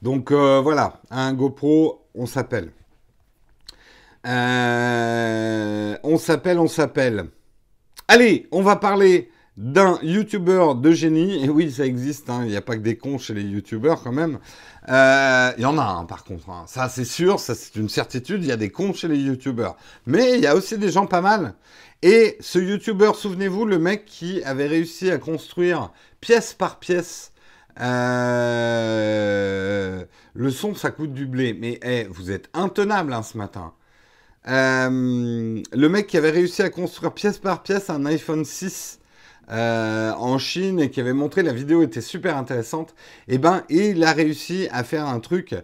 Donc 0.01 0.32
euh, 0.32 0.62
voilà, 0.62 1.01
un 1.10 1.34
GoPro, 1.34 2.08
on 2.16 2.26
s'appelle. 2.26 2.72
Euh, 4.26 5.97
on 6.03 6.18
s'appelle, 6.18 6.60
on 6.60 6.68
s'appelle. 6.68 7.30
Allez, 8.08 8.47
on 8.51 8.62
va 8.62 8.76
parler 8.76 9.32
d'un 9.58 9.99
youtubeur 10.01 10.76
de 10.76 10.91
génie. 10.91 11.43
Et 11.43 11.49
oui, 11.49 11.72
ça 11.72 11.86
existe, 11.86 12.30
hein. 12.30 12.41
il 12.43 12.49
n'y 12.49 12.58
a 12.58 12.62
pas 12.62 12.76
que 12.76 12.82
des 12.82 12.97
cons 12.97 13.18
chez 13.18 13.34
les 13.34 13.43
youtubeurs 13.43 14.03
quand 14.03 14.12
même. 14.12 14.39
Euh, 14.89 15.51
il 15.58 15.62
y 15.62 15.66
en 15.66 15.78
a 15.78 15.84
un 15.84 16.06
par 16.06 16.24
contre, 16.24 16.49
hein. 16.49 16.66
ça 16.68 16.89
c'est 16.89 17.06
sûr, 17.06 17.39
ça 17.39 17.56
c'est 17.56 17.76
une 17.76 17.89
certitude, 17.89 18.43
il 18.43 18.47
y 18.47 18.51
a 18.51 18.58
des 18.58 18.70
cons 18.70 18.93
chez 18.93 19.08
les 19.08 19.18
youtubeurs. 19.18 19.78
Mais 20.06 20.34
il 20.36 20.41
y 20.41 20.47
a 20.47 20.56
aussi 20.56 20.78
des 20.78 20.91
gens 20.91 21.08
pas 21.08 21.22
mal. 21.22 21.56
Et 22.01 22.38
ce 22.39 22.60
youtubeur, 22.60 23.16
souvenez-vous, 23.16 23.66
le 23.66 23.80
mec 23.80 24.06
qui 24.06 24.43
avait 24.43 24.68
réussi 24.68 25.10
à 25.10 25.18
construire 25.18 25.91
pièce 26.22 26.53
par 26.53 26.80
pièce 26.80 27.32
euh, 27.82 28.36
le 30.34 30.51
son, 30.51 30.76
ça 30.76 30.91
coûte 30.91 31.14
du 31.14 31.26
blé. 31.26 31.53
Mais 31.53 31.80
hey, 31.82 32.08
vous 32.10 32.32
êtes 32.32 32.49
intenable 32.53 33.14
hein, 33.14 33.24
ce 33.24 33.38
matin. 33.38 33.74
Euh, 34.47 35.62
le 35.72 35.89
mec 35.89 36.08
qui 36.08 36.18
avait 36.18 36.32
réussi 36.32 36.62
à 36.62 36.70
construire 36.70 37.14
pièce 37.14 37.39
par 37.39 37.64
pièce 37.64 37.89
un 37.89 38.06
iPhone 38.06 38.45
6 38.45 38.99
euh, 39.52 40.12
en 40.14 40.38
Chine 40.38 40.80
et 40.80 40.89
qui 40.89 41.00
avait 41.00 41.14
montré 41.14 41.43
la 41.43 41.54
vidéo 41.54 41.84
était 41.84 42.02
super 42.02 42.38
intéressante, 42.38 42.96
et 43.28 43.36
eh 43.36 43.38
ben 43.38 43.64
il 43.70 44.04
a 44.04 44.12
réussi 44.12 44.68
à 44.72 44.84
faire 44.84 45.06
un 45.06 45.20
truc 45.20 45.56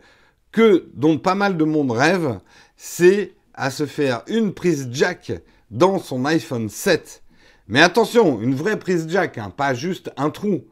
que 0.51 0.89
dont 0.93 1.17
pas 1.17 1.35
mal 1.35 1.57
de 1.57 1.63
monde 1.63 1.91
rêve, 1.91 2.39
c'est 2.75 3.33
à 3.53 3.71
se 3.71 3.85
faire 3.85 4.23
une 4.27 4.53
prise 4.53 4.89
jack 4.91 5.31
dans 5.71 5.99
son 5.99 6.25
iPhone 6.25 6.69
7. 6.69 7.23
Mais 7.67 7.81
attention, 7.81 8.41
une 8.41 8.53
vraie 8.53 8.77
prise 8.77 9.07
jack, 9.09 9.37
hein, 9.37 9.51
pas 9.55 9.73
juste 9.73 10.11
un 10.17 10.29
trou, 10.29 10.65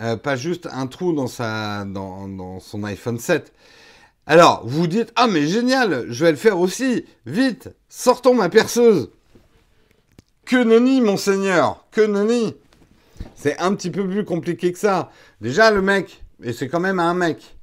euh, 0.00 0.16
pas 0.16 0.36
juste 0.36 0.68
un 0.72 0.86
trou 0.86 1.12
dans 1.12 1.26
sa 1.26 1.84
dans, 1.84 2.28
dans 2.28 2.60
son 2.60 2.84
iPhone 2.84 3.18
7. 3.18 3.52
Alors, 4.26 4.62
vous 4.66 4.86
dites, 4.86 5.12
ah 5.16 5.26
mais 5.26 5.46
génial, 5.46 6.06
je 6.10 6.24
vais 6.24 6.30
le 6.30 6.36
faire 6.36 6.58
aussi, 6.58 7.06
vite, 7.24 7.70
sortons 7.88 8.34
ma 8.34 8.48
perceuse. 8.50 9.10
Que 10.48 10.64
nenni, 10.64 11.02
monseigneur 11.02 11.84
Que 11.90 12.00
nenni 12.00 12.56
C'est 13.36 13.58
un 13.58 13.74
petit 13.74 13.90
peu 13.90 14.08
plus 14.08 14.24
compliqué 14.24 14.72
que 14.72 14.78
ça. 14.78 15.10
Déjà, 15.42 15.70
le 15.70 15.82
mec, 15.82 16.24
et 16.42 16.54
c'est 16.54 16.68
quand 16.68 16.80
même 16.80 17.00
un 17.00 17.12
mec, 17.12 17.58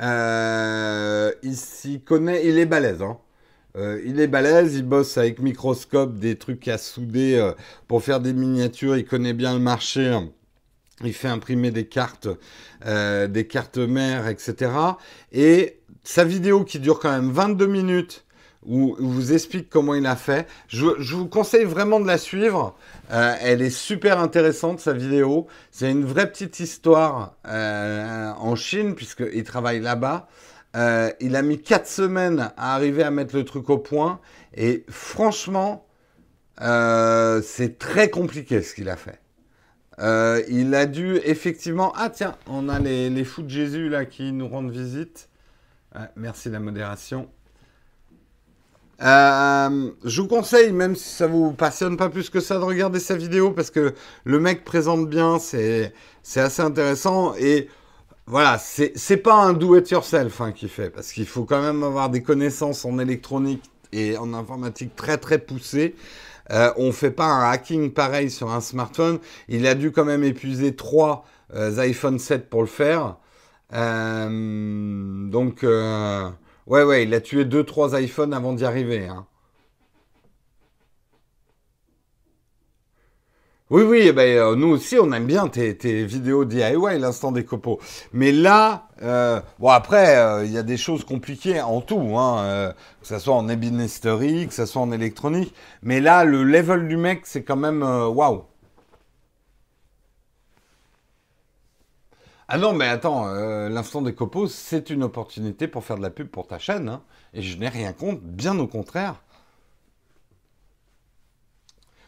euh, 0.00 1.30
il 1.42 1.54
s'y 1.54 2.00
connaît, 2.00 2.46
il 2.46 2.58
est 2.58 2.64
balèze. 2.64 3.02
Hein. 3.02 3.18
Euh, 3.76 4.00
il 4.06 4.20
est 4.20 4.26
balèze, 4.26 4.74
il 4.74 4.84
bosse 4.84 5.18
avec 5.18 5.40
microscope, 5.40 6.18
des 6.18 6.36
trucs 6.36 6.66
à 6.68 6.78
souder 6.78 7.34
euh, 7.34 7.52
pour 7.86 8.02
faire 8.02 8.20
des 8.20 8.32
miniatures, 8.32 8.96
il 8.96 9.04
connaît 9.04 9.34
bien 9.34 9.52
le 9.52 9.60
marché. 9.60 10.06
Hein. 10.06 10.30
Il 11.04 11.12
fait 11.12 11.28
imprimer 11.28 11.70
des 11.70 11.86
cartes, 11.86 12.28
des 12.84 13.46
cartes 13.46 13.78
mères, 13.78 14.28
etc. 14.28 14.70
Et 15.32 15.80
sa 16.04 16.24
vidéo 16.24 16.64
qui 16.64 16.78
dure 16.78 17.00
quand 17.00 17.10
même 17.10 17.30
22 17.30 17.66
minutes, 17.66 18.24
où 18.66 18.96
il 19.00 19.06
vous 19.06 19.32
explique 19.32 19.70
comment 19.70 19.94
il 19.94 20.06
a 20.06 20.16
fait. 20.16 20.46
Je, 20.68 20.84
vous 21.14 21.28
conseille 21.28 21.64
vraiment 21.64 21.98
de 21.98 22.06
la 22.06 22.18
suivre. 22.18 22.76
Euh, 23.10 23.34
elle 23.40 23.62
est 23.62 23.70
super 23.70 24.18
intéressante, 24.20 24.80
sa 24.80 24.92
vidéo. 24.92 25.46
C'est 25.70 25.90
une 25.90 26.04
vraie 26.04 26.30
petite 26.30 26.60
histoire 26.60 27.36
euh, 27.46 28.30
en 28.38 28.54
Chine, 28.56 28.94
puisqu'il 28.94 29.44
travaille 29.44 29.80
là-bas. 29.80 30.28
Euh, 30.76 31.10
il 31.20 31.36
a 31.36 31.42
mis 31.42 31.60
4 31.60 31.86
semaines 31.86 32.52
à 32.56 32.74
arriver 32.74 33.02
à 33.02 33.10
mettre 33.10 33.34
le 33.34 33.44
truc 33.44 33.70
au 33.70 33.78
point. 33.78 34.20
Et 34.54 34.84
franchement, 34.88 35.86
c'est 36.58 37.78
très 37.78 38.10
compliqué 38.10 38.60
ce 38.60 38.74
qu'il 38.74 38.90
a 38.90 38.96
fait. 38.96 39.20
il 40.48 40.74
a 40.74 40.84
dû 40.84 41.16
effectivement... 41.24 41.94
Ah 41.96 42.10
tiens, 42.10 42.36
on 42.46 42.68
a 42.68 42.78
les, 42.78 43.24
fous 43.24 43.42
de 43.42 43.48
Jésus 43.48 43.88
là 43.88 44.04
qui 44.04 44.32
nous 44.32 44.46
rendent 44.46 44.70
visite. 44.70 45.30
merci 46.14 46.50
la 46.50 46.60
modération. 46.60 47.30
Euh, 49.02 49.90
je 50.04 50.20
vous 50.20 50.28
conseille, 50.28 50.72
même 50.72 50.94
si 50.94 51.08
ça 51.08 51.26
vous 51.26 51.52
passionne 51.52 51.96
pas 51.96 52.10
plus 52.10 52.28
que 52.28 52.40
ça, 52.40 52.58
de 52.58 52.64
regarder 52.64 53.00
sa 53.00 53.16
vidéo 53.16 53.50
parce 53.50 53.70
que 53.70 53.94
le 54.24 54.40
mec 54.40 54.64
présente 54.64 55.08
bien, 55.08 55.38
c'est 55.38 55.92
assez 56.36 56.62
intéressant 56.62 57.34
et 57.36 57.68
voilà, 58.26 58.58
c'est 58.58 59.16
pas 59.16 59.34
un 59.34 59.54
do 59.54 59.76
it 59.76 59.90
yourself 59.90 60.40
hein, 60.40 60.52
qu'il 60.52 60.68
fait 60.68 60.90
parce 60.90 61.12
qu'il 61.12 61.26
faut 61.26 61.44
quand 61.44 61.62
même 61.62 61.82
avoir 61.82 62.10
des 62.10 62.22
connaissances 62.22 62.84
en 62.84 62.98
électronique 62.98 63.64
et 63.92 64.16
en 64.18 64.34
informatique 64.34 64.94
très 64.94 65.18
très 65.18 65.38
poussées. 65.38 65.94
Euh, 66.52 66.72
on 66.76 66.92
fait 66.92 67.10
pas 67.10 67.26
un 67.26 67.50
hacking 67.50 67.92
pareil 67.92 68.30
sur 68.30 68.50
un 68.50 68.60
smartphone. 68.60 69.18
Il 69.48 69.66
a 69.66 69.74
dû 69.74 69.92
quand 69.92 70.04
même 70.04 70.24
épuiser 70.24 70.74
trois 70.74 71.24
euh, 71.54 71.76
iPhone 71.78 72.18
7 72.18 72.48
pour 72.50 72.60
le 72.60 72.66
faire. 72.66 73.16
Euh, 73.72 75.28
donc 75.28 75.64
Ouais, 76.70 76.84
ouais, 76.84 77.02
il 77.02 77.12
a 77.14 77.20
tué 77.20 77.44
2-3 77.44 78.00
iPhones 78.00 78.32
avant 78.32 78.52
d'y 78.52 78.64
arriver. 78.64 79.08
Hein. 79.08 79.26
Oui, 83.70 83.82
oui, 83.82 84.02
eh 84.04 84.12
ben, 84.12 84.22
euh, 84.38 84.54
nous 84.54 84.68
aussi, 84.68 84.96
on 85.00 85.10
aime 85.12 85.26
bien 85.26 85.48
tes, 85.48 86.04
vidéos 86.04 86.44
DIY, 86.44 86.98
l'instant 87.00 87.32
des 87.32 87.44
copeaux. 87.44 87.80
Mais 88.12 88.30
là, 88.30 88.88
euh, 89.02 89.40
bon, 89.58 89.68
après, 89.70 90.16
euh, 90.16 90.44
il 90.44 90.52
y 90.52 90.58
a 90.58 90.62
des 90.62 90.76
choses 90.76 91.04
compliquées 91.04 91.60
en 91.60 91.80
tout, 91.80 92.16
hein, 92.16 92.72
que 93.00 93.06
ce 93.08 93.18
soit 93.18 93.34
en 93.34 93.48
ébénisterie, 93.48 94.46
que 94.46 94.54
ce 94.54 94.64
soit 94.64 94.82
en 94.82 94.92
électronique. 94.92 95.52
Mais 95.82 96.00
là, 96.00 96.24
le 96.24 96.44
level 96.44 96.86
du 96.86 96.96
mec, 96.96 97.22
c'est 97.24 97.42
quand 97.42 97.56
même 97.56 97.82
waouh. 97.82 98.44
Ah 102.52 102.58
non, 102.58 102.72
mais 102.72 102.88
attends, 102.88 103.26
l'instant 103.68 104.02
des 104.02 104.12
copeaux, 104.12 104.48
c'est 104.48 104.90
une 104.90 105.04
opportunité 105.04 105.68
pour 105.68 105.84
faire 105.84 105.96
de 105.96 106.02
la 106.02 106.10
pub 106.10 106.26
pour 106.28 106.48
ta 106.48 106.58
chaîne. 106.58 106.88
Hein, 106.88 107.02
et 107.32 107.42
je 107.42 107.56
n'ai 107.56 107.68
rien 107.68 107.92
contre, 107.92 108.22
bien 108.22 108.58
au 108.58 108.66
contraire. 108.66 109.22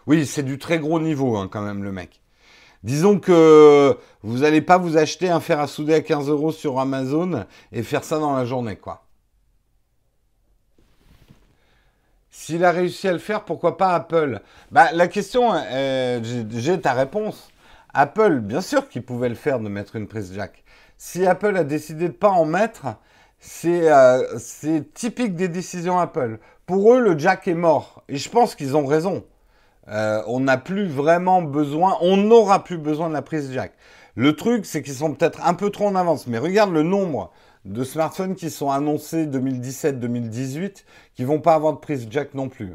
Oui, 0.09 0.27
c'est 0.27 0.43
du 0.43 0.59
très 0.59 0.81
gros 0.81 0.99
niveau 0.99 1.37
hein, 1.37 1.49
quand 1.51 1.63
même 1.63 1.85
le 1.85 1.93
mec. 1.93 2.21
Disons 2.83 3.21
que 3.21 3.97
vous 4.25 4.39
n'allez 4.39 4.63
pas 4.63 4.79
vous 4.79 4.97
acheter 4.97 5.29
un 5.31 5.39
fer 5.39 5.61
à 5.61 5.69
souder 5.69 5.95
à 5.95 6.01
15 6.01 6.29
euros 6.29 6.51
sur 6.51 6.81
Amazon 6.81 7.47
et 7.71 7.85
faire 7.85 8.03
ça 8.03 8.19
dans 8.19 8.35
la 8.35 8.45
journée, 8.45 8.75
quoi. 8.75 9.05
S'il 12.33 12.65
a 12.65 12.73
réussi 12.73 13.07
à 13.07 13.13
le 13.13 13.19
faire, 13.21 13.45
pourquoi 13.45 13.77
pas 13.77 13.95
Apple? 13.95 14.41
Bah 14.73 14.91
la 14.93 15.07
question, 15.07 15.53
euh, 15.55 16.21
j'ai 16.51 16.81
ta 16.81 16.95
réponse. 16.95 17.52
Apple, 17.95 18.41
bien 18.41 18.61
sûr 18.61 18.89
qu'il 18.89 19.03
pouvait 19.03 19.29
le 19.29 19.35
faire 19.35 19.61
de 19.61 19.69
mettre 19.69 19.97
une 19.97 20.09
prise 20.09 20.33
jack. 20.35 20.65
Si 20.97 21.27
Apple 21.27 21.57
a 21.57 21.65
décidé 21.65 22.09
de 22.09 22.15
pas 22.15 22.31
en 22.31 22.45
mettre, 22.45 22.87
c'est 23.39 23.93
euh, 23.93 24.39
typique 24.95 25.35
des 25.35 25.49
décisions 25.49 25.99
Apple. 25.99 26.39
Pour 26.65 26.95
eux, 26.95 27.01
le 27.01 27.19
jack 27.19 27.49
est 27.49 27.55
mort. 27.55 28.03
Et 28.09 28.17
je 28.17 28.31
pense 28.31 28.55
qu'ils 28.55 28.77
ont 28.77 28.87
raison. 28.87 29.25
Euh, 29.89 30.23
on 30.27 30.41
n'a 30.41 30.59
plus 30.59 30.87
vraiment 30.87 31.43
besoin, 31.43 31.99
on 32.01 32.17
n'aura 32.17 32.63
plus 32.63 32.79
besoin 32.79 33.09
de 33.09 33.15
la 33.15 33.23
prise 33.23 33.53
jack. 33.53 33.73
Le 34.15 34.37
truc, 34.37 34.65
c'est 34.65 34.83
qu'ils 34.83 34.95
sont 34.95 35.13
peut-être 35.13 35.45
un 35.45 35.55
peu 35.55 35.71
trop 35.71 35.89
en 35.89 35.97
avance. 35.97 36.27
Mais 36.27 36.39
regarde 36.39 36.73
le 36.73 36.83
nombre 36.83 37.33
de 37.65 37.85
smartphones 37.85 38.35
qui 38.35 38.51
sont 38.51 38.71
annoncés 38.71 39.27
2017-2018 39.27 40.85
qui 41.15 41.25
vont 41.25 41.41
pas 41.41 41.55
avoir 41.55 41.73
de 41.73 41.79
prise 41.79 42.07
jack 42.11 42.35
non 42.35 42.49
plus. 42.49 42.75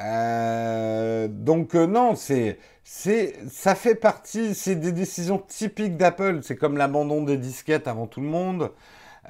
Euh, 0.00 1.28
donc 1.28 1.74
euh, 1.74 1.86
non, 1.86 2.16
c'est, 2.16 2.58
ça 2.84 3.74
fait 3.74 3.94
partie, 3.94 4.54
c'est 4.54 4.76
des 4.76 4.92
décisions 4.92 5.38
typiques 5.38 5.96
d'Apple. 5.96 6.40
C'est 6.42 6.56
comme 6.56 6.76
l'abandon 6.76 7.22
des 7.22 7.36
disquettes 7.36 7.88
avant 7.88 8.06
tout 8.06 8.20
le 8.20 8.26
monde. 8.26 8.72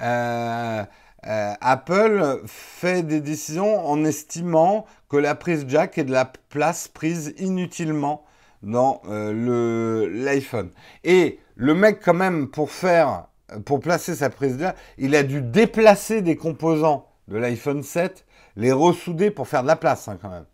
Euh, 0.01 0.85
Apple 1.27 2.43
fait 2.47 3.03
des 3.03 3.21
décisions 3.21 3.87
en 3.87 4.05
estimant 4.05 4.85
que 5.09 5.17
la 5.17 5.35
prise 5.35 5.65
jack 5.69 5.97
est 5.99 6.05
de 6.05 6.13
la 6.13 6.31
place 6.51 6.89
prise 6.89 7.35
inutilement 7.39 8.25
dans 8.63 9.01
l'iPhone. 9.07 10.71
Et 11.03 11.39
le 11.57 11.75
mec 11.75 12.01
quand 12.05 12.15
même 12.15 12.49
pour 12.49 12.71
faire, 12.71 13.29
pour 13.65 13.81
placer 13.81 14.15
sa 14.15 14.29
prise 14.29 14.59
jack, 14.59 14.77
il 14.99 15.15
a 15.17 15.23
dû 15.23 15.41
déplacer 15.41 16.21
des 16.21 16.37
composants 16.37 17.09
de 17.29 17.39
l'iPhone 17.39 17.83
7, 17.83 18.27
les 18.57 18.73
ressouder 18.73 19.31
pour 19.31 19.49
faire 19.49 19.63
de 19.63 19.69
la 19.69 19.77
place 19.77 20.09
hein, 20.09 20.19
quand 20.21 20.31
même. 20.31 20.45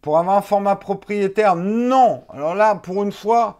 Pour 0.00 0.18
avoir 0.18 0.36
un 0.36 0.42
format 0.42 0.76
propriétaire, 0.76 1.56
non. 1.56 2.24
Alors 2.30 2.54
là, 2.54 2.76
pour 2.76 3.02
une 3.02 3.12
fois, 3.12 3.58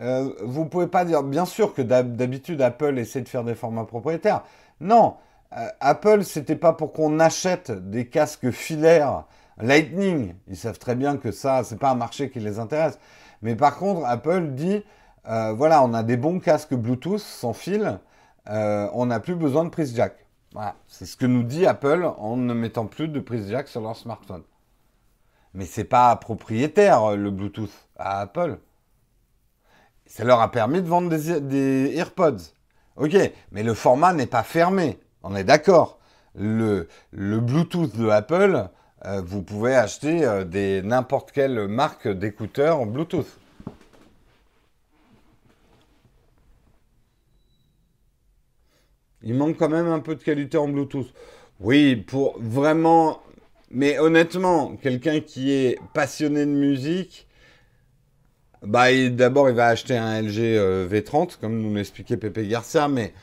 euh, 0.00 0.32
vous 0.42 0.64
ne 0.64 0.68
pouvez 0.68 0.86
pas 0.86 1.04
dire, 1.04 1.22
bien 1.22 1.44
sûr 1.44 1.74
que 1.74 1.82
d'habitude 1.82 2.62
Apple 2.62 2.98
essaie 2.98 3.20
de 3.20 3.28
faire 3.28 3.44
des 3.44 3.54
formats 3.54 3.84
propriétaires. 3.84 4.42
Non, 4.80 5.16
euh, 5.56 5.66
Apple, 5.80 6.24
c'était 6.24 6.56
pas 6.56 6.72
pour 6.72 6.92
qu'on 6.92 7.18
achète 7.18 7.70
des 7.70 8.06
casques 8.06 8.50
filaires 8.50 9.24
Lightning. 9.58 10.34
Ils 10.48 10.56
savent 10.56 10.78
très 10.78 10.94
bien 10.94 11.16
que 11.16 11.32
ça, 11.32 11.64
c'est 11.64 11.78
pas 11.78 11.90
un 11.90 11.96
marché 11.96 12.30
qui 12.30 12.40
les 12.40 12.58
intéresse. 12.58 12.98
Mais 13.42 13.56
par 13.56 13.76
contre, 13.76 14.06
Apple 14.06 14.52
dit, 14.52 14.82
euh, 15.28 15.52
voilà, 15.52 15.82
on 15.82 15.92
a 15.92 16.02
des 16.02 16.16
bons 16.16 16.38
casques 16.40 16.74
Bluetooth 16.74 17.18
sans 17.18 17.52
fil, 17.52 17.98
on 18.46 19.06
n'a 19.06 19.20
plus 19.20 19.36
besoin 19.36 19.64
de 19.64 19.70
prise 19.70 19.94
jack. 19.94 20.14
Voilà, 20.52 20.74
c'est 20.88 21.06
ce 21.06 21.16
que 21.16 21.26
nous 21.26 21.44
dit 21.44 21.66
Apple 21.66 22.10
en 22.18 22.36
ne 22.36 22.52
mettant 22.54 22.86
plus 22.86 23.06
de 23.06 23.20
prise 23.20 23.48
jack 23.48 23.68
sur 23.68 23.80
leur 23.80 23.96
smartphone. 23.96 24.42
Mais 25.54 25.64
c'est 25.64 25.84
pas 25.84 26.14
propriétaire 26.16 27.16
le 27.16 27.30
Bluetooth 27.30 27.72
à 27.96 28.20
Apple. 28.20 28.58
Ça 30.10 30.24
leur 30.24 30.40
a 30.40 30.50
permis 30.50 30.82
de 30.82 30.88
vendre 30.88 31.08
des, 31.08 31.96
AirPods. 31.96 32.52
Ok, 32.96 33.16
mais 33.52 33.62
le 33.62 33.74
format 33.74 34.12
n'est 34.12 34.26
pas 34.26 34.42
fermé. 34.42 34.98
On 35.22 35.36
est 35.36 35.44
d'accord. 35.44 36.00
Le, 36.34 36.88
Bluetooth 37.12 37.96
de 37.96 38.08
Apple, 38.08 38.68
euh, 39.04 39.22
vous 39.24 39.42
pouvez 39.42 39.76
acheter 39.76 40.24
euh, 40.24 40.44
des 40.44 40.82
n'importe 40.82 41.30
quelle 41.30 41.68
marque 41.68 42.08
d'écouteurs 42.08 42.80
en 42.80 42.86
Bluetooth. 42.86 43.38
Il 49.22 49.34
manque 49.34 49.56
quand 49.58 49.68
même 49.68 49.88
un 49.88 50.00
peu 50.00 50.16
de 50.16 50.22
qualité 50.24 50.58
en 50.58 50.68
Bluetooth. 50.68 51.12
Oui, 51.60 51.94
pour 51.94 52.36
vraiment... 52.40 53.20
Mais 53.70 53.98
honnêtement, 53.98 54.76
quelqu'un 54.76 55.20
qui 55.20 55.52
est 55.52 55.78
passionné 55.94 56.44
de 56.44 56.50
musique, 56.50 57.28
bah, 58.62 58.88
d'abord, 59.10 59.48
il 59.48 59.54
va 59.54 59.68
acheter 59.68 59.96
un 59.96 60.20
LG 60.20 60.38
euh, 60.38 60.88
V30, 60.88 61.38
comme 61.40 61.60
nous 61.60 61.74
l'expliquait 61.74 62.16
Pepe 62.16 62.40
Garcia, 62.48 62.88
mais 62.88 63.14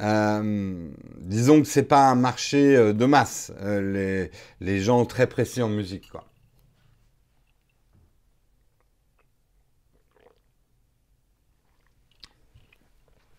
euh, 0.00 0.90
disons 1.18 1.60
que 1.62 1.66
c'est 1.68 1.82
pas 1.84 2.08
un 2.10 2.14
marché 2.14 2.76
euh, 2.76 2.92
de 2.92 3.06
masse, 3.06 3.52
les, 3.62 4.30
les, 4.60 4.80
gens 4.80 5.04
très 5.06 5.26
précis 5.26 5.62
en 5.62 5.68
musique, 5.68 6.10
quoi. 6.10 6.24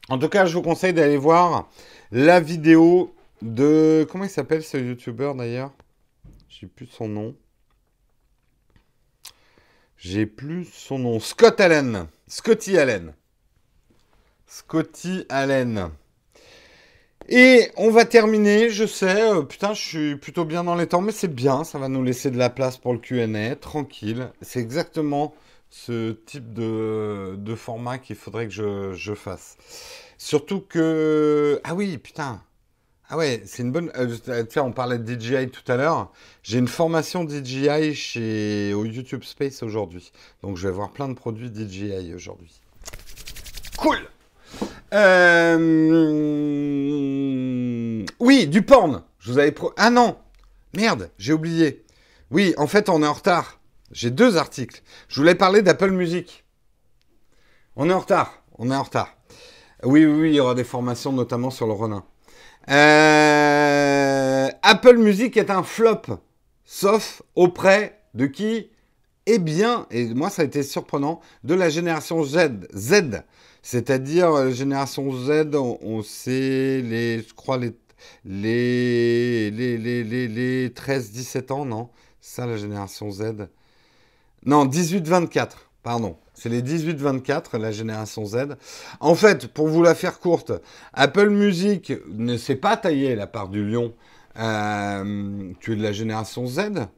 En 0.10 0.18
tout 0.18 0.30
cas, 0.30 0.46
je 0.46 0.54
vous 0.54 0.62
conseille 0.62 0.94
d'aller 0.94 1.18
voir 1.18 1.70
la 2.12 2.40
vidéo 2.40 3.14
de... 3.42 4.08
Comment 4.10 4.24
il 4.24 4.30
s'appelle 4.30 4.64
ce 4.64 4.78
YouTuber 4.78 5.34
d'ailleurs? 5.36 5.72
Je 6.58 6.62
sais 6.62 6.72
plus 6.76 6.88
son 6.88 7.08
nom. 7.08 7.36
J'ai 9.96 10.26
plus 10.26 10.66
son 10.66 10.98
nom. 10.98 11.20
Scott 11.20 11.62
Allen. 11.62 12.08
Scotty 12.28 12.80
Allen. 12.80 13.14
Scotty 14.48 15.26
Allen. 15.30 15.92
Et 17.30 17.70
on 17.78 17.92
va 17.92 18.06
terminer, 18.06 18.72
je 18.72 18.88
sais, 18.88 19.22
euh, 19.22 19.44
putain, 19.44 19.76
je 19.76 19.82
suis 19.82 20.16
plutôt 20.16 20.46
bien 20.46 20.64
dans 20.64 20.74
les 20.74 20.88
temps, 20.88 21.02
mais 21.02 21.12
c'est 21.12 21.28
bien, 21.28 21.64
ça 21.64 21.78
va 21.78 21.90
nous 21.90 22.04
laisser 22.04 22.32
de 22.32 22.40
la 22.40 22.50
place 22.50 22.78
pour 22.78 22.92
le 22.92 22.98
QA, 22.98 23.56
tranquille. 23.58 24.32
C'est 24.42 24.60
exactement 24.60 25.36
ce 25.70 26.14
type 26.14 26.54
de, 26.54 27.56
format 27.56 28.00
qu'il 28.00 28.16
faudrait 28.16 28.48
que 28.48 28.54
je, 28.54 28.94
je 28.94 29.14
fasse. 29.14 29.58
Surtout 30.18 30.62
que... 30.62 31.62
Ah 31.64 31.76
oui, 31.76 32.00
putain, 32.00 32.42
ah 33.10 33.16
ouais, 33.16 33.42
c'est 33.46 33.64
une 33.64 33.72
bonne. 33.72 33.90
Euh, 33.96 34.44
tiens, 34.44 34.64
on 34.64 34.74
parlait 34.74 34.98
de 34.98 35.20
DJI 35.20 35.50
tout 35.50 35.72
à 35.72 35.78
l'heure. 35.78 36.12
J'ai 36.44 36.58
une 36.58 36.68
formation 36.68 37.26
DJI 37.28 37.96
chez 37.96 38.74
au 38.74 38.84
YouTube 38.84 39.24
Space 39.24 39.64
aujourd'hui, 39.64 40.12
donc 40.42 40.58
je 40.58 40.68
vais 40.68 40.74
voir 40.74 40.92
plein 40.92 41.08
de 41.08 41.14
produits 41.14 41.50
DJI 41.50 42.14
aujourd'hui. 42.14 42.60
Cool. 43.78 43.98
Euh... 44.94 45.58
Oui, 48.20 48.48
du 48.48 48.62
porn. 48.62 49.04
Je 49.20 49.32
vous 49.32 49.40
avais 49.40 49.54
pro... 49.54 49.72
Ah 49.78 49.90
non, 49.90 50.18
merde, 50.76 51.10
j'ai 51.18 51.32
oublié. 51.32 51.86
Oui, 52.30 52.54
en 52.58 52.68
fait, 52.68 52.90
on 52.90 53.02
est 53.04 53.08
en 53.08 53.14
retard. 53.14 53.62
J'ai 53.92 54.12
deux 54.12 54.36
articles. 54.36 54.82
Je 55.08 55.22
voulais 55.22 55.36
parler 55.36 55.62
d'Apple 55.62 55.92
Music. 55.92 56.44
On 57.78 57.90
est 57.90 57.94
en 57.94 58.00
retard. 58.00 58.44
On 58.58 58.70
est 58.70 58.76
en 58.76 58.84
retard. 58.84 59.16
Oui, 59.84 60.06
oui, 60.06 60.22
oui, 60.22 60.30
il 60.32 60.36
y 60.36 60.40
aura 60.42 60.56
des 60.56 60.66
formations, 60.66 61.14
notamment 61.14 61.52
sur 61.52 61.68
le 61.68 61.74
Ronin. 61.74 62.04
Euh, 62.70 64.50
Apple 64.62 64.98
Music 64.98 65.38
est 65.38 65.50
un 65.50 65.64
flop, 65.64 66.02
sauf 66.66 67.22
auprès 67.36 68.02
de 68.14 68.26
qui? 68.26 68.70
Eh 69.26 69.40
bien, 69.40 69.88
et 69.92 70.14
moi 70.14 70.30
ça 70.30 70.42
a 70.42 70.46
été 70.46 70.64
surprenant, 70.64 71.22
de 71.44 71.54
la 71.54 71.70
génération 71.70 72.24
Z. 72.24 72.68
Z. 72.74 73.24
C'est-à-dire, 73.62 74.32
la 74.32 74.52
génération 74.52 75.12
Z, 75.12 75.56
on, 75.56 76.02
sait 76.02 76.82
les, 76.82 77.20
je 77.28 77.34
crois, 77.34 77.58
les, 77.58 77.74
les, 78.24 79.52
les, 79.52 79.78
les, 79.78 80.28
les 80.28 80.70
13-17 80.70 81.52
ans, 81.52 81.66
non? 81.66 81.90
Ça, 82.22 82.46
la 82.46 82.56
génération 82.56 83.12
Z. 83.12 83.50
Non, 84.46 84.66
18-24, 84.66 85.50
pardon. 85.88 86.18
C'est 86.34 86.50
les 86.50 86.62
18-24, 86.62 87.58
la 87.58 87.72
génération 87.72 88.26
Z. 88.26 88.58
En 89.00 89.16
fait, 89.16 89.48
pour 89.48 89.70
vous 89.70 89.82
la 89.82 89.96
faire 89.96 90.20
courte, 90.20 90.52
Apple 90.92 91.30
Music 91.30 91.94
ne 92.10 92.36
sait 92.36 92.58
pas 92.58 92.76
tailler 92.76 93.16
la 93.16 93.26
part 93.26 93.48
du 93.48 93.66
lion. 93.66 93.96
Euh, 94.38 95.54
tu 95.62 95.72
es 95.72 95.76
de 95.78 95.82
la 95.82 95.94
génération 95.94 96.46
Z? 96.46 96.90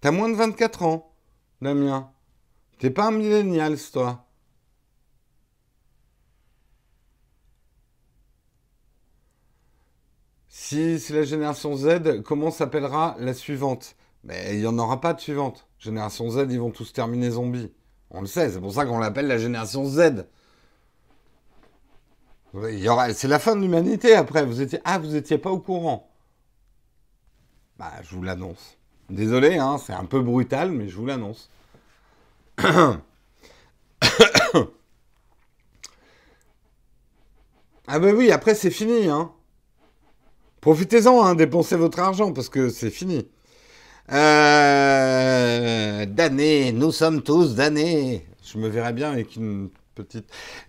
T'as 0.00 0.10
moins 0.10 0.28
de 0.28 0.34
24 0.34 0.82
ans, 0.82 1.14
Damien. 1.62 2.10
T'es 2.80 2.90
pas 2.90 3.06
un 3.06 3.12
millénial, 3.12 3.76
toi. 3.92 4.26
Si 10.48 10.98
c'est 10.98 11.14
la 11.14 11.22
génération 11.22 11.76
Z, 11.76 12.22
comment 12.24 12.50
s'appellera 12.50 13.14
la 13.20 13.34
suivante? 13.34 13.94
Mais 14.24 14.54
il 14.54 14.60
n'y 14.62 14.66
en 14.66 14.78
aura 14.80 15.00
pas 15.00 15.14
de 15.14 15.20
suivante. 15.20 15.68
Génération 15.78 16.28
Z, 16.28 16.46
ils 16.50 16.58
vont 16.58 16.72
tous 16.72 16.92
terminer 16.92 17.30
zombies. 17.30 17.70
On 18.10 18.20
le 18.20 18.26
sait, 18.26 18.50
c'est 18.50 18.60
pour 18.60 18.72
ça 18.72 18.86
qu'on 18.86 18.98
l'appelle 18.98 19.26
la 19.26 19.38
génération 19.38 19.84
Z. 19.84 20.26
C'est 23.14 23.28
la 23.28 23.38
fin 23.38 23.56
de 23.56 23.62
l'humanité 23.62 24.14
après. 24.14 24.44
Vous 24.44 24.60
étiez... 24.60 24.78
Ah, 24.84 24.98
vous 24.98 25.08
n'étiez 25.08 25.38
pas 25.38 25.50
au 25.50 25.58
courant. 25.58 26.08
Bah, 27.78 27.90
je 28.02 28.14
vous 28.14 28.22
l'annonce. 28.22 28.76
Désolé, 29.10 29.58
hein, 29.58 29.78
c'est 29.78 29.92
un 29.92 30.04
peu 30.04 30.20
brutal, 30.20 30.70
mais 30.70 30.88
je 30.88 30.96
vous 30.96 31.06
l'annonce. 31.06 31.50
ah 32.58 33.00
ben 37.88 38.14
oui, 38.14 38.30
après 38.30 38.54
c'est 38.54 38.70
fini, 38.70 39.08
hein. 39.08 39.32
Profitez-en, 40.60 41.24
hein, 41.24 41.34
dépensez 41.34 41.76
votre 41.76 41.98
argent 41.98 42.32
parce 42.32 42.48
que 42.48 42.70
c'est 42.70 42.90
fini. 42.90 43.28
Euh, 44.12 46.04
d'années, 46.06 46.72
nous 46.72 46.92
sommes 46.92 47.22
tous 47.22 47.54
d'années. 47.54 48.26
Je 48.42 48.58
me 48.58 48.68
verrais 48.68 48.92
bien 48.92 49.10
avec 49.10 49.36
une 49.36 49.70
petite. 49.94 50.26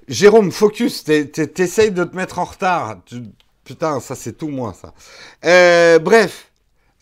Jérôme, 0.08 0.52
focus, 0.52 1.04
t'essayes 1.04 1.92
de 1.92 2.06
te 2.06 2.16
mettre 2.16 2.40
en 2.40 2.46
retard. 2.46 3.02
Putain, 3.64 4.00
ça 4.00 4.16
c'est 4.16 4.34
tout 4.34 4.48
moi, 4.48 4.74
ça. 4.74 4.94
Euh, 5.44 6.00
bref, 6.00 6.52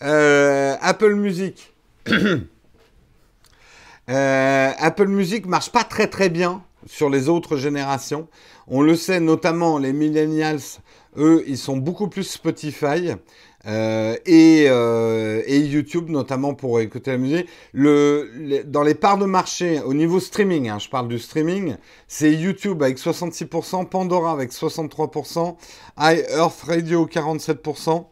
euh, 0.02 0.76
Apple 0.82 1.14
Music. 1.16 1.74
Apple 4.08 5.08
Music 5.08 5.46
marche 5.46 5.72
pas 5.72 5.84
très 5.84 6.08
très 6.08 6.30
bien 6.30 6.64
sur 6.88 7.10
les 7.10 7.30
autres 7.30 7.58
générations. 7.58 8.28
On 8.68 8.82
le 8.82 8.96
sait 8.96 9.20
notamment 9.20 9.78
les 9.78 9.94
millennials 9.94 10.60
eux, 11.18 11.44
ils 11.48 11.58
sont 11.58 11.78
beaucoup 11.78 12.08
plus 12.08 12.24
Spotify. 12.24 13.12
Euh, 13.66 14.18
euh, 14.28 15.42
et, 15.46 15.60
YouTube 15.60 16.10
notamment 16.10 16.54
pour 16.54 16.82
écouter 16.82 17.12
la 17.12 17.18
musique. 17.18 17.48
dans 17.74 18.84
les 18.84 18.96
parts 18.96 19.18
de 19.18 19.26
marché 19.26 19.80
au 19.80 19.94
niveau 19.94 20.20
streaming, 20.20 20.70
hein, 20.70 20.80
je 20.80 20.90
parle 20.90 21.08
du 21.08 21.18
streaming, 21.18 21.78
c'est 22.08 22.34
YouTube 22.34 22.84
avec 22.84 22.98
66%, 22.98 23.88
Pandora 23.88 24.32
avec 24.32 24.52
63%, 24.52 25.56
iEarth 25.98 26.62
Radio 26.64 27.06
47%. 27.06 28.08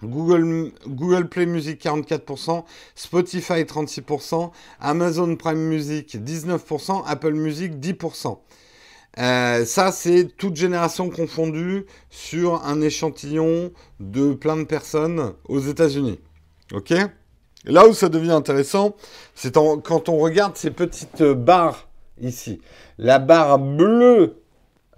Google, 0.00 0.70
Google 0.86 1.28
Play 1.28 1.46
Music 1.46 1.82
44%, 1.82 2.64
Spotify 2.94 3.64
36%, 3.64 4.52
Amazon 4.78 5.34
Prime 5.34 5.58
Music 5.58 6.16
19%, 6.16 7.02
Apple 7.04 7.32
Music 7.32 7.72
10%. 7.80 8.38
Euh, 9.18 9.64
ça, 9.64 9.90
c'est 9.90 10.28
toute 10.36 10.56
génération 10.56 11.10
confondue 11.10 11.86
sur 12.10 12.64
un 12.64 12.80
échantillon 12.80 13.72
de 14.00 14.32
plein 14.32 14.56
de 14.56 14.64
personnes 14.64 15.32
aux 15.48 15.58
États-Unis. 15.58 16.20
Ok? 16.72 16.94
Là 17.64 17.86
où 17.88 17.92
ça 17.92 18.08
devient 18.08 18.32
intéressant, 18.32 18.94
c'est 19.34 19.54
quand 19.54 20.08
on 20.08 20.18
regarde 20.18 20.56
ces 20.56 20.70
petites 20.70 21.22
barres 21.22 21.88
ici. 22.20 22.60
La 22.98 23.18
barre 23.18 23.58
bleue, 23.58 24.42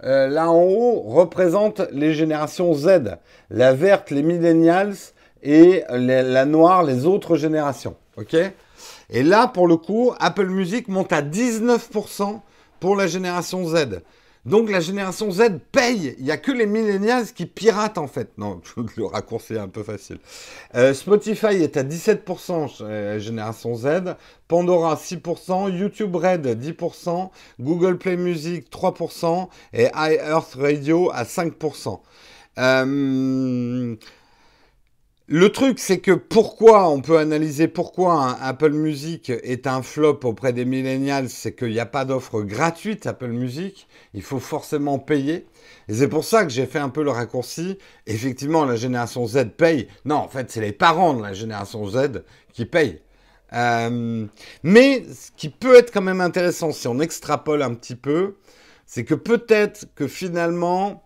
euh, 0.03 0.27
là 0.27 0.51
en 0.51 0.61
haut, 0.61 1.01
représente 1.01 1.81
les 1.91 2.13
générations 2.13 2.73
Z. 2.73 3.17
La 3.49 3.73
verte, 3.73 4.11
les 4.11 4.21
millennials, 4.23 4.95
et 5.43 5.83
la 5.89 6.45
noire, 6.45 6.83
les 6.83 7.05
autres 7.05 7.35
générations. 7.35 7.95
Ok? 8.17 8.35
Et 9.09 9.23
là, 9.23 9.47
pour 9.47 9.67
le 9.67 9.77
coup, 9.77 10.13
Apple 10.19 10.47
Music 10.47 10.87
monte 10.87 11.11
à 11.11 11.21
19% 11.21 12.41
pour 12.81 12.97
la 12.97 13.07
génération 13.07 13.65
Z. 13.65 14.01
Donc 14.43 14.71
la 14.71 14.79
génération 14.79 15.29
Z 15.29 15.59
paye. 15.71 16.15
Il 16.17 16.25
n'y 16.25 16.31
a 16.31 16.37
que 16.37 16.51
les 16.51 16.65
millennials 16.65 17.27
qui 17.27 17.45
piratent 17.45 17.99
en 17.99 18.07
fait. 18.07 18.31
Non, 18.37 18.59
le 18.97 19.05
raccourci 19.05 19.53
est 19.53 19.59
un 19.59 19.67
peu 19.67 19.83
facile. 19.83 20.17
Euh, 20.75 20.93
Spotify 20.93 21.61
est 21.61 21.77
à 21.77 21.83
17% 21.83 22.83
la 22.83 23.19
génération 23.19 23.75
Z. 23.75 24.15
Pandora 24.47 24.95
6%. 24.95 25.71
YouTube 25.71 26.15
Red 26.15 26.47
10%. 26.59 27.29
Google 27.59 27.97
Play 27.99 28.17
Music 28.17 28.67
3%. 28.71 29.47
Et 29.73 29.89
iEarth 29.95 30.55
Radio 30.55 31.11
à 31.13 31.23
5%. 31.23 31.99
Euh, 32.57 33.95
le 35.33 35.47
truc, 35.49 35.79
c'est 35.79 35.99
que 35.99 36.11
pourquoi, 36.11 36.89
on 36.89 36.99
peut 36.99 37.17
analyser 37.17 37.69
pourquoi 37.69 38.37
Apple 38.41 38.73
Music 38.73 39.29
est 39.29 39.65
un 39.65 39.81
flop 39.81 40.19
auprès 40.25 40.51
des 40.51 40.65
millennials, 40.65 41.29
c'est 41.29 41.55
qu'il 41.55 41.69
n'y 41.69 41.79
a 41.79 41.85
pas 41.85 42.03
d'offre 42.03 42.41
gratuite 42.41 43.07
Apple 43.07 43.29
Music, 43.29 43.87
il 44.13 44.23
faut 44.23 44.39
forcément 44.39 44.99
payer. 44.99 45.47
Et 45.87 45.93
c'est 45.93 46.09
pour 46.09 46.25
ça 46.25 46.43
que 46.43 46.51
j'ai 46.51 46.65
fait 46.65 46.79
un 46.79 46.89
peu 46.89 47.01
le 47.01 47.11
raccourci. 47.11 47.77
Effectivement, 48.07 48.65
la 48.65 48.75
génération 48.75 49.25
Z 49.25 49.51
paye. 49.55 49.87
Non, 50.03 50.17
en 50.17 50.27
fait, 50.27 50.51
c'est 50.51 50.59
les 50.59 50.73
parents 50.73 51.13
de 51.13 51.21
la 51.21 51.31
génération 51.31 51.87
Z 51.87 52.23
qui 52.51 52.65
payent. 52.65 52.99
Euh, 53.53 54.25
mais 54.63 55.05
ce 55.05 55.31
qui 55.37 55.47
peut 55.47 55.77
être 55.77 55.93
quand 55.93 56.01
même 56.01 56.19
intéressant, 56.19 56.73
si 56.73 56.89
on 56.89 56.99
extrapole 56.99 57.61
un 57.61 57.73
petit 57.73 57.95
peu, 57.95 58.35
c'est 58.85 59.05
que 59.05 59.15
peut-être 59.15 59.85
que 59.95 60.09
finalement, 60.09 61.05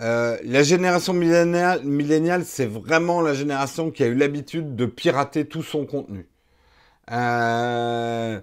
euh, 0.00 0.36
la 0.42 0.62
génération 0.62 1.12
milléniale, 1.12 2.44
c'est 2.44 2.66
vraiment 2.66 3.20
la 3.20 3.34
génération 3.34 3.90
qui 3.90 4.02
a 4.02 4.06
eu 4.06 4.14
l'habitude 4.14 4.74
de 4.74 4.86
pirater 4.86 5.46
tout 5.46 5.62
son 5.62 5.86
contenu. 5.86 6.26
Euh, 7.12 8.40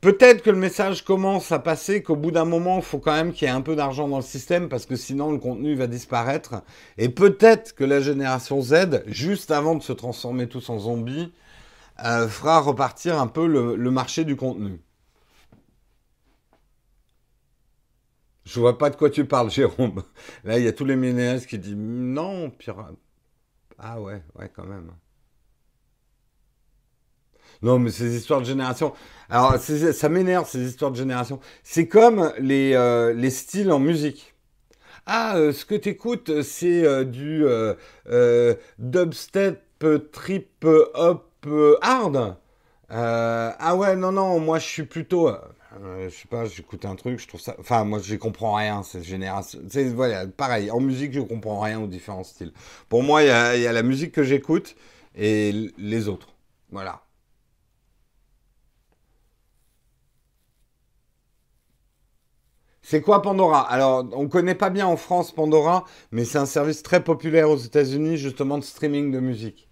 peut-être 0.00 0.42
que 0.42 0.50
le 0.50 0.58
message 0.58 1.04
commence 1.04 1.50
à 1.50 1.58
passer, 1.58 2.02
qu'au 2.02 2.14
bout 2.16 2.30
d'un 2.30 2.44
moment, 2.44 2.76
il 2.76 2.84
faut 2.84 2.98
quand 2.98 3.14
même 3.14 3.32
qu'il 3.32 3.48
y 3.48 3.50
ait 3.50 3.54
un 3.54 3.62
peu 3.62 3.74
d'argent 3.74 4.06
dans 4.06 4.18
le 4.18 4.22
système 4.22 4.68
parce 4.68 4.86
que 4.86 4.96
sinon 4.96 5.32
le 5.32 5.38
contenu 5.38 5.74
va 5.74 5.88
disparaître. 5.88 6.62
Et 6.98 7.08
peut-être 7.08 7.74
que 7.74 7.84
la 7.84 8.00
génération 8.00 8.62
Z, 8.62 9.02
juste 9.06 9.50
avant 9.50 9.74
de 9.74 9.82
se 9.82 9.92
transformer 9.92 10.48
tous 10.48 10.68
en 10.70 10.78
zombies, 10.78 11.32
euh, 12.04 12.28
fera 12.28 12.60
repartir 12.60 13.20
un 13.20 13.26
peu 13.26 13.46
le 13.46 13.90
marché 13.90 14.24
du 14.24 14.36
contenu. 14.36 14.80
Je 18.50 18.58
vois 18.58 18.76
pas 18.78 18.90
de 18.90 18.96
quoi 18.96 19.10
tu 19.10 19.24
parles, 19.24 19.48
Jérôme. 19.48 20.02
Là, 20.44 20.58
il 20.58 20.64
y 20.64 20.68
a 20.68 20.72
tous 20.72 20.84
les 20.84 20.96
millénaires 20.96 21.46
qui 21.46 21.56
disent 21.56 21.76
non, 21.76 22.50
pirate. 22.50 22.96
Ah 23.78 24.00
ouais, 24.00 24.22
ouais, 24.36 24.50
quand 24.54 24.66
même. 24.66 24.90
Non, 27.62 27.78
mais 27.78 27.90
ces 27.90 28.16
histoires 28.16 28.40
de 28.40 28.46
génération. 28.46 28.92
Alors, 29.28 29.56
ça 29.58 30.08
m'énerve, 30.08 30.48
ces 30.48 30.66
histoires 30.66 30.90
de 30.90 30.96
génération. 30.96 31.38
C'est 31.62 31.86
comme 31.86 32.32
les, 32.38 32.72
euh, 32.74 33.12
les 33.12 33.30
styles 33.30 33.70
en 33.70 33.78
musique. 33.78 34.34
Ah, 35.06 35.36
euh, 35.36 35.52
ce 35.52 35.64
que 35.64 35.76
tu 35.76 35.90
écoutes, 35.90 36.42
c'est 36.42 36.84
euh, 36.84 37.04
du 37.04 37.44
dubstep 38.78 39.62
trip 40.12 40.66
hop 40.94 41.46
hard. 41.82 42.36
ah 42.90 43.76
ouais, 43.76 43.96
non, 43.96 44.12
non, 44.12 44.40
moi 44.40 44.58
je 44.58 44.66
suis 44.66 44.84
plutôt. 44.84 45.30
Euh, 45.72 46.08
je 46.08 46.14
sais 46.14 46.28
pas, 46.28 46.46
j'écoute 46.46 46.84
un 46.84 46.96
truc, 46.96 47.20
je 47.20 47.28
trouve 47.28 47.40
ça. 47.40 47.54
Enfin, 47.58 47.84
moi, 47.84 48.00
je 48.00 48.16
comprends 48.16 48.54
rien, 48.54 48.82
cette 48.82 49.04
génération. 49.04 49.60
Voilà, 49.94 50.26
pareil. 50.26 50.70
En 50.70 50.80
musique, 50.80 51.12
je 51.12 51.20
comprends 51.20 51.60
rien 51.60 51.80
aux 51.80 51.86
différents 51.86 52.24
styles. 52.24 52.52
Pour 52.88 53.02
moi, 53.02 53.22
il 53.22 53.28
y 53.28 53.30
a, 53.30 53.56
y 53.56 53.66
a, 53.66 53.72
la 53.72 53.82
musique 53.82 54.12
que 54.12 54.24
j'écoute 54.24 54.76
et 55.14 55.70
les 55.78 56.08
autres. 56.08 56.28
Voilà. 56.70 57.02
C'est 62.82 63.00
quoi 63.00 63.22
Pandora? 63.22 63.60
Alors, 63.70 64.04
on 64.12 64.24
ne 64.24 64.28
connaît 64.28 64.54
pas 64.54 64.68
bien 64.68 64.86
en 64.86 64.96
France 64.96 65.32
Pandora, 65.32 65.84
mais 66.10 66.24
c'est 66.26 66.38
un 66.38 66.46
service 66.46 66.82
très 66.82 67.02
populaire 67.02 67.48
aux 67.48 67.56
États-Unis, 67.56 68.16
justement, 68.18 68.58
de 68.58 68.64
streaming 68.64 69.12
de 69.12 69.20
musique. 69.20 69.69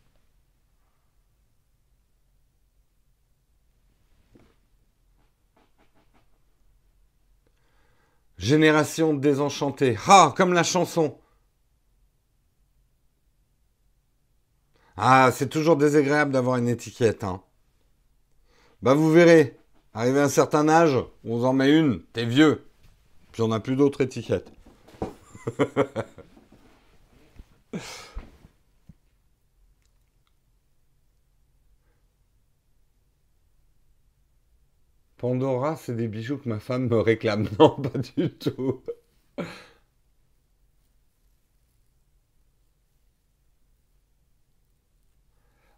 Génération 8.39 9.15
désenchantée. 9.15 9.97
Ah, 10.07 10.33
comme 10.37 10.53
la 10.53 10.63
chanson. 10.63 11.19
Ah, 14.97 15.31
c'est 15.33 15.49
toujours 15.49 15.77
désagréable 15.77 16.33
d'avoir 16.33 16.57
une 16.57 16.69
étiquette. 16.69 17.25
Hein. 17.25 17.43
Bah 18.83 18.95
vous 18.95 19.11
verrez, 19.11 19.59
arrivé 19.93 20.21
à 20.21 20.25
un 20.25 20.29
certain 20.29 20.69
âge, 20.69 20.97
on 21.25 21.39
vous 21.39 21.45
en 21.45 21.53
met 21.53 21.77
une, 21.77 22.03
t'es 22.13 22.25
vieux. 22.25 22.65
Puis 23.33 23.43
on 23.43 23.49
n'a 23.49 23.61
plus 23.61 23.77
d'autres 23.77 24.01
étiquettes. 24.01 24.51
Pandora, 35.19 35.77
c'est 35.77 35.97
des 35.97 36.09
bijoux 36.09 36.39
que 36.39 36.49
ma 36.49 36.61
femme 36.61 36.89
me 36.89 36.99
réclame. 37.01 37.49
Non, 37.59 37.71
pas 37.71 37.99
du 37.99 38.31
tout. 38.31 38.83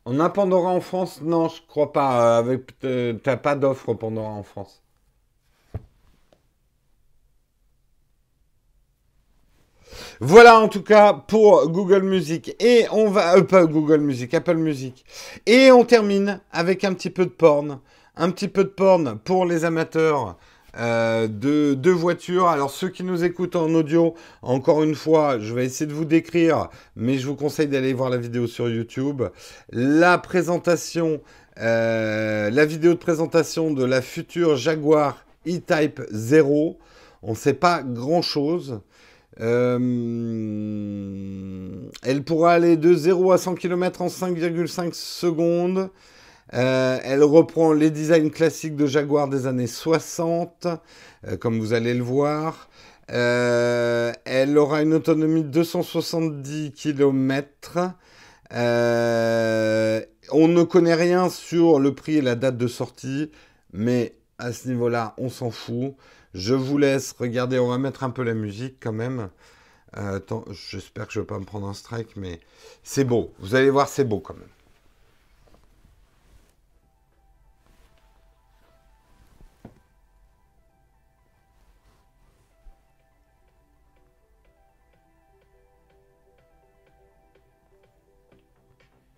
On 0.05 0.21
a 0.21 0.29
Pandora 0.29 0.71
en 0.71 0.81
France? 0.81 1.21
Non, 1.23 1.49
je 1.49 1.63
crois 1.67 1.93
pas. 1.93 2.39
Avec, 2.39 2.73
euh, 2.85 3.15
t'as 3.15 3.37
pas 3.39 3.55
d'offre 3.57 3.95
Pandora 3.95 4.29
en 4.31 4.43
France. 4.43 4.83
Voilà 10.21 10.59
en 10.59 10.69
tout 10.69 10.83
cas 10.83 11.13
pour 11.15 11.69
Google 11.71 12.03
Music. 12.03 12.55
Et 12.61 12.87
on 12.93 13.09
va... 13.09 13.37
Euh, 13.37 13.43
pas 13.43 13.65
Google 13.65 14.01
Music, 14.01 14.35
Apple 14.35 14.57
Music. 14.57 15.05
Et 15.47 15.71
on 15.73 15.85
termine 15.85 16.41
avec 16.53 16.85
un 16.85 16.93
petit 16.95 17.11
peu 17.11 17.25
de 17.25 17.31
porn. 17.31 17.81
Un 18.23 18.31
petit 18.31 18.49
peu 18.49 18.65
de 18.65 18.69
porn 18.69 19.19
pour 19.25 19.47
les 19.47 19.65
amateurs 19.65 20.37
euh, 20.77 21.27
de, 21.27 21.91
voitures. 21.91 22.49
Alors 22.49 22.71
ceux 22.71 22.91
qui 22.91 23.03
nous 23.03 23.25
écoutent 23.25 23.57
en 23.57 23.73
audio, 23.73 24.13
encore 24.43 24.83
une 24.83 24.95
fois, 24.95 25.39
je 25.39 25.55
vais 25.55 25.65
essayer 25.65 25.87
de 25.87 25.95
vous 25.95 26.05
décrire, 26.05 26.69
mais 26.97 27.17
je 27.17 27.27
vous 27.27 27.35
conseille 27.35 27.69
d'aller 27.69 27.95
voir 27.95 28.11
la 28.11 28.19
vidéo 28.19 28.47
sur 28.47 28.69
YouTube. 28.69 29.23
La 29.73 30.19
présentation, 30.19 31.23
euh, 31.61 32.51
la 32.51 32.67
vidéo 32.67 32.93
de 32.93 32.99
présentation 32.99 33.73
de 33.73 33.87
la 33.87 34.03
future 34.03 34.55
Jaguar 34.55 35.25
E-Type 35.49 36.03
0. 36.11 36.77
On 37.23 37.31
ne 37.31 37.37
sait 37.37 37.55
pas 37.55 37.83
grand-chose. 37.83 38.83
Euh, 39.41 39.79
elle 42.03 42.23
pourra 42.23 42.53
aller 42.53 42.77
de 42.77 42.93
0 42.93 43.33
à 43.33 43.39
100 43.39 43.55
km 43.55 44.03
en 44.03 44.09
5,5 44.09 44.93
secondes. 44.93 45.89
Euh, 46.55 46.99
elle 47.05 47.23
reprend 47.23 47.73
les 47.73 47.91
designs 47.91 48.31
classiques 48.31 48.77
de 48.77 48.87
Jaguar 48.87 49.29
des 49.29 49.47
années 49.47 49.67
60, 49.67 50.67
euh, 51.27 51.37
comme 51.37 51.61
vous 51.61 51.73
allez 51.73 51.95
le 51.95 52.03
voir. 52.03 52.69
elle 53.09 54.59
aura 54.59 54.83
une 54.83 54.95
autonomie 54.95 55.43
de 55.43 55.49
270 55.49 56.73
km. 56.73 57.79
on 60.33 60.49
ne 60.49 60.63
connaît 60.63 60.95
rien 60.95 61.29
sur 61.29 61.79
le 61.81 61.95
prix 61.95 62.17
et 62.17 62.23
la 62.23 62.35
date 62.35 62.57
de 62.57 62.67
sortie, 62.67 63.31
mais 63.73 64.15
à 64.39 64.53
ce 64.53 64.69
niveau-là, 64.69 65.15
on 65.19 65.29
s'en 65.29 65.51
fout. 65.51 65.95
Je 66.35 66.55
vous 66.55 66.79
laisse 66.79 67.13
regarder, 67.13 67.59
on 67.59 67.69
va 67.69 67.79
mettre 67.79 68.05
un 68.05 68.11
peu 68.11 68.23
la 68.23 68.35
musique 68.35 68.77
quand 68.81 68.93
même. 68.93 69.31
Euh, 69.97 70.21
j'espère 70.51 71.07
que 71.07 71.13
je 71.13 71.19
ne 71.19 71.25
vais 71.25 71.27
pas 71.27 71.39
me 71.39 71.45
prendre 71.45 71.67
un 71.67 71.75
strike, 71.75 72.17
mais 72.17 72.41
c'est 72.83 73.05
beau. 73.05 73.33
Vous 73.41 73.55
allez 73.55 73.71
voir, 73.71 73.89
c'est 73.89 74.05
beau 74.05 74.21
quand 74.21 74.35
même. 74.35 74.49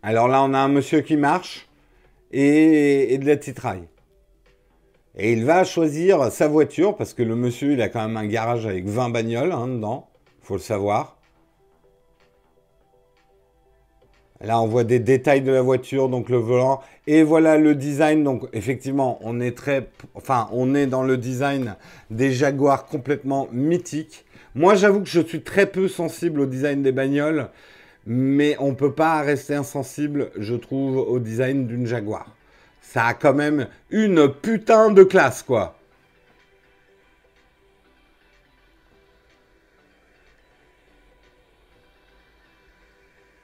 Alors 0.04 0.26
là, 0.26 0.42
on 0.42 0.52
a 0.52 0.58
un 0.58 0.68
monsieur 0.68 1.00
qui 1.00 1.16
marche 1.16 1.68
et, 2.32 3.16
de 3.18 3.26
la 3.26 3.36
titraille. 3.36 3.84
Et 5.16 5.32
il 5.32 5.44
va 5.44 5.62
choisir 5.62 6.32
sa 6.32 6.48
voiture, 6.48 6.96
parce 6.96 7.14
que 7.14 7.22
le 7.22 7.36
monsieur, 7.36 7.72
il 7.72 7.82
a 7.82 7.88
quand 7.88 8.00
même 8.00 8.16
un 8.16 8.26
garage 8.26 8.66
avec 8.66 8.86
20 8.86 9.10
bagnoles 9.10 9.52
hein, 9.52 9.68
dedans, 9.68 10.08
faut 10.40 10.54
le 10.54 10.60
savoir. 10.60 11.18
Là, 14.40 14.60
on 14.60 14.66
voit 14.66 14.82
des 14.82 14.98
détails 14.98 15.42
de 15.42 15.52
la 15.52 15.62
voiture, 15.62 16.08
donc 16.08 16.28
le 16.28 16.38
volant. 16.38 16.80
Et 17.06 17.22
voilà 17.22 17.58
le 17.58 17.76
design. 17.76 18.24
Donc, 18.24 18.48
effectivement, 18.52 19.20
on 19.20 19.40
est 19.40 19.56
très, 19.56 19.88
enfin, 20.14 20.48
on 20.50 20.74
est 20.74 20.88
dans 20.88 21.04
le 21.04 21.16
design 21.16 21.76
des 22.10 22.32
Jaguars 22.32 22.86
complètement 22.86 23.46
mythiques. 23.52 24.24
Moi, 24.56 24.74
j'avoue 24.74 25.00
que 25.00 25.08
je 25.08 25.20
suis 25.20 25.42
très 25.42 25.66
peu 25.66 25.86
sensible 25.86 26.40
au 26.40 26.46
design 26.46 26.82
des 26.82 26.90
bagnoles, 26.90 27.50
mais 28.06 28.56
on 28.58 28.70
ne 28.70 28.76
peut 28.76 28.92
pas 28.92 29.20
rester 29.22 29.54
insensible, 29.54 30.30
je 30.36 30.54
trouve, 30.54 30.96
au 30.96 31.18
design 31.18 31.66
d'une 31.66 31.86
Jaguar 31.86 32.26
ça 32.92 33.06
a 33.06 33.14
quand 33.14 33.32
même 33.32 33.68
une 33.90 34.28
putain 34.28 34.90
de 34.90 35.02
classe, 35.02 35.42
quoi. 35.42 35.78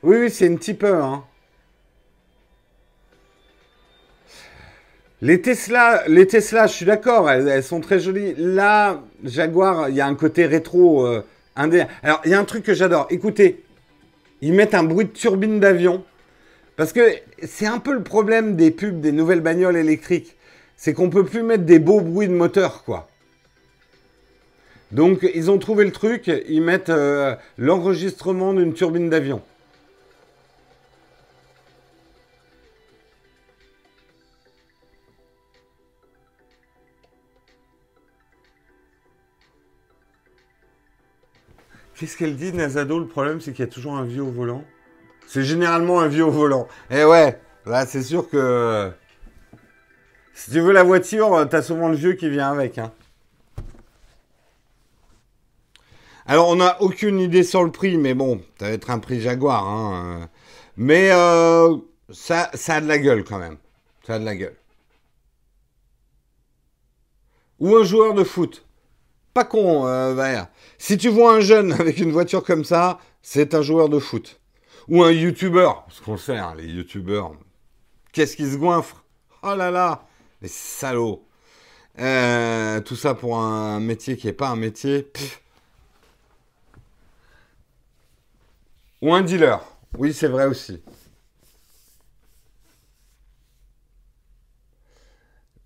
Oui, 0.03 0.17
oui, 0.19 0.31
c'est 0.31 0.47
une 0.47 0.59
peu, 0.59 0.95
hein. 0.95 1.25
Les 5.21 5.41
Tesla, 5.41 6.05
les 6.07 6.27
Tesla, 6.27 6.67
je 6.67 6.75
suis 6.75 6.87
d'accord, 6.87 7.29
elles, 7.31 7.65
sont 7.65 7.81
très 7.81 7.99
jolies. 7.99 8.35
Là, 8.37 9.03
Jaguar, 9.25 9.89
il 9.89 9.97
y 9.97 10.01
a 10.01 10.07
un 10.07 10.15
côté 10.15 10.47
rétro. 10.47 11.07
Euh, 11.07 11.25
Alors, 11.57 12.21
il 12.25 12.31
y 12.31 12.35
a 12.35 12.39
un 12.39 12.45
truc 12.45 12.65
que 12.65 12.75
j'adore. 12.75 13.07
Écoutez, 13.11 13.65
ils 14.41 14.53
mettent 14.53 14.74
un 14.74 14.84
bruit 14.84 15.07
de 15.07 15.11
turbine 15.11 15.61
d'avion. 15.61 16.05
Parce 16.76 16.93
que 16.93 17.14
c'est 17.43 17.66
un 17.66 17.78
peu 17.78 17.93
le 17.93 18.03
problème 18.03 18.55
des 18.55 18.70
pubs 18.70 19.01
des 19.01 19.12
nouvelles 19.12 19.41
bagnoles 19.41 19.76
électriques. 19.76 20.36
C'est 20.76 20.93
qu'on 20.95 21.11
peut 21.11 21.24
plus 21.24 21.43
mettre 21.43 21.64
des 21.64 21.80
beaux 21.80 22.01
bruits 22.01 22.28
de 22.28 22.32
moteur, 22.32 22.84
quoi. 22.84 23.09
Donc, 24.93 25.28
ils 25.34 25.51
ont 25.51 25.59
trouvé 25.59 25.84
le 25.84 25.93
truc, 25.93 26.30
ils 26.49 26.62
mettent 26.62 26.89
euh, 26.89 27.34
l'enregistrement 27.59 28.55
d'une 28.55 28.72
turbine 28.72 29.11
d'avion. 29.11 29.43
Qu'est-ce 41.99 42.17
qu'elle 42.17 42.37
dit, 42.37 42.53
Nazado? 42.53 43.01
Le 43.01 43.09
problème, 43.09 43.41
c'est 43.41 43.53
qu'il 43.53 43.65
y 43.65 43.69
a 43.69 43.71
toujours 43.71 43.97
un 43.97 44.05
vieux 44.05 44.23
au 44.23 44.31
volant. 44.31 44.63
C'est 45.27 45.43
généralement 45.43 46.01
un 46.01 46.07
vieux 46.07 46.25
au 46.25 46.31
volant. 46.31 46.69
Eh 46.91 47.05
ouais, 47.05 47.41
là, 47.67 47.87
c'est 47.87 48.05
sûr 48.05 48.29
que. 48.31 48.93
Si 50.33 50.53
tu 50.53 50.61
veux 50.61 50.73
la 50.73 50.85
voiture, 50.85 51.45
t'as 51.51 51.61
souvent 51.61 51.89
le 51.89 51.97
vieux 51.97 52.13
qui 52.13 52.31
vient 52.31 52.53
avec. 52.53 52.79
Hein. 52.79 52.93
Alors, 56.27 56.49
on 56.51 56.57
n'a 56.57 56.81
aucune 56.81 57.19
idée 57.19 57.43
sur 57.43 57.65
le 57.65 57.73
prix, 57.73 57.99
mais 57.99 58.15
bon, 58.15 58.43
ça 58.61 58.67
va 58.67 58.73
être 58.73 58.91
un 58.91 59.01
prix 59.01 59.21
Jaguar. 59.21 59.67
Hein. 59.67 60.31
Mais 60.77 61.11
euh, 61.11 61.77
ça, 62.11 62.49
ça 62.55 62.77
a 62.77 62.81
de 62.81 62.87
la 62.87 62.99
gueule 62.99 63.25
quand 63.25 63.41
même. 63.41 63.57
Ça 64.07 64.15
a 64.15 64.19
de 64.21 64.25
la 64.25 64.37
gueule. 64.37 64.57
Ou 67.59 67.75
un 67.75 67.83
joueur 67.83 68.15
de 68.15 68.23
foot. 68.23 68.68
Pas 69.39 69.45
con, 69.45 69.86
euh, 69.86 70.43
Si 70.78 70.99
tu 70.99 71.11
vois 71.11 71.34
un 71.34 71.41
jeune 71.41 71.70
avec 71.80 71.99
une 71.99 72.11
voiture 72.11 72.43
comme 72.43 72.64
ça, 72.64 72.99
c'est 73.22 73.55
un 73.55 73.62
joueur 73.62 73.89
de 73.89 74.01
foot. 74.01 74.41
Ou 74.89 75.05
un 75.05 75.12
youtubeur, 75.12 75.84
parce 75.84 76.01
qu'on 76.01 76.16
sait, 76.16 76.36
hein, 76.36 76.57
les 76.57 76.66
youtubeurs, 76.66 77.36
qu'est-ce 78.11 78.34
qu'ils 78.34 78.51
se 78.51 78.57
goinfrent 78.57 79.05
Oh 79.45 79.55
là 79.55 79.70
là, 79.70 80.09
les 80.43 80.49
salauds. 80.49 81.24
Euh, 82.01 82.80
tout 82.80 82.97
ça 82.97 83.14
pour 83.14 83.39
un 83.39 83.78
métier 83.78 84.16
qui 84.16 84.26
n'est 84.26 84.32
pas 84.32 84.49
un 84.49 84.57
métier. 84.57 85.09
Ou 89.03 89.14
un 89.14 89.22
dealer. 89.22 89.61
Oui, 89.97 90.12
c'est 90.12 90.26
vrai 90.26 90.47
aussi. 90.47 90.82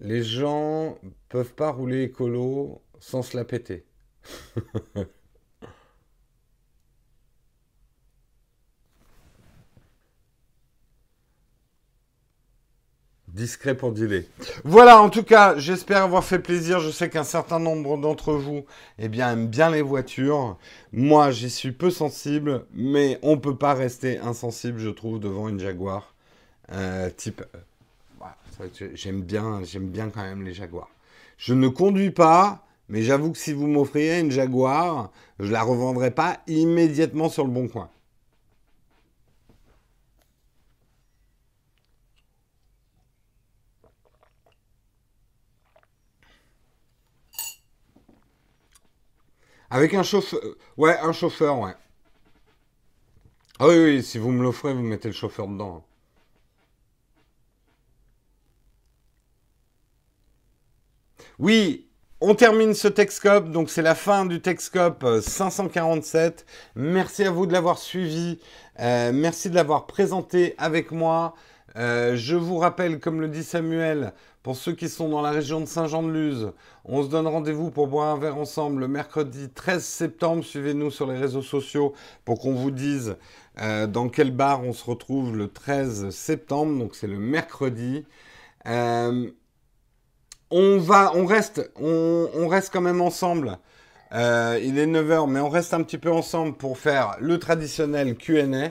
Les 0.01 0.23
gens 0.23 0.99
peuvent 1.31 1.55
pas 1.55 1.71
rouler 1.71 2.03
écolo 2.03 2.83
sans 3.03 3.23
se 3.23 3.37
la 3.37 3.45
péter. 3.45 3.85
Discret 13.27 13.75
pour 13.75 13.93
dealer. 13.93 14.27
Voilà, 14.63 15.01
en 15.01 15.09
tout 15.11 15.25
cas, 15.25 15.57
j'espère 15.57 16.03
avoir 16.03 16.23
fait 16.23 16.39
plaisir. 16.39 16.79
Je 16.81 16.91
sais 16.91 17.11
qu'un 17.11 17.25
certain 17.25 17.59
nombre 17.59 17.99
d'entre 17.99 18.35
vous 18.35 18.67
eh 18.99 19.09
bien, 19.09 19.33
aiment 19.33 19.49
bien 19.49 19.71
les 19.71 19.83
voitures. 19.83 20.57
Moi, 20.93 21.33
j'y 21.33 21.51
suis 21.51 21.73
peu 21.73 21.91
sensible, 21.91 22.67
mais 22.73 23.19
on 23.23 23.33
ne 23.33 23.41
peut 23.41 23.57
pas 23.57 23.75
rester 23.75 24.19
insensible, 24.19 24.79
je 24.79 24.91
trouve, 24.91 25.19
devant 25.19 25.49
une 25.49 25.59
Jaguar. 25.59 26.15
Euh, 26.71 27.11
type. 27.11 27.43
Euh, 28.61 28.69
j'aime 28.95 29.23
bien, 29.23 29.65
j'aime 29.65 29.89
bien 29.89 30.09
quand 30.11 30.23
même 30.23 30.45
les 30.45 30.53
Jaguars. 30.55 30.91
Je 31.37 31.55
ne 31.55 31.67
conduis 31.69 32.13
pas, 32.13 32.65
mais 32.93 33.03
j'avoue 33.03 33.33
que 33.33 33.39
si 33.39 33.55
vous 33.55 33.67
m'offriez 33.69 34.21
une 34.21 34.31
Jaguar, 34.31 35.11
je 35.41 35.51
la 35.51 35.63
revendrai 35.63 36.11
pas 36.11 36.43
immédiatement 36.47 37.31
sur 37.31 37.45
le 37.47 37.51
bon 37.51 37.67
coin. 37.67 37.91
Avec 49.71 49.95
un 49.95 50.03
chauffeur. 50.03 50.41
Ouais, 50.77 50.99
un 50.99 51.13
chauffeur, 51.13 51.59
ouais. 51.61 51.75
Ah 53.59 53.69
oui, 53.69 53.77
oui, 53.77 54.03
si 54.03 54.19
vous 54.19 54.31
me 54.31 54.43
l'offrez, 54.43 54.75
vous 54.75 54.83
mettez 54.83 55.09
le 55.09 55.15
chauffeur 55.15 55.49
dedans. 55.49 55.83
Oui, 61.39 61.92
on 62.25 62.37
termine 62.37 62.73
ce 62.73 62.87
Texcope, 62.87 63.51
donc 63.51 63.69
c'est 63.69 63.83
la 63.83 63.97
fin 63.97 64.25
du 64.25 64.41
Texcope 64.41 65.05
547. 65.21 66.47
Merci 66.77 67.25
à 67.25 67.33
vous 67.33 67.47
de 67.47 67.53
l'avoir 67.53 67.79
suivi. 67.79 68.39
Euh, 68.79 69.11
merci 69.13 69.51
de 69.51 69.57
l'avoir 69.57 69.89
présenté 69.89 70.55
avec 70.57 70.93
moi. 70.93 71.35
Euh, 71.75 72.15
je 72.15 72.37
vous 72.37 72.59
rappelle, 72.59 73.01
comme 73.01 73.21
le 73.21 73.27
dit 73.27 73.43
Samuel, 73.43 74.13
pour 74.45 74.55
ceux 74.55 74.73
qui 74.73 74.89
sont 74.89 75.09
dans 75.09 75.21
la 75.21 75.33
région 75.33 75.59
de 75.59 75.67
Saint-Jean-de-Luz, 75.67 76.53
on 76.85 77.03
se 77.03 77.09
donne 77.09 77.27
rendez-vous 77.27 77.73
pour 77.73 77.89
boire 77.89 78.15
un 78.15 78.19
verre 78.19 78.37
ensemble 78.37 78.83
le 78.83 78.89
mercredi 78.89 79.49
13 79.49 79.83
septembre. 79.83 80.45
Suivez-nous 80.45 80.93
sur 80.93 81.09
les 81.09 81.19
réseaux 81.19 81.43
sociaux 81.43 81.93
pour 82.25 82.39
qu'on 82.39 82.55
vous 82.55 82.71
dise 82.71 83.17
euh, 83.61 83.89
dans 83.89 84.09
quel 84.09 84.31
bar 84.31 84.63
on 84.63 84.73
se 84.73 84.85
retrouve 84.85 85.37
le 85.37 85.49
13 85.49 86.11
septembre. 86.11 86.79
Donc 86.79 86.95
c'est 86.95 87.09
le 87.09 87.19
mercredi. 87.19 88.05
Euh, 90.53 90.77
on 90.77 90.79
va, 90.79 91.13
on 91.15 91.27
reste, 91.27 91.71
on, 91.77 92.49
reste 92.49 92.71
quand 92.73 92.81
même 92.81 93.01
ensemble. 93.01 93.59
il 94.13 94.79
est 94.79 94.87
9h, 94.87 95.31
mais 95.31 95.41
on 95.41 95.49
reste 95.49 95.75
un 95.75 95.83
petit 95.83 95.99
peu 95.99 96.11
ensemble 96.11 96.57
pour 96.57 96.79
faire 96.79 97.17
le 97.21 97.39
traditionnel 97.39 98.17
Q&A. 98.17 98.71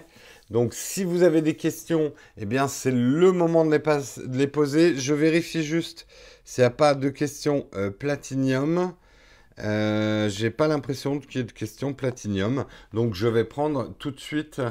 Donc 0.52 0.74
si 0.74 1.06
vous 1.06 1.24
avez 1.24 1.42
des 1.42 1.56
questions, 1.56 2.14
eh 2.38 2.46
bien 2.46 2.68
c'est 2.68 2.92
le 2.92 3.32
moment 3.32 3.66
de 3.66 3.72
les, 3.72 4.48
poser. 4.48 4.98
Je 4.98 5.14
vérifie 5.14 5.64
juste 5.64 6.08
s'il 6.44 6.64
n'y 6.64 6.66
a 6.66 6.72
pas 6.72 6.94
de 6.94 7.10
questions 7.10 7.68
euh, 7.74 7.90
platinium. 7.90 8.94
Euh, 9.60 10.28
j'ai 10.28 10.50
pas 10.50 10.68
l'impression 10.68 11.20
qu'il 11.20 11.40
y 11.40 11.44
ait 11.44 11.48
de 11.48 11.54
questions 11.54 11.94
platinium. 11.94 12.66
Donc 12.94 13.14
je 13.16 13.28
vais 13.28 13.46
prendre 13.46 13.94
tout 13.98 14.12
de 14.12 14.20
suite 14.20 14.62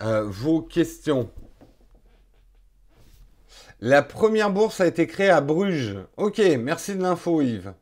euh, 0.00 0.24
vos 0.26 0.62
questions. 0.62 1.30
La 3.82 4.02
première 4.02 4.50
bourse 4.50 4.82
a 4.82 4.86
été 4.86 5.06
créée 5.06 5.30
à 5.30 5.40
Bruges. 5.40 5.96
Ok, 6.18 6.38
merci 6.58 6.94
de 6.94 7.02
l'info 7.02 7.40
Yves. 7.40 7.72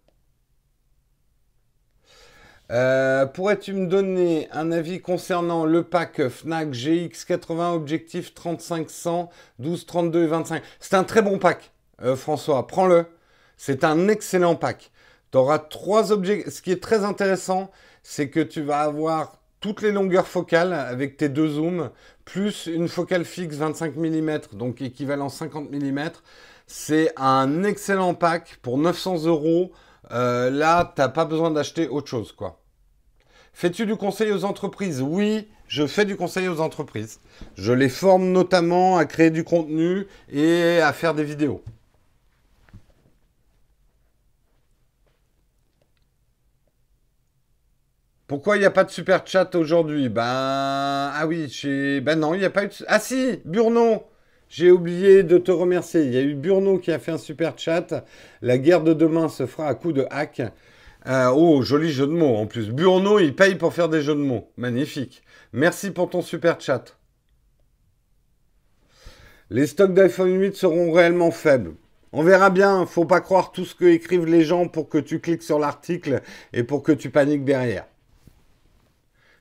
Euh, 2.71 3.27
pourrais-tu 3.27 3.73
me 3.73 3.89
donner 3.89 4.49
un 4.53 4.71
avis 4.71 5.01
concernant 5.01 5.65
le 5.65 5.83
pack 5.83 6.29
Fnac 6.29 6.69
GX80 6.69 7.75
objectif 7.75 8.33
3500, 8.33 9.29
12, 9.59 9.87
32 9.87 10.23
et 10.23 10.27
25 10.29 10.63
C'est 10.79 10.95
un 10.95 11.03
très 11.03 11.21
bon 11.21 11.39
pack, 11.39 11.73
euh, 12.03 12.15
François. 12.15 12.69
Prends-le. 12.69 13.07
C'est 13.57 13.83
un 13.83 14.07
excellent 14.07 14.55
pack. 14.55 14.93
Tu 15.33 15.39
auras 15.39 15.59
trois 15.59 16.13
objets. 16.13 16.49
Ce 16.49 16.63
qui 16.63 16.71
est 16.71 16.81
très 16.81 17.03
intéressant, 17.05 17.73
c'est 18.05 18.31
que 18.31 18.41
tu 18.41 18.63
vas 18.63 18.83
avoir 18.83 19.38
toutes 19.61 19.83
les 19.83 19.93
longueurs 19.93 20.29
focales 20.29 20.73
avec 20.73 21.17
tes 21.17 21.29
deux 21.29 21.49
zooms, 21.49 21.91
plus 22.25 22.67
une 22.67 22.89
focale 22.89 23.25
fixe 23.25 23.57
25 23.57 23.97
mm, 23.97 24.39
donc 24.53 24.81
équivalent 24.83 25.29
50 25.29 25.71
mm. 25.71 26.11
C'est 26.67 27.13
un 27.17 27.65
excellent 27.65 28.15
pack 28.15 28.59
pour 28.63 28.79
900 28.79 29.25
euros. 29.25 29.73
Euh, 30.11 30.51
là, 30.51 30.93
tu 30.95 31.01
n'as 31.01 31.09
pas 31.09 31.25
besoin 31.25 31.51
d'acheter 31.51 31.89
autre 31.89 32.09
chose, 32.09 32.33
quoi. 32.33 32.61
Fais-tu 33.53 33.87
du 33.87 33.97
conseil 33.97 34.31
aux 34.31 34.45
entreprises? 34.45 35.03
Oui, 35.03 35.49
je 35.67 35.87
fais 35.87 36.05
du 36.05 36.17
conseil 36.17 36.47
aux 36.47 36.61
entreprises. 36.61 37.21
Je 37.57 37.73
les 37.73 37.89
forme 37.89 38.31
notamment 38.31 38.99
à 38.99 39.05
créer 39.05 39.31
du 39.31 39.45
contenu 39.45 40.07
et 40.31 40.79
à 40.81 40.93
faire 40.93 41.15
des 41.15 41.25
vidéos. 41.25 41.63
Pourquoi 48.29 48.57
il 48.57 48.61
n'y 48.61 48.66
a 48.66 48.70
pas 48.70 48.85
de 48.85 48.91
super 48.91 49.26
chat 49.26 49.55
aujourd'hui? 49.55 50.11
Ben 50.11 50.22
ah 50.22 51.24
oui, 51.26 51.51
ben 52.03 52.20
non, 52.20 52.35
il 52.35 52.41
n'y 52.41 52.45
a 52.45 52.51
pas 52.51 52.64
eu. 52.64 52.68
De... 52.68 52.74
Ah 52.87 53.01
si, 53.01 53.41
Burno. 53.47 54.05
J'ai 54.51 54.70
oublié 54.70 55.22
de 55.22 55.39
te 55.39 55.51
remercier. 55.51 56.03
Il 56.03 56.12
y 56.12 56.18
a 56.18 56.22
eu 56.22 56.35
Burno 56.35 56.79
qui 56.79 56.93
a 56.93 56.99
fait 56.99 57.12
un 57.12 57.18
super 57.18 57.59
chat. 57.59 58.05
La 58.43 58.59
guerre 58.59 58.83
de 58.83 58.93
demain 58.93 59.31
se 59.31 59.47
fera 59.47 59.68
à 59.68 59.74
coup 59.74 59.93
de 59.93 60.07
hack. 60.11 60.43
Euh, 61.07 61.31
oh, 61.35 61.62
joli 61.62 61.91
jeu 61.91 62.07
de 62.07 62.12
mots 62.12 62.37
en 62.37 62.47
plus. 62.47 62.70
Burno, 62.70 63.18
il 63.18 63.35
paye 63.35 63.55
pour 63.55 63.72
faire 63.72 63.89
des 63.89 64.03
jeux 64.03 64.14
de 64.14 64.20
mots. 64.20 64.51
Magnifique. 64.59 65.22
Merci 65.55 65.91
pour 65.91 66.11
ton 66.11 66.20
super 66.20 66.61
chat. 66.61 66.99
Les 69.49 69.66
stocks 69.66 69.95
d'iPhone 69.95 70.39
8 70.39 70.55
seront 70.55 70.93
réellement 70.93 71.31
faibles. 71.31 71.76
On 72.12 72.22
verra 72.22 72.51
bien, 72.51 72.85
faut 72.85 73.07
pas 73.07 73.22
croire 73.22 73.53
tout 73.53 73.64
ce 73.64 73.74
que 73.74 73.87
écrivent 73.87 74.26
les 74.26 74.45
gens 74.45 74.68
pour 74.68 74.91
que 74.91 74.99
tu 74.99 75.20
cliques 75.20 75.43
sur 75.43 75.59
l'article 75.59 76.20
et 76.53 76.62
pour 76.62 76.83
que 76.83 76.93
tu 76.93 77.09
paniques 77.09 77.45
derrière. 77.45 77.87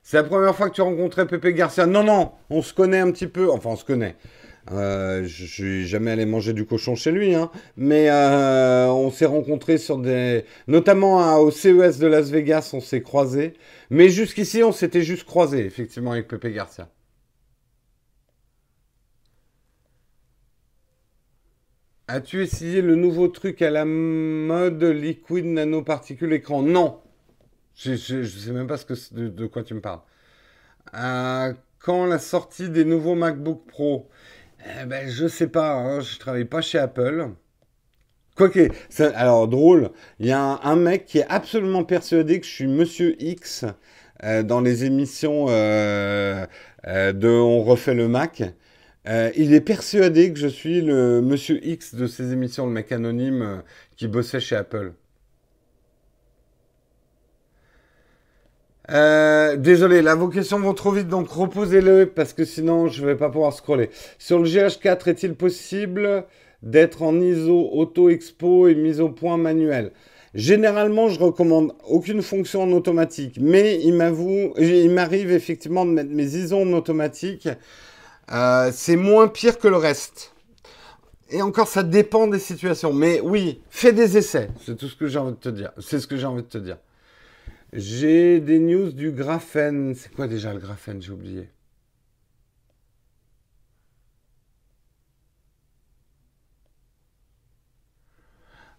C'est 0.09 0.15
la 0.15 0.23
première 0.23 0.55
fois 0.55 0.69
que 0.69 0.73
tu 0.75 0.81
rencontrais 0.81 1.27
Pepe 1.27 1.47
Garcia. 1.47 1.85
Non, 1.85 2.01
non, 2.01 2.31
on 2.49 2.61
se 2.61 2.73
connaît 2.73 2.99
un 2.99 3.11
petit 3.11 3.27
peu. 3.27 3.51
Enfin, 3.51 3.71
on 3.71 3.75
se 3.75 3.83
connaît. 3.83 4.15
Euh, 4.71 5.25
je 5.25 5.45
suis 5.45 5.85
jamais 5.85 6.11
allé 6.11 6.25
manger 6.25 6.53
du 6.53 6.65
cochon 6.65 6.95
chez 6.95 7.11
lui, 7.11 7.35
hein, 7.35 7.51
mais 7.75 8.09
euh, 8.09 8.87
on 8.87 9.11
s'est 9.11 9.25
rencontrés 9.25 9.77
sur 9.77 9.97
des, 9.97 10.45
notamment 10.67 11.35
au 11.39 11.51
CES 11.51 11.99
de 11.99 12.07
Las 12.07 12.29
Vegas, 12.29 12.69
on 12.71 12.79
s'est 12.79 13.01
croisés. 13.01 13.55
Mais 13.89 14.07
jusqu'ici, 14.07 14.63
on 14.63 14.71
s'était 14.71 15.01
juste 15.01 15.25
croisés, 15.25 15.65
effectivement, 15.65 16.13
avec 16.13 16.29
Pepe 16.29 16.53
Garcia. 16.53 16.87
As-tu 22.07 22.43
essayé 22.43 22.81
le 22.81 22.95
nouveau 22.95 23.27
truc 23.27 23.61
à 23.61 23.71
la 23.71 23.83
mode 23.83 24.83
liquide 24.83 25.47
nanoparticule 25.47 26.31
écran? 26.31 26.61
Non. 26.61 27.01
Je 27.77 27.91
ne 27.91 28.25
sais 28.25 28.51
même 28.51 28.67
pas 28.67 28.77
de, 29.11 29.45
quoi 29.45 29.63
tu 29.63 29.75
me 29.75 29.81
parles. 29.81 30.01
Euh, 30.95 31.53
quand 31.79 32.05
la 32.05 32.17
sortie 32.17 32.69
des 32.69 32.85
nouveaux 32.85 33.15
MacBook 33.15 33.65
Pro 33.67 34.09
eh 34.81 34.85
ben, 34.85 35.07
je 35.07 35.27
sais 35.27 35.47
pas, 35.47 35.73
hein, 35.75 35.99
je 36.01 36.17
travaille 36.17 36.45
pas 36.45 36.61
chez 36.61 36.79
Apple. 36.79 37.29
Quoique, 38.35 38.69
alors 39.15 39.47
drôle, 39.47 39.91
il 40.19 40.27
y 40.27 40.31
a 40.31 40.59
un, 40.63 40.75
mec 40.75 41.05
qui 41.05 41.19
est 41.19 41.25
absolument 41.29 41.83
persuadé 41.83 42.39
que 42.39 42.45
je 42.45 42.51
suis 42.51 42.67
Monsieur 42.67 43.15
X 43.21 43.65
euh, 44.23 44.43
dans 44.43 44.61
les 44.61 44.85
émissions 44.85 45.45
euh, 45.49 46.45
de 46.85 47.27
On 47.27 47.63
refait 47.63 47.93
le 47.93 48.07
Mac. 48.07 48.43
il 49.05 49.53
est 49.53 49.61
persuadé 49.61 50.33
que 50.33 50.39
je 50.39 50.47
suis 50.47 50.81
le 50.81 51.21
Monsieur 51.21 51.65
X 51.65 51.95
de 51.95 52.07
ces 52.07 52.31
émissions, 52.33 52.65
le 52.65 52.73
mec 52.73 52.91
anonyme 52.91 53.63
qui 53.95 54.07
bossait 54.07 54.39
chez 54.39 54.55
Apple. 54.55 54.93
Euh, 58.89 59.57
désolé, 59.57 60.01
là 60.01 60.15
vos 60.15 60.29
questions 60.29 60.59
vont 60.59 60.73
trop 60.73 60.91
vite, 60.91 61.09
donc 61.09 61.29
reposez-le 61.29 62.05
parce 62.05 62.31
que 62.31 62.45
sinon 62.45 62.87
je 62.87 63.05
vais 63.05 63.15
pas 63.15 63.29
pouvoir 63.29 63.53
scroller. 63.53 63.89
Sur 64.17 64.39
le 64.39 64.45
GH4, 64.45 65.09
est-il 65.09 65.35
possible 65.35 66.25
d'être 66.63 67.01
en 67.01 67.19
ISO 67.19 67.69
auto-expo 67.73 68.67
et 68.67 68.75
mise 68.75 69.01
au 69.01 69.09
point 69.09 69.37
manuel? 69.37 69.91
Généralement, 70.33 71.09
je 71.09 71.19
recommande 71.19 71.73
aucune 71.87 72.21
fonction 72.21 72.63
en 72.63 72.71
automatique, 72.71 73.39
mais 73.41 73.79
il 73.83 73.93
m'avoue, 73.93 74.53
il 74.57 74.91
m'arrive 74.91 75.31
effectivement 75.31 75.85
de 75.85 75.91
mettre 75.91 76.11
mes 76.11 76.35
ISO 76.35 76.57
en 76.57 76.71
automatique. 76.73 77.49
Euh, 78.31 78.69
c'est 78.73 78.97
moins 78.97 79.27
pire 79.27 79.57
que 79.57 79.67
le 79.67 79.77
reste. 79.77 80.33
Et 81.29 81.41
encore, 81.41 81.67
ça 81.67 81.83
dépend 81.83 82.27
des 82.27 82.39
situations. 82.39 82.93
Mais 82.93 83.19
oui, 83.21 83.61
fais 83.69 83.91
des 83.91 84.17
essais. 84.17 84.49
C'est 84.65 84.77
tout 84.77 84.87
ce 84.87 84.95
que 84.95 85.07
j'ai 85.07 85.19
envie 85.19 85.31
de 85.31 85.37
te 85.37 85.49
dire. 85.49 85.71
C'est 85.79 85.99
ce 85.99 86.07
que 86.07 86.15
j'ai 86.15 86.25
envie 86.25 86.43
de 86.43 86.47
te 86.47 86.57
dire. 86.57 86.77
J'ai 87.71 88.41
des 88.41 88.59
news 88.59 88.91
du 88.91 89.11
graphène. 89.11 89.95
C'est 89.95 90.13
quoi 90.13 90.27
déjà 90.27 90.53
le 90.53 90.59
graphène 90.59 91.01
J'ai 91.01 91.11
oublié. 91.11 91.49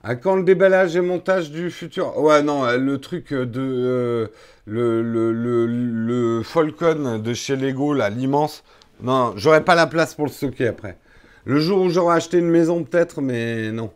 À 0.03 0.15
quand 0.17 0.37
le 0.37 0.43
déballage 0.45 0.97
et 0.97 1.01
montage 1.01 1.51
du 1.51 1.71
futur? 1.71 2.19
Ouais, 2.19 2.43
non, 2.43 2.65
le 2.77 2.99
truc 2.99 3.33
de. 3.33 3.61
Euh, 3.61 4.29
le, 4.67 5.03
le, 5.03 5.33
le, 5.33 5.67
le, 5.67 6.43
Falcon 6.43 7.19
de 7.19 7.35
chez 7.35 7.57
Lego, 7.57 7.95
là, 7.95 8.09
l'immense. 8.11 8.63
Non, 9.03 9.33
j'aurais 9.37 9.65
pas 9.65 9.75
la 9.75 9.87
place 9.87 10.15
pour 10.15 10.27
le 10.27 10.31
stocker 10.33 10.69
après. 10.69 10.99
Le 11.45 11.61
jour 11.61 11.83
où 11.83 11.91
j'aurai 11.91 12.17
acheté 12.17 12.39
une 12.39 12.49
maison, 12.51 12.85
peut-être, 12.85 13.21
mais 13.21 13.73
non. 13.73 13.91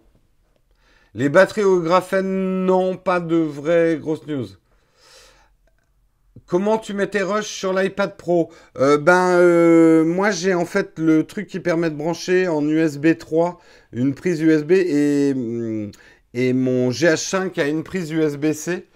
Les 1.14 1.28
batteries 1.30 1.64
au 1.64 1.80
graphène, 1.80 2.66
non, 2.66 2.97
pas 2.97 3.20
de 3.20 3.36
vraies 3.36 3.97
grosses 3.99 4.26
news. 4.26 4.47
Comment 6.47 6.78
tu 6.78 6.93
mets 6.93 7.07
tes 7.07 7.22
rushs 7.22 7.47
sur 7.47 7.72
l'iPad 7.72 8.16
Pro 8.16 8.51
euh, 8.78 8.99
Ben, 8.99 9.38
euh, 9.38 10.05
moi 10.05 10.30
j'ai 10.30 10.55
en 10.55 10.66
fait 10.66 10.99
le 10.99 11.24
truc 11.24 11.47
qui 11.47 11.61
permet 11.61 11.90
de 11.90 11.97
brancher 11.97 12.49
en 12.49 12.66
USB 12.66 13.16
3 13.16 13.61
une 13.93 14.14
prise 14.14 14.40
USB 14.40 14.72
et, 14.72 15.34
mm, 15.34 15.93
et 16.34 16.53
mon 16.53 16.90
GH5 16.90 17.59
a 17.61 17.68
une 17.68 17.82
prise 17.82 18.11
USB-C, 18.11 18.86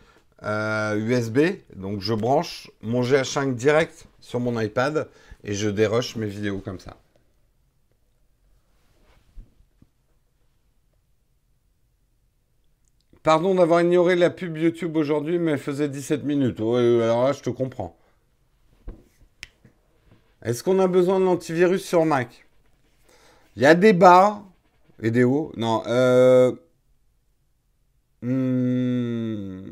USB. 0.43 1.39
Euh, 1.39 1.53
Donc 1.77 2.01
je 2.01 2.15
branche 2.15 2.71
mon 2.83 3.03
GH5 3.03 3.55
direct 3.55 4.07
sur 4.21 4.41
mon 4.41 4.61
iPad 4.61 5.09
et 5.45 5.55
je 5.55 5.71
dérush 5.71 6.17
mes 6.17 6.27
vidéos 6.27 6.59
comme 6.59 6.81
ça. 6.81 6.97
Pardon 13.27 13.57
d'avoir 13.57 13.81
ignoré 13.81 14.15
la 14.15 14.31
pub 14.31 14.57
YouTube 14.57 14.97
aujourd'hui, 14.97 15.41
mais 15.41 15.51
elle 15.51 15.59
faisait 15.59 15.89
17 15.89 16.23
minutes. 16.23 16.61
alors 16.61 17.25
là, 17.25 17.33
je 17.33 17.43
te 17.43 17.51
comprends. 17.51 17.97
Est-ce 20.45 20.63
qu'on 20.63 20.79
a 20.79 20.87
besoin 20.87 21.19
de 21.19 21.25
l'antivirus 21.25 21.85
sur 21.85 22.05
Mac? 22.05 22.47
Il 23.57 23.65
y 23.65 23.67
a 23.67 23.75
des 23.75 23.93
bas 23.95 24.45
et 25.03 25.11
des 25.11 25.25
hauts. 25.25 25.51
Non. 25.57 25.83
Euh... 25.89 26.53
Hmm... 28.23 29.65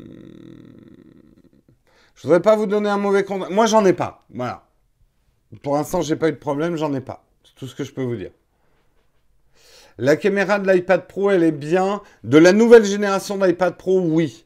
Je 2.13 2.23
voudrais 2.23 2.41
pas 2.41 2.57
vous 2.57 2.65
donner 2.65 2.89
un 2.89 2.97
mauvais 2.97 3.23
compte. 3.23 3.49
Moi, 3.51 3.67
j'en 3.67 3.85
ai 3.85 3.93
pas. 3.93 4.25
Voilà. 4.31 4.67
Pour 5.63 5.75
l'instant, 5.77 6.01
j'ai 6.01 6.17
pas 6.17 6.27
eu 6.27 6.33
de 6.33 6.37
problème, 6.37 6.75
j'en 6.75 6.93
ai 6.93 6.99
pas. 6.99 7.23
C'est 7.45 7.55
tout 7.55 7.67
ce 7.67 7.75
que 7.75 7.85
je 7.85 7.93
peux 7.93 8.03
vous 8.03 8.17
dire. 8.17 8.31
La 9.97 10.17
caméra 10.17 10.59
de 10.59 10.69
l'iPad 10.69 11.07
Pro, 11.07 11.31
elle 11.31 11.43
est 11.43 11.51
bien. 11.51 12.01
De 12.25 12.37
la 12.37 12.51
nouvelle 12.51 12.83
génération 12.83 13.37
d'iPad 13.37 13.75
Pro, 13.77 14.01
oui. 14.01 14.45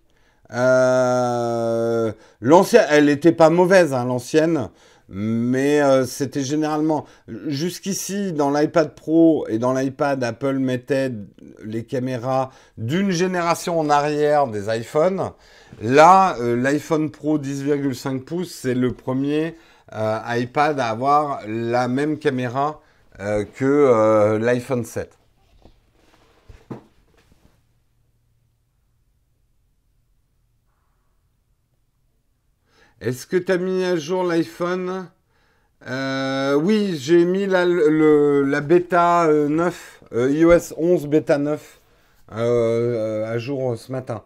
Euh, 0.54 2.12
l'ancienne, 2.40 2.86
elle 2.90 3.06
n'était 3.06 3.32
pas 3.32 3.50
mauvaise, 3.50 3.94
hein, 3.94 4.06
l'ancienne. 4.06 4.70
Mais 5.12 5.82
euh, 5.82 6.06
c'était 6.06 6.44
généralement 6.44 7.06
jusqu'ici 7.48 8.32
dans 8.32 8.52
l'iPad 8.52 8.94
Pro 8.94 9.48
et 9.48 9.58
dans 9.58 9.74
l'iPad, 9.74 10.24
Apple 10.24 10.60
mettait 10.60 11.12
les 11.64 11.84
caméras 11.84 12.52
d'une 12.78 13.10
génération 13.10 13.80
en 13.80 13.90
arrière 13.90 14.46
des 14.46 14.68
iPhones. 14.70 15.32
Là, 15.82 16.36
euh, 16.40 16.56
l'iPhone 16.56 17.10
Pro 17.10 17.40
10,5 17.40 18.20
pouces, 18.24 18.54
c'est 18.54 18.76
le 18.76 18.92
premier 18.92 19.56
iPad 19.92 20.80
à 20.80 20.90
avoir 20.90 21.40
la 21.48 21.88
même 21.88 22.20
caméra 22.20 22.80
que 23.18 24.38
l'iPhone 24.40 24.86
7. 24.86 25.19
Est-ce 33.02 33.26
que 33.26 33.38
tu 33.38 33.50
as 33.52 33.58
mis 33.58 33.84
à 33.86 33.96
jour 33.96 34.24
l'iPhone? 34.24 35.10
Euh, 35.88 36.56
Oui, 36.56 36.98
j'ai 36.98 37.24
mis 37.24 37.46
la, 37.46 37.66
bêta 38.62 39.26
9, 39.32 40.04
euh, 40.14 40.30
iOS 40.32 40.74
11 40.78 41.08
bêta 41.08 41.38
9 41.38 41.80
euh, 42.34 43.26
à 43.26 43.38
jour 43.38 43.78
ce 43.78 43.92
matin. 43.94 44.24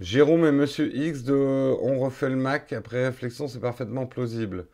Jérôme 0.00 0.44
et 0.44 0.52
Monsieur 0.52 0.94
X 0.94 1.22
de 1.22 1.32
On 1.34 1.98
refait 2.00 2.28
le 2.28 2.36
Mac. 2.36 2.72
Après 2.74 3.06
réflexion, 3.06 3.48
c'est 3.48 3.60
parfaitement 3.60 4.04
plausible. 4.04 4.66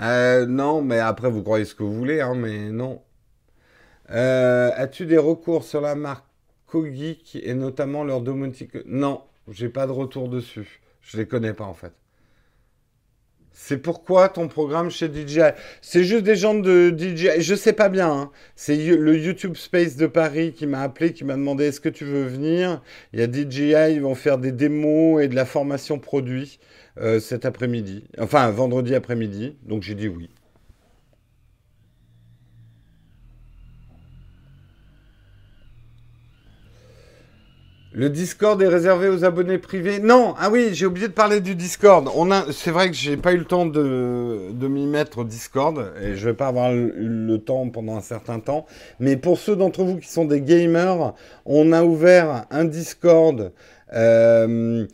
non, 0.00 0.82
mais 0.82 0.98
après, 0.98 1.30
vous 1.30 1.42
croyez 1.44 1.64
ce 1.64 1.76
que 1.76 1.84
vous 1.84 1.94
voulez, 1.94 2.20
hein, 2.20 2.34
mais 2.34 2.70
non. 2.70 3.02
As-tu 4.08 5.06
des 5.06 5.18
recours 5.18 5.62
sur 5.62 5.80
la 5.80 5.94
marque 5.94 6.26
Cogeek 6.66 7.36
et 7.36 7.54
notamment 7.54 8.02
leur 8.02 8.20
domotique? 8.20 8.76
Non, 8.86 9.22
j'ai 9.50 9.68
pas 9.68 9.86
de 9.86 9.92
retour 9.92 10.28
dessus. 10.28 10.80
Je 11.00 11.16
les 11.16 11.26
connais 11.26 11.52
pas 11.52 11.64
en 11.64 11.74
fait. 11.74 11.92
C'est 13.56 13.78
pourquoi 13.78 14.28
ton 14.28 14.48
programme 14.48 14.90
chez 14.90 15.08
DJI 15.08 15.52
C'est 15.80 16.02
juste 16.02 16.24
des 16.24 16.34
gens 16.34 16.54
de 16.54 16.92
DJI. 16.96 17.40
Je 17.40 17.54
sais 17.54 17.72
pas 17.72 17.88
bien. 17.88 18.10
Hein. 18.10 18.30
C'est 18.56 18.76
le 18.76 19.16
YouTube 19.16 19.54
Space 19.54 19.96
de 19.96 20.08
Paris 20.08 20.52
qui 20.52 20.66
m'a 20.66 20.82
appelé, 20.82 21.12
qui 21.12 21.24
m'a 21.24 21.34
demandé 21.34 21.66
est-ce 21.66 21.80
que 21.80 21.88
tu 21.88 22.04
veux 22.04 22.24
venir? 22.24 22.82
Il 23.12 23.20
y 23.20 23.22
a 23.22 23.30
DJI, 23.30 23.94
ils 23.94 24.02
vont 24.02 24.16
faire 24.16 24.38
des 24.38 24.50
démos 24.50 25.22
et 25.22 25.28
de 25.28 25.36
la 25.36 25.44
formation 25.44 26.00
produit 26.00 26.58
euh, 26.98 27.20
cet 27.20 27.44
après-midi. 27.44 28.04
Enfin, 28.18 28.50
vendredi 28.50 28.94
après-midi. 28.94 29.56
Donc 29.62 29.82
j'ai 29.82 29.94
dit 29.94 30.08
oui. 30.08 30.30
Le 37.96 38.10
Discord 38.10 38.60
est 38.60 38.66
réservé 38.66 39.08
aux 39.08 39.24
abonnés 39.24 39.58
privés. 39.58 40.00
Non, 40.00 40.34
ah 40.40 40.50
oui, 40.50 40.70
j'ai 40.72 40.84
oublié 40.84 41.06
de 41.06 41.12
parler 41.12 41.40
du 41.40 41.54
Discord. 41.54 42.10
C'est 42.50 42.72
vrai 42.72 42.90
que 42.90 42.96
j'ai 42.96 43.16
pas 43.16 43.32
eu 43.32 43.36
le 43.36 43.44
temps 43.44 43.66
de, 43.66 44.50
m'y 44.68 44.88
mettre 44.88 45.18
au 45.18 45.24
Discord 45.24 45.92
et 46.02 46.16
je 46.16 46.24
vais 46.24 46.34
pas 46.34 46.48
avoir 46.48 46.72
le, 46.72 47.36
temps 47.38 47.68
pendant 47.68 47.96
un 47.96 48.00
certain 48.00 48.40
temps. 48.40 48.66
Mais 48.98 49.16
pour 49.16 49.38
ceux 49.38 49.54
d'entre 49.54 49.84
vous 49.84 49.98
qui 49.98 50.08
sont 50.08 50.24
des 50.24 50.40
gamers, 50.40 51.14
on 51.46 51.70
a 51.70 51.84
ouvert 51.84 52.46
un 52.50 52.64
Discord. 52.64 53.52
Euh, 53.92 54.86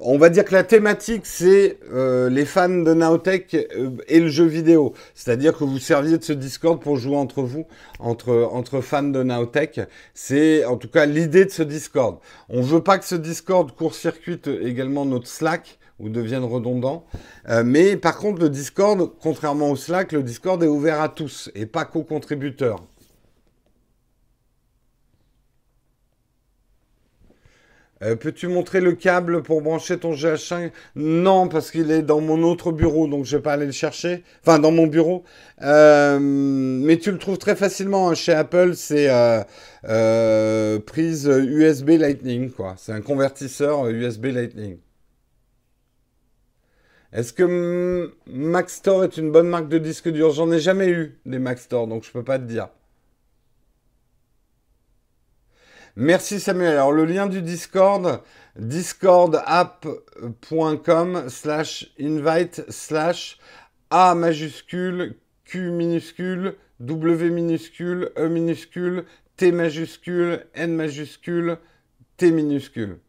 on 0.00 0.18
va 0.18 0.30
dire 0.30 0.44
que 0.44 0.54
la 0.54 0.64
thématique, 0.64 1.26
c'est 1.26 1.78
euh, 1.92 2.30
les 2.30 2.44
fans 2.44 2.68
de 2.68 2.94
Naotech 2.94 3.54
euh, 3.54 3.90
et 4.08 4.20
le 4.20 4.28
jeu 4.28 4.44
vidéo. 4.44 4.94
C'est-à-dire 5.14 5.56
que 5.56 5.64
vous 5.64 5.78
serviez 5.78 6.18
de 6.18 6.24
ce 6.24 6.32
Discord 6.32 6.80
pour 6.80 6.96
jouer 6.96 7.16
entre 7.16 7.42
vous, 7.42 7.66
entre, 7.98 8.48
entre 8.52 8.80
fans 8.80 9.02
de 9.02 9.22
Naotech. 9.22 9.80
C'est 10.14 10.64
en 10.64 10.76
tout 10.76 10.88
cas 10.88 11.06
l'idée 11.06 11.44
de 11.44 11.50
ce 11.50 11.62
Discord. 11.62 12.18
On 12.48 12.58
ne 12.58 12.64
veut 12.64 12.82
pas 12.82 12.98
que 12.98 13.04
ce 13.04 13.14
Discord 13.14 13.70
court-circuite 13.72 14.48
également 14.48 15.04
notre 15.04 15.28
Slack 15.28 15.78
ou 15.98 16.08
devienne 16.08 16.44
redondant. 16.44 17.04
Euh, 17.48 17.62
mais 17.64 17.96
par 17.96 18.16
contre, 18.16 18.40
le 18.40 18.48
Discord, 18.48 19.10
contrairement 19.20 19.70
au 19.70 19.76
Slack, 19.76 20.12
le 20.12 20.22
Discord 20.22 20.62
est 20.62 20.68
ouvert 20.68 21.00
à 21.00 21.08
tous 21.08 21.50
et 21.54 21.66
pas 21.66 21.84
qu'aux 21.84 22.04
contributeurs. 22.04 22.82
Euh, 28.02 28.16
peux-tu 28.16 28.48
montrer 28.48 28.80
le 28.80 28.92
câble 28.92 29.42
pour 29.42 29.60
brancher 29.60 29.98
ton 29.98 30.12
GH5 30.12 30.70
Non, 30.96 31.48
parce 31.48 31.70
qu'il 31.70 31.90
est 31.90 32.02
dans 32.02 32.20
mon 32.20 32.42
autre 32.42 32.72
bureau, 32.72 33.06
donc 33.06 33.26
je 33.26 33.36
vais 33.36 33.42
pas 33.42 33.52
aller 33.52 33.66
le 33.66 33.72
chercher. 33.72 34.24
Enfin, 34.42 34.58
dans 34.58 34.70
mon 34.70 34.86
bureau. 34.86 35.24
Euh, 35.62 36.18
mais 36.20 36.96
tu 36.96 37.10
le 37.12 37.18
trouves 37.18 37.38
très 37.38 37.56
facilement 37.56 38.08
hein. 38.08 38.14
chez 38.14 38.32
Apple. 38.32 38.74
C'est 38.74 39.08
euh, 39.10 40.78
prise 40.80 41.26
USB 41.26 41.90
Lightning, 41.90 42.50
quoi. 42.50 42.74
C'est 42.78 42.92
un 42.92 43.02
convertisseur 43.02 43.86
USB 43.88 44.26
Lightning. 44.26 44.78
Est-ce 47.12 47.32
que 47.32 48.12
Maxtor 48.26 49.04
est 49.04 49.16
une 49.16 49.32
bonne 49.32 49.48
marque 49.48 49.68
de 49.68 49.78
disque 49.78 50.08
dur? 50.08 50.30
J'en 50.30 50.50
ai 50.52 50.60
jamais 50.60 50.88
eu 50.88 51.18
des 51.26 51.40
Maxtor, 51.40 51.86
donc 51.86 52.04
je 52.04 52.10
peux 52.12 52.22
pas 52.22 52.38
te 52.38 52.44
dire. 52.44 52.68
Merci 55.96 56.38
Samuel. 56.40 56.72
Alors 56.72 56.92
le 56.92 57.04
lien 57.04 57.26
du 57.26 57.42
Discord, 57.42 58.22
discordapp.com 58.56 61.28
slash 61.28 61.92
invite 62.00 62.64
slash 62.70 63.38
A 63.90 64.14
majuscule, 64.14 65.16
Q 65.44 65.72
minuscule, 65.72 66.56
W 66.80 67.28
minuscule, 67.30 68.12
E 68.16 68.28
minuscule, 68.28 69.04
T 69.36 69.52
majuscule, 69.52 70.46
N 70.54 70.74
majuscule, 70.76 71.58
T 72.16 72.30
minuscule. 72.30 73.00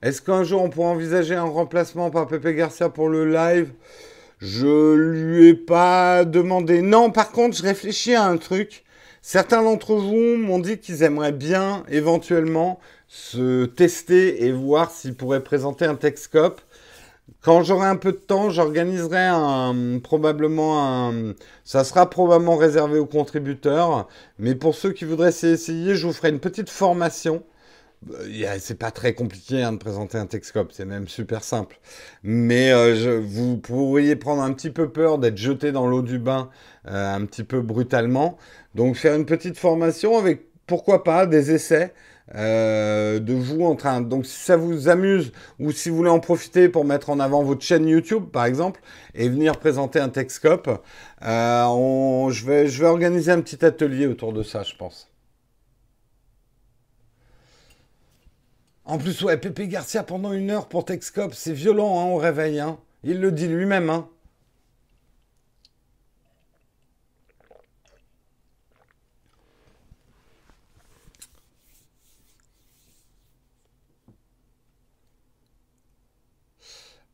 Est-ce 0.00 0.22
qu'un 0.22 0.44
jour 0.44 0.62
on 0.62 0.70
pourra 0.70 0.90
envisager 0.90 1.34
un 1.34 1.42
remplacement 1.42 2.10
par 2.10 2.28
Pepe 2.28 2.54
Garcia 2.54 2.88
pour 2.88 3.08
le 3.08 3.28
live? 3.30 3.72
Je 4.38 4.94
lui 4.94 5.48
ai 5.48 5.54
pas 5.54 6.24
demandé. 6.24 6.82
Non, 6.82 7.10
par 7.10 7.32
contre, 7.32 7.56
je 7.56 7.62
réfléchis 7.62 8.14
à 8.14 8.24
un 8.24 8.36
truc. 8.36 8.84
Certains 9.20 9.62
d'entre 9.62 9.94
vous 9.96 10.36
m'ont 10.36 10.60
dit 10.60 10.78
qu'ils 10.78 11.02
aimeraient 11.02 11.32
bien 11.32 11.84
éventuellement 11.88 12.78
se 13.08 13.64
tester 13.64 14.44
et 14.44 14.52
voir 14.52 14.90
s'ils 14.90 15.14
pourraient 15.14 15.42
présenter 15.42 15.86
un 15.86 15.96
Texcope. 15.96 16.60
Quand 17.42 17.62
j'aurai 17.62 17.86
un 17.86 17.96
peu 17.96 18.12
de 18.12 18.18
temps, 18.18 18.50
j'organiserai 18.50 19.26
un, 19.26 19.98
probablement 20.02 21.08
un, 21.08 21.34
ça 21.64 21.84
sera 21.84 22.08
probablement 22.08 22.56
réservé 22.56 22.98
aux 22.98 23.06
contributeurs, 23.06 24.08
mais 24.38 24.54
pour 24.54 24.74
ceux 24.74 24.92
qui 24.92 25.04
voudraient 25.04 25.28
essayer, 25.28 25.94
je 25.94 26.06
vous 26.06 26.12
ferai 26.12 26.30
une 26.30 26.40
petite 26.40 26.70
formation 26.70 27.42
c'est 28.58 28.78
pas 28.78 28.90
très 28.90 29.14
compliqué 29.14 29.62
hein, 29.62 29.72
de 29.72 29.78
présenter 29.78 30.18
un 30.18 30.26
Texcope, 30.26 30.72
c'est 30.72 30.84
même 30.84 31.08
super 31.08 31.42
simple. 31.42 31.78
Mais 32.22 32.72
euh, 32.72 33.20
vous 33.24 33.56
pourriez 33.58 34.16
prendre 34.16 34.42
un 34.42 34.52
petit 34.52 34.70
peu 34.70 34.90
peur 34.90 35.18
d'être 35.18 35.36
jeté 35.36 35.72
dans 35.72 35.86
l'eau 35.86 36.02
du 36.02 36.18
bain 36.18 36.50
euh, 36.86 37.14
un 37.14 37.24
petit 37.26 37.44
peu 37.44 37.60
brutalement. 37.60 38.38
Donc 38.74 38.96
faire 38.96 39.14
une 39.14 39.26
petite 39.26 39.58
formation 39.58 40.16
avec, 40.18 40.46
pourquoi 40.66 41.04
pas, 41.04 41.26
des 41.26 41.52
essais. 41.52 41.92
Euh, 42.34 43.20
de 43.20 43.32
vous 43.32 43.62
en 43.62 43.74
train. 43.74 44.02
Donc 44.02 44.26
si 44.26 44.38
ça 44.38 44.58
vous 44.58 44.90
amuse 44.90 45.32
ou 45.58 45.72
si 45.72 45.88
vous 45.88 45.96
voulez 45.96 46.10
en 46.10 46.20
profiter 46.20 46.68
pour 46.68 46.84
mettre 46.84 47.08
en 47.08 47.20
avant 47.20 47.42
votre 47.42 47.62
chaîne 47.62 47.88
YouTube 47.88 48.24
par 48.30 48.44
exemple 48.44 48.82
et 49.14 49.30
venir 49.30 49.58
présenter 49.58 49.98
un 49.98 50.10
Texcope, 50.10 50.68
je, 51.22 52.44
vais, 52.44 52.66
je 52.68 52.82
vais 52.82 52.86
organiser 52.86 53.32
un 53.32 53.40
petit 53.40 53.64
atelier 53.64 54.06
autour 54.06 54.34
de 54.34 54.42
ça 54.42 54.62
je 54.62 54.74
pense. 54.76 55.10
En 58.88 58.96
plus, 58.96 59.20
ouais, 59.22 59.36
Pépé 59.36 59.68
Garcia 59.68 60.02
pendant 60.02 60.32
une 60.32 60.50
heure 60.50 60.66
pour 60.68 60.86
Texcop, 60.86 61.34
c'est 61.34 61.52
violent 61.52 62.00
hein, 62.00 62.04
au 62.06 62.16
réveil. 62.16 62.58
Hein. 62.58 62.78
Il 63.04 63.20
le 63.20 63.30
dit 63.32 63.46
lui-même. 63.46 63.90
Hein. 63.90 64.08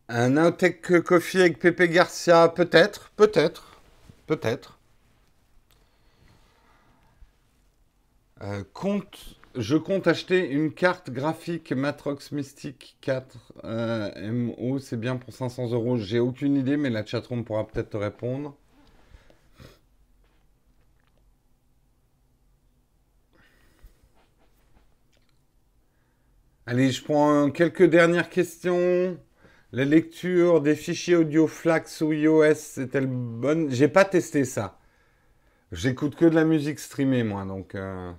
Un 0.08 0.36
Outtech 0.36 1.00
Coffee 1.02 1.40
avec 1.40 1.58
Pépé 1.58 1.88
Garcia, 1.88 2.48
peut-être, 2.50 3.10
peut-être, 3.16 3.80
peut-être. 4.28 4.78
Euh, 8.42 8.62
compte 8.72 9.40
je 9.56 9.76
compte 9.76 10.06
acheter 10.06 10.50
une 10.50 10.72
carte 10.72 11.10
graphique 11.10 11.72
Matrox 11.72 12.32
Mystic 12.32 12.96
4 13.00 13.52
euh, 13.64 14.32
MO. 14.32 14.78
C'est 14.78 14.98
bien 14.98 15.16
pour 15.16 15.32
500 15.32 15.70
euros. 15.72 15.96
J'ai 15.96 16.18
aucune 16.18 16.56
idée, 16.56 16.76
mais 16.76 16.90
la 16.90 17.04
chatroom 17.04 17.44
pourra 17.44 17.66
peut-être 17.66 17.90
te 17.90 17.96
répondre. 17.96 18.56
Allez, 26.66 26.90
je 26.90 27.04
prends 27.04 27.50
quelques 27.50 27.84
dernières 27.84 28.30
questions. 28.30 29.18
La 29.72 29.84
lecture 29.84 30.60
des 30.62 30.76
fichiers 30.76 31.16
audio 31.16 31.46
Flax 31.46 32.00
ou 32.00 32.12
iOS, 32.12 32.42
est-elle 32.80 33.06
bonne? 33.06 33.70
J'ai 33.70 33.88
pas 33.88 34.04
testé 34.04 34.44
ça. 34.44 34.78
J'écoute 35.72 36.16
que 36.16 36.24
de 36.26 36.34
la 36.34 36.44
musique 36.44 36.78
streamée, 36.78 37.24
moi, 37.24 37.44
donc. 37.44 37.74
Euh. 37.74 38.12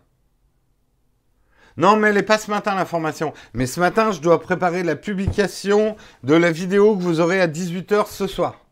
Non, 1.78 1.98
mais 1.98 2.10
elle 2.10 2.16
n'est 2.16 2.24
pas 2.24 2.38
ce 2.38 2.50
matin, 2.50 2.76
l'information. 2.76 3.34
Mais 3.54 3.66
ce 3.66 3.80
matin, 3.80 4.12
je 4.12 4.22
dois 4.22 4.40
préparer 4.40 4.84
la 4.84 4.96
publication 4.96 5.98
de 6.24 6.34
la 6.34 6.52
vidéo 6.52 6.96
que 6.96 7.02
vous 7.02 7.20
aurez 7.20 7.42
à 7.42 7.48
18h 7.48 8.08
ce 8.10 8.28
soir. 8.28 8.66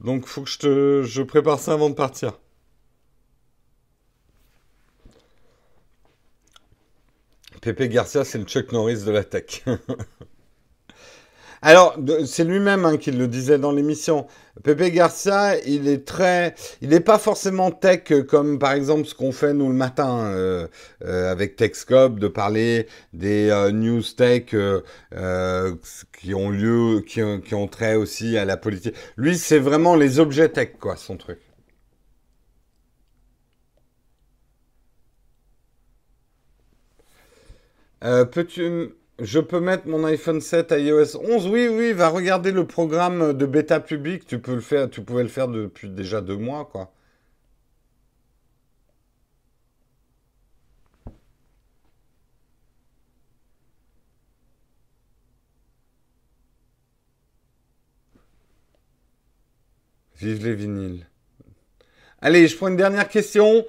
Donc, 0.00 0.26
faut 0.26 0.42
que 0.42 0.50
je, 0.50 0.58
te... 0.58 1.22
prépare 1.22 1.58
ça 1.58 1.72
avant 1.72 1.90
de 1.90 1.94
partir. 1.94 2.38
Pepe 7.60 7.88
Garcia, 7.88 8.24
c'est 8.24 8.38
le 8.38 8.44
Chuck 8.44 8.72
Norris 8.72 9.04
de 9.04 9.10
la 9.10 9.24
tech. 9.24 9.64
Alors, 11.62 11.98
c'est 12.26 12.44
lui-même 12.44 12.84
hein, 12.86 12.96
qui 12.96 13.10
le 13.10 13.28
disait 13.28 13.58
dans 13.58 13.72
l'émission. 13.72 14.26
Pepe 14.64 14.90
Garcia, 14.92 15.58
il 15.66 15.88
est 15.88 16.06
très, 16.06 16.54
il 16.80 16.88
n'est 16.90 17.00
pas 17.00 17.18
forcément 17.18 17.70
tech 17.70 18.12
comme 18.28 18.58
par 18.58 18.72
exemple 18.72 19.06
ce 19.06 19.14
qu'on 19.14 19.32
fait 19.32 19.52
nous 19.52 19.68
le 19.68 19.74
matin 19.74 20.32
euh, 20.32 20.66
euh, 21.04 21.30
avec 21.30 21.56
TechScope, 21.56 22.18
de 22.18 22.28
parler 22.28 22.86
des 23.12 23.50
euh, 23.50 23.72
news 23.72 24.02
tech 24.02 24.54
qui 26.18 26.34
ont 26.34 26.50
lieu, 26.50 27.02
qui, 27.06 27.20
qui 27.44 27.54
ont 27.54 27.68
trait 27.68 27.94
aussi 27.94 28.38
à 28.38 28.44
la 28.44 28.56
politique. 28.56 28.94
Lui, 29.16 29.36
c'est 29.36 29.58
vraiment 29.58 29.96
les 29.96 30.18
objets 30.18 30.48
tech, 30.48 30.72
quoi, 30.80 30.96
son 30.96 31.16
truc. 31.16 31.40
Peux-tu 38.00 38.94
je 39.20 39.38
peux 39.40 39.60
mettre 39.60 39.86
mon 39.86 40.04
iPhone 40.04 40.40
7 40.40 40.72
à 40.72 40.78
iOS 40.78 41.16
11 41.22 41.46
Oui, 41.48 41.68
oui, 41.68 41.92
va 41.92 42.08
regarder 42.08 42.52
le 42.52 42.66
programme 42.66 43.32
de 43.34 43.46
bêta 43.46 43.80
public. 43.80 44.26
Tu 44.26 44.40
tu 44.40 45.02
pouvais 45.02 45.22
le 45.22 45.28
faire 45.28 45.48
depuis 45.48 45.88
déjà 45.90 46.20
deux 46.20 46.36
mois, 46.36 46.64
quoi. 46.70 46.92
Vive 60.16 60.44
les 60.44 60.54
vinyles. 60.54 61.06
Allez, 62.20 62.46
je 62.46 62.56
prends 62.56 62.68
une 62.68 62.76
dernière 62.76 63.08
question. 63.08 63.64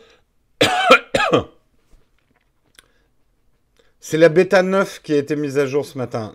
C'est 4.04 4.18
la 4.18 4.30
bêta 4.30 4.64
9 4.64 5.04
qui 5.04 5.14
a 5.14 5.18
été 5.18 5.36
mise 5.36 5.60
à 5.60 5.68
jour 5.68 5.86
ce 5.86 5.96
matin. 5.96 6.34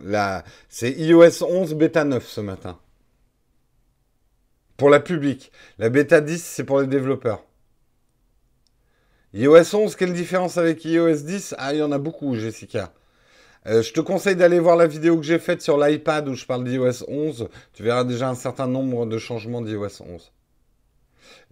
C'est 0.69 0.93
iOS 0.93 1.43
11 1.43 1.75
bêta 1.75 2.05
9 2.05 2.25
ce 2.25 2.41
matin. 2.41 2.79
Pour 4.77 4.89
la 4.89 5.01
public. 5.01 5.51
La 5.79 5.89
bêta 5.89 6.21
10, 6.21 6.41
c'est 6.41 6.63
pour 6.63 6.81
les 6.81 6.87
développeurs. 6.87 7.43
iOS 9.35 9.75
11, 9.75 9.97
quelle 9.97 10.13
différence 10.13 10.59
avec 10.59 10.85
iOS 10.85 11.23
10 11.25 11.57
Ah, 11.59 11.75
il 11.75 11.81
y 11.81 11.83
en 11.83 11.91
a 11.91 11.99
beaucoup, 11.99 12.37
Jessica. 12.37 12.93
Euh, 13.67 13.83
je 13.83 13.93
te 13.93 14.01
conseille 14.01 14.37
d'aller 14.37 14.61
voir 14.61 14.77
la 14.77 14.87
vidéo 14.87 15.17
que 15.17 15.25
j'ai 15.25 15.41
faite 15.41 15.61
sur 15.61 15.77
l'iPad 15.77 16.29
où 16.29 16.35
je 16.35 16.47
parle 16.47 16.63
d'iOS 16.63 17.05
11. 17.09 17.49
Tu 17.73 17.83
verras 17.83 18.05
déjà 18.05 18.29
un 18.29 18.37
certain 18.37 18.69
nombre 18.69 19.07
de 19.07 19.19
changements 19.19 19.61
d'iOS 19.61 20.03
11. 20.03 20.33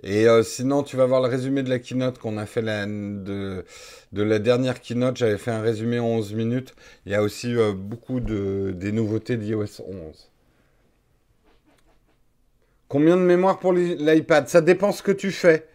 Et 0.03 0.29
euh, 0.29 0.43
sinon, 0.43 0.83
tu 0.83 0.97
vas 0.97 1.07
voir 1.07 1.23
le 1.23 1.29
résumé 1.29 1.63
de 1.63 1.71
la 1.71 1.79
keynote 1.79 2.19
qu'on 2.19 2.37
a 2.37 2.47
fait 2.47 2.63
de, 2.63 3.65
la 4.13 4.39
dernière 4.39 4.81
keynote. 4.81 5.17
J'avais 5.17 5.39
fait 5.39 5.51
un 5.51 5.63
résumé 5.63 5.99
en 5.99 6.07
11 6.07 6.35
minutes. 6.35 6.75
Il 7.07 7.13
y 7.13 7.15
a 7.15 7.23
aussi 7.23 7.55
euh, 7.55 7.73
beaucoup 7.73 8.21
de, 8.21 8.73
des 8.75 8.93
nouveautés 8.93 9.37
d'iOS 9.37 9.81
11. 9.87 10.31
Combien 12.89 13.17
de 13.17 13.23
mémoire 13.23 13.59
pour 13.59 13.73
l'iPad? 13.73 14.49
Ça 14.49 14.61
dépend 14.61 14.93
ce 14.93 15.03
que 15.03 15.13
tu 15.13 15.31
fais. 15.31 15.67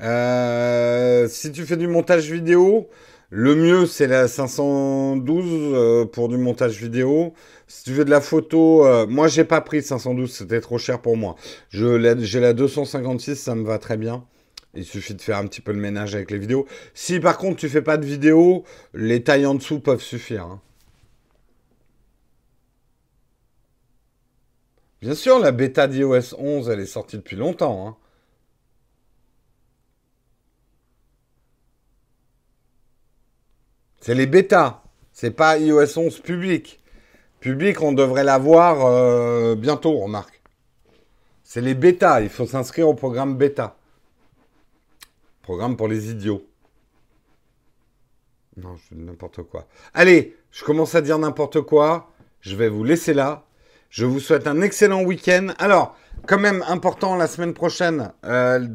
Euh, 0.00 1.26
si 1.28 1.52
tu 1.52 1.64
fais 1.64 1.76
du 1.76 1.86
montage 1.88 2.30
vidéo, 2.30 2.88
le 3.30 3.54
mieux 3.54 3.86
c'est 3.86 4.06
la 4.06 4.28
512 4.28 6.08
pour 6.12 6.28
du 6.28 6.36
montage 6.36 6.80
vidéo. 6.80 7.32
Si 7.70 7.84
tu 7.84 7.92
veux 7.92 8.04
de 8.04 8.10
la 8.10 8.20
photo, 8.20 8.84
euh, 8.84 9.06
moi 9.06 9.28
j'ai 9.28 9.44
pas 9.44 9.60
pris 9.60 9.80
512, 9.80 10.32
c'était 10.32 10.60
trop 10.60 10.76
cher 10.76 11.00
pour 11.00 11.16
moi. 11.16 11.36
J'ai 11.68 12.40
la 12.40 12.52
256, 12.52 13.36
ça 13.36 13.54
me 13.54 13.64
va 13.64 13.78
très 13.78 13.96
bien. 13.96 14.24
Il 14.74 14.84
suffit 14.84 15.14
de 15.14 15.22
faire 15.22 15.36
un 15.38 15.46
petit 15.46 15.60
peu 15.60 15.70
le 15.70 15.78
ménage 15.78 16.16
avec 16.16 16.32
les 16.32 16.38
vidéos. 16.38 16.66
Si 16.94 17.20
par 17.20 17.38
contre 17.38 17.58
tu 17.58 17.68
fais 17.68 17.80
pas 17.80 17.96
de 17.96 18.04
vidéo, 18.04 18.64
les 18.92 19.22
tailles 19.22 19.46
en 19.46 19.54
dessous 19.54 19.78
peuvent 19.78 20.02
suffire. 20.02 20.46
Hein. 20.46 20.60
Bien 25.00 25.14
sûr, 25.14 25.38
la 25.38 25.52
bêta 25.52 25.86
d'iOS 25.86 26.34
11, 26.38 26.70
elle 26.70 26.80
est 26.80 26.86
sortie 26.86 27.18
depuis 27.18 27.36
longtemps. 27.36 27.86
Hein. 27.86 27.96
C'est 34.00 34.14
les 34.14 34.26
bêtas, 34.26 34.82
c'est 35.12 35.30
pas 35.30 35.58
iOS 35.58 35.98
11 35.98 36.20
public. 36.20 36.80
Public, 37.40 37.82
on 37.82 37.92
devrait 37.92 38.24
l'avoir 38.24 38.86
euh, 38.86 39.54
bientôt, 39.54 39.98
remarque. 39.98 40.40
C'est 41.44 41.60
les 41.60 41.74
bêtas, 41.74 42.20
il 42.22 42.28
faut 42.28 42.46
s'inscrire 42.46 42.88
au 42.88 42.94
programme 42.94 43.36
bêta. 43.36 43.76
Programme 45.42 45.76
pour 45.76 45.88
les 45.88 46.10
idiots. 46.10 46.42
Non, 48.56 48.76
je 48.76 48.94
n'importe 48.96 49.42
quoi. 49.42 49.66
Allez, 49.94 50.36
je 50.50 50.64
commence 50.64 50.94
à 50.94 51.02
dire 51.02 51.18
n'importe 51.18 51.60
quoi. 51.60 52.10
Je 52.40 52.56
vais 52.56 52.68
vous 52.68 52.84
laisser 52.84 53.14
là. 53.14 53.44
Je 53.90 54.06
vous 54.06 54.20
souhaite 54.20 54.46
un 54.46 54.60
excellent 54.60 55.02
week-end. 55.02 55.48
Alors, 55.58 55.96
quand 56.26 56.38
même 56.38 56.64
important 56.68 57.16
la 57.16 57.26
semaine 57.26 57.54
prochaine, 57.54 58.12
euh, 58.24 58.66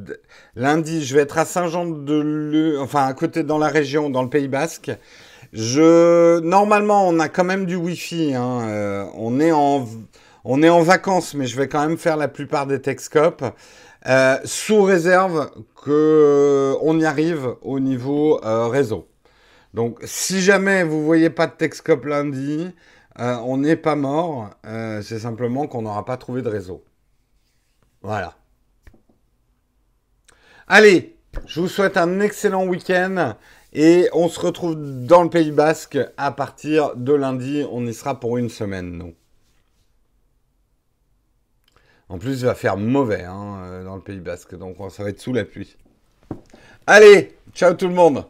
lundi, 0.55 1.03
je 1.05 1.15
vais 1.15 1.21
être 1.21 1.37
à 1.37 1.45
Saint-Jean-de-Leu, 1.45 2.79
enfin 2.79 3.05
à 3.05 3.13
côté 3.13 3.43
dans 3.43 3.57
la 3.57 3.67
région, 3.67 4.09
dans 4.09 4.23
le 4.23 4.29
Pays 4.29 4.47
Basque. 4.47 4.91
Je 5.53 6.39
normalement 6.41 7.07
on 7.07 7.19
a 7.19 7.29
quand 7.29 7.43
même 7.43 7.65
du 7.65 7.75
Wi-Fi. 7.75 8.35
Hein. 8.35 8.61
Euh, 8.67 9.05
on 9.15 9.39
est 9.39 9.51
en 9.51 9.87
on 10.43 10.61
est 10.63 10.69
en 10.69 10.81
vacances, 10.81 11.33
mais 11.33 11.47
je 11.47 11.57
vais 11.57 11.67
quand 11.67 11.87
même 11.87 11.97
faire 11.97 12.17
la 12.17 12.27
plupart 12.27 12.67
des 12.67 12.81
Texcopes. 12.81 13.43
Euh, 14.07 14.37
sous 14.45 14.83
réserve 14.83 15.49
que 15.83 16.75
on 16.81 16.99
y 16.99 17.05
arrive 17.05 17.55
au 17.61 17.79
niveau 17.79 18.39
réseau. 18.43 19.07
Donc, 19.73 19.99
si 20.03 20.41
jamais 20.41 20.83
vous 20.83 21.03
voyez 21.05 21.29
pas 21.29 21.47
de 21.47 21.53
Texcope 21.53 22.05
lundi, 22.05 22.69
on 23.17 23.57
n'est 23.57 23.75
pas 23.75 23.95
mort. 23.95 24.51
c'est 25.01 25.19
simplement 25.19 25.67
qu'on 25.67 25.83
n'aura 25.83 26.05
pas 26.05 26.17
trouvé 26.17 26.41
de 26.41 26.49
réseau. 26.49 26.83
Voilà. 28.05 28.35
Allez, 30.67 31.17
je 31.47 31.59
vous 31.59 31.67
souhaite 31.67 31.97
un 31.97 32.19
excellent 32.19 32.67
week-end. 32.67 33.35
Et 33.73 34.09
on 34.13 34.29
se 34.29 34.39
retrouve 34.39 34.75
dans 34.77 35.23
le 35.23 35.29
Pays 35.31 35.51
Basque 35.51 35.97
à 36.15 36.31
partir 36.31 36.95
de 36.95 37.13
lundi. 37.13 37.65
On 37.71 37.83
y 37.87 37.95
sera 37.95 38.19
pour 38.19 38.37
une 38.37 38.49
semaine, 38.49 38.91
nous. 38.91 39.15
En 42.07 42.19
plus, 42.19 42.41
il 42.41 42.45
va 42.45 42.53
faire 42.53 42.77
mauvais 42.77 43.23
hein, 43.23 43.63
euh, 43.63 43.83
dans 43.83 43.95
le 43.95 44.03
Pays 44.03 44.19
Basque, 44.19 44.55
donc 44.55 44.77
ça 44.91 45.01
va 45.01 45.09
être 45.09 45.19
sous 45.19 45.33
la 45.33 45.43
pluie. 45.43 45.75
Allez, 46.85 47.35
ciao 47.53 47.73
tout 47.73 47.87
le 47.87 47.95
monde 47.95 48.23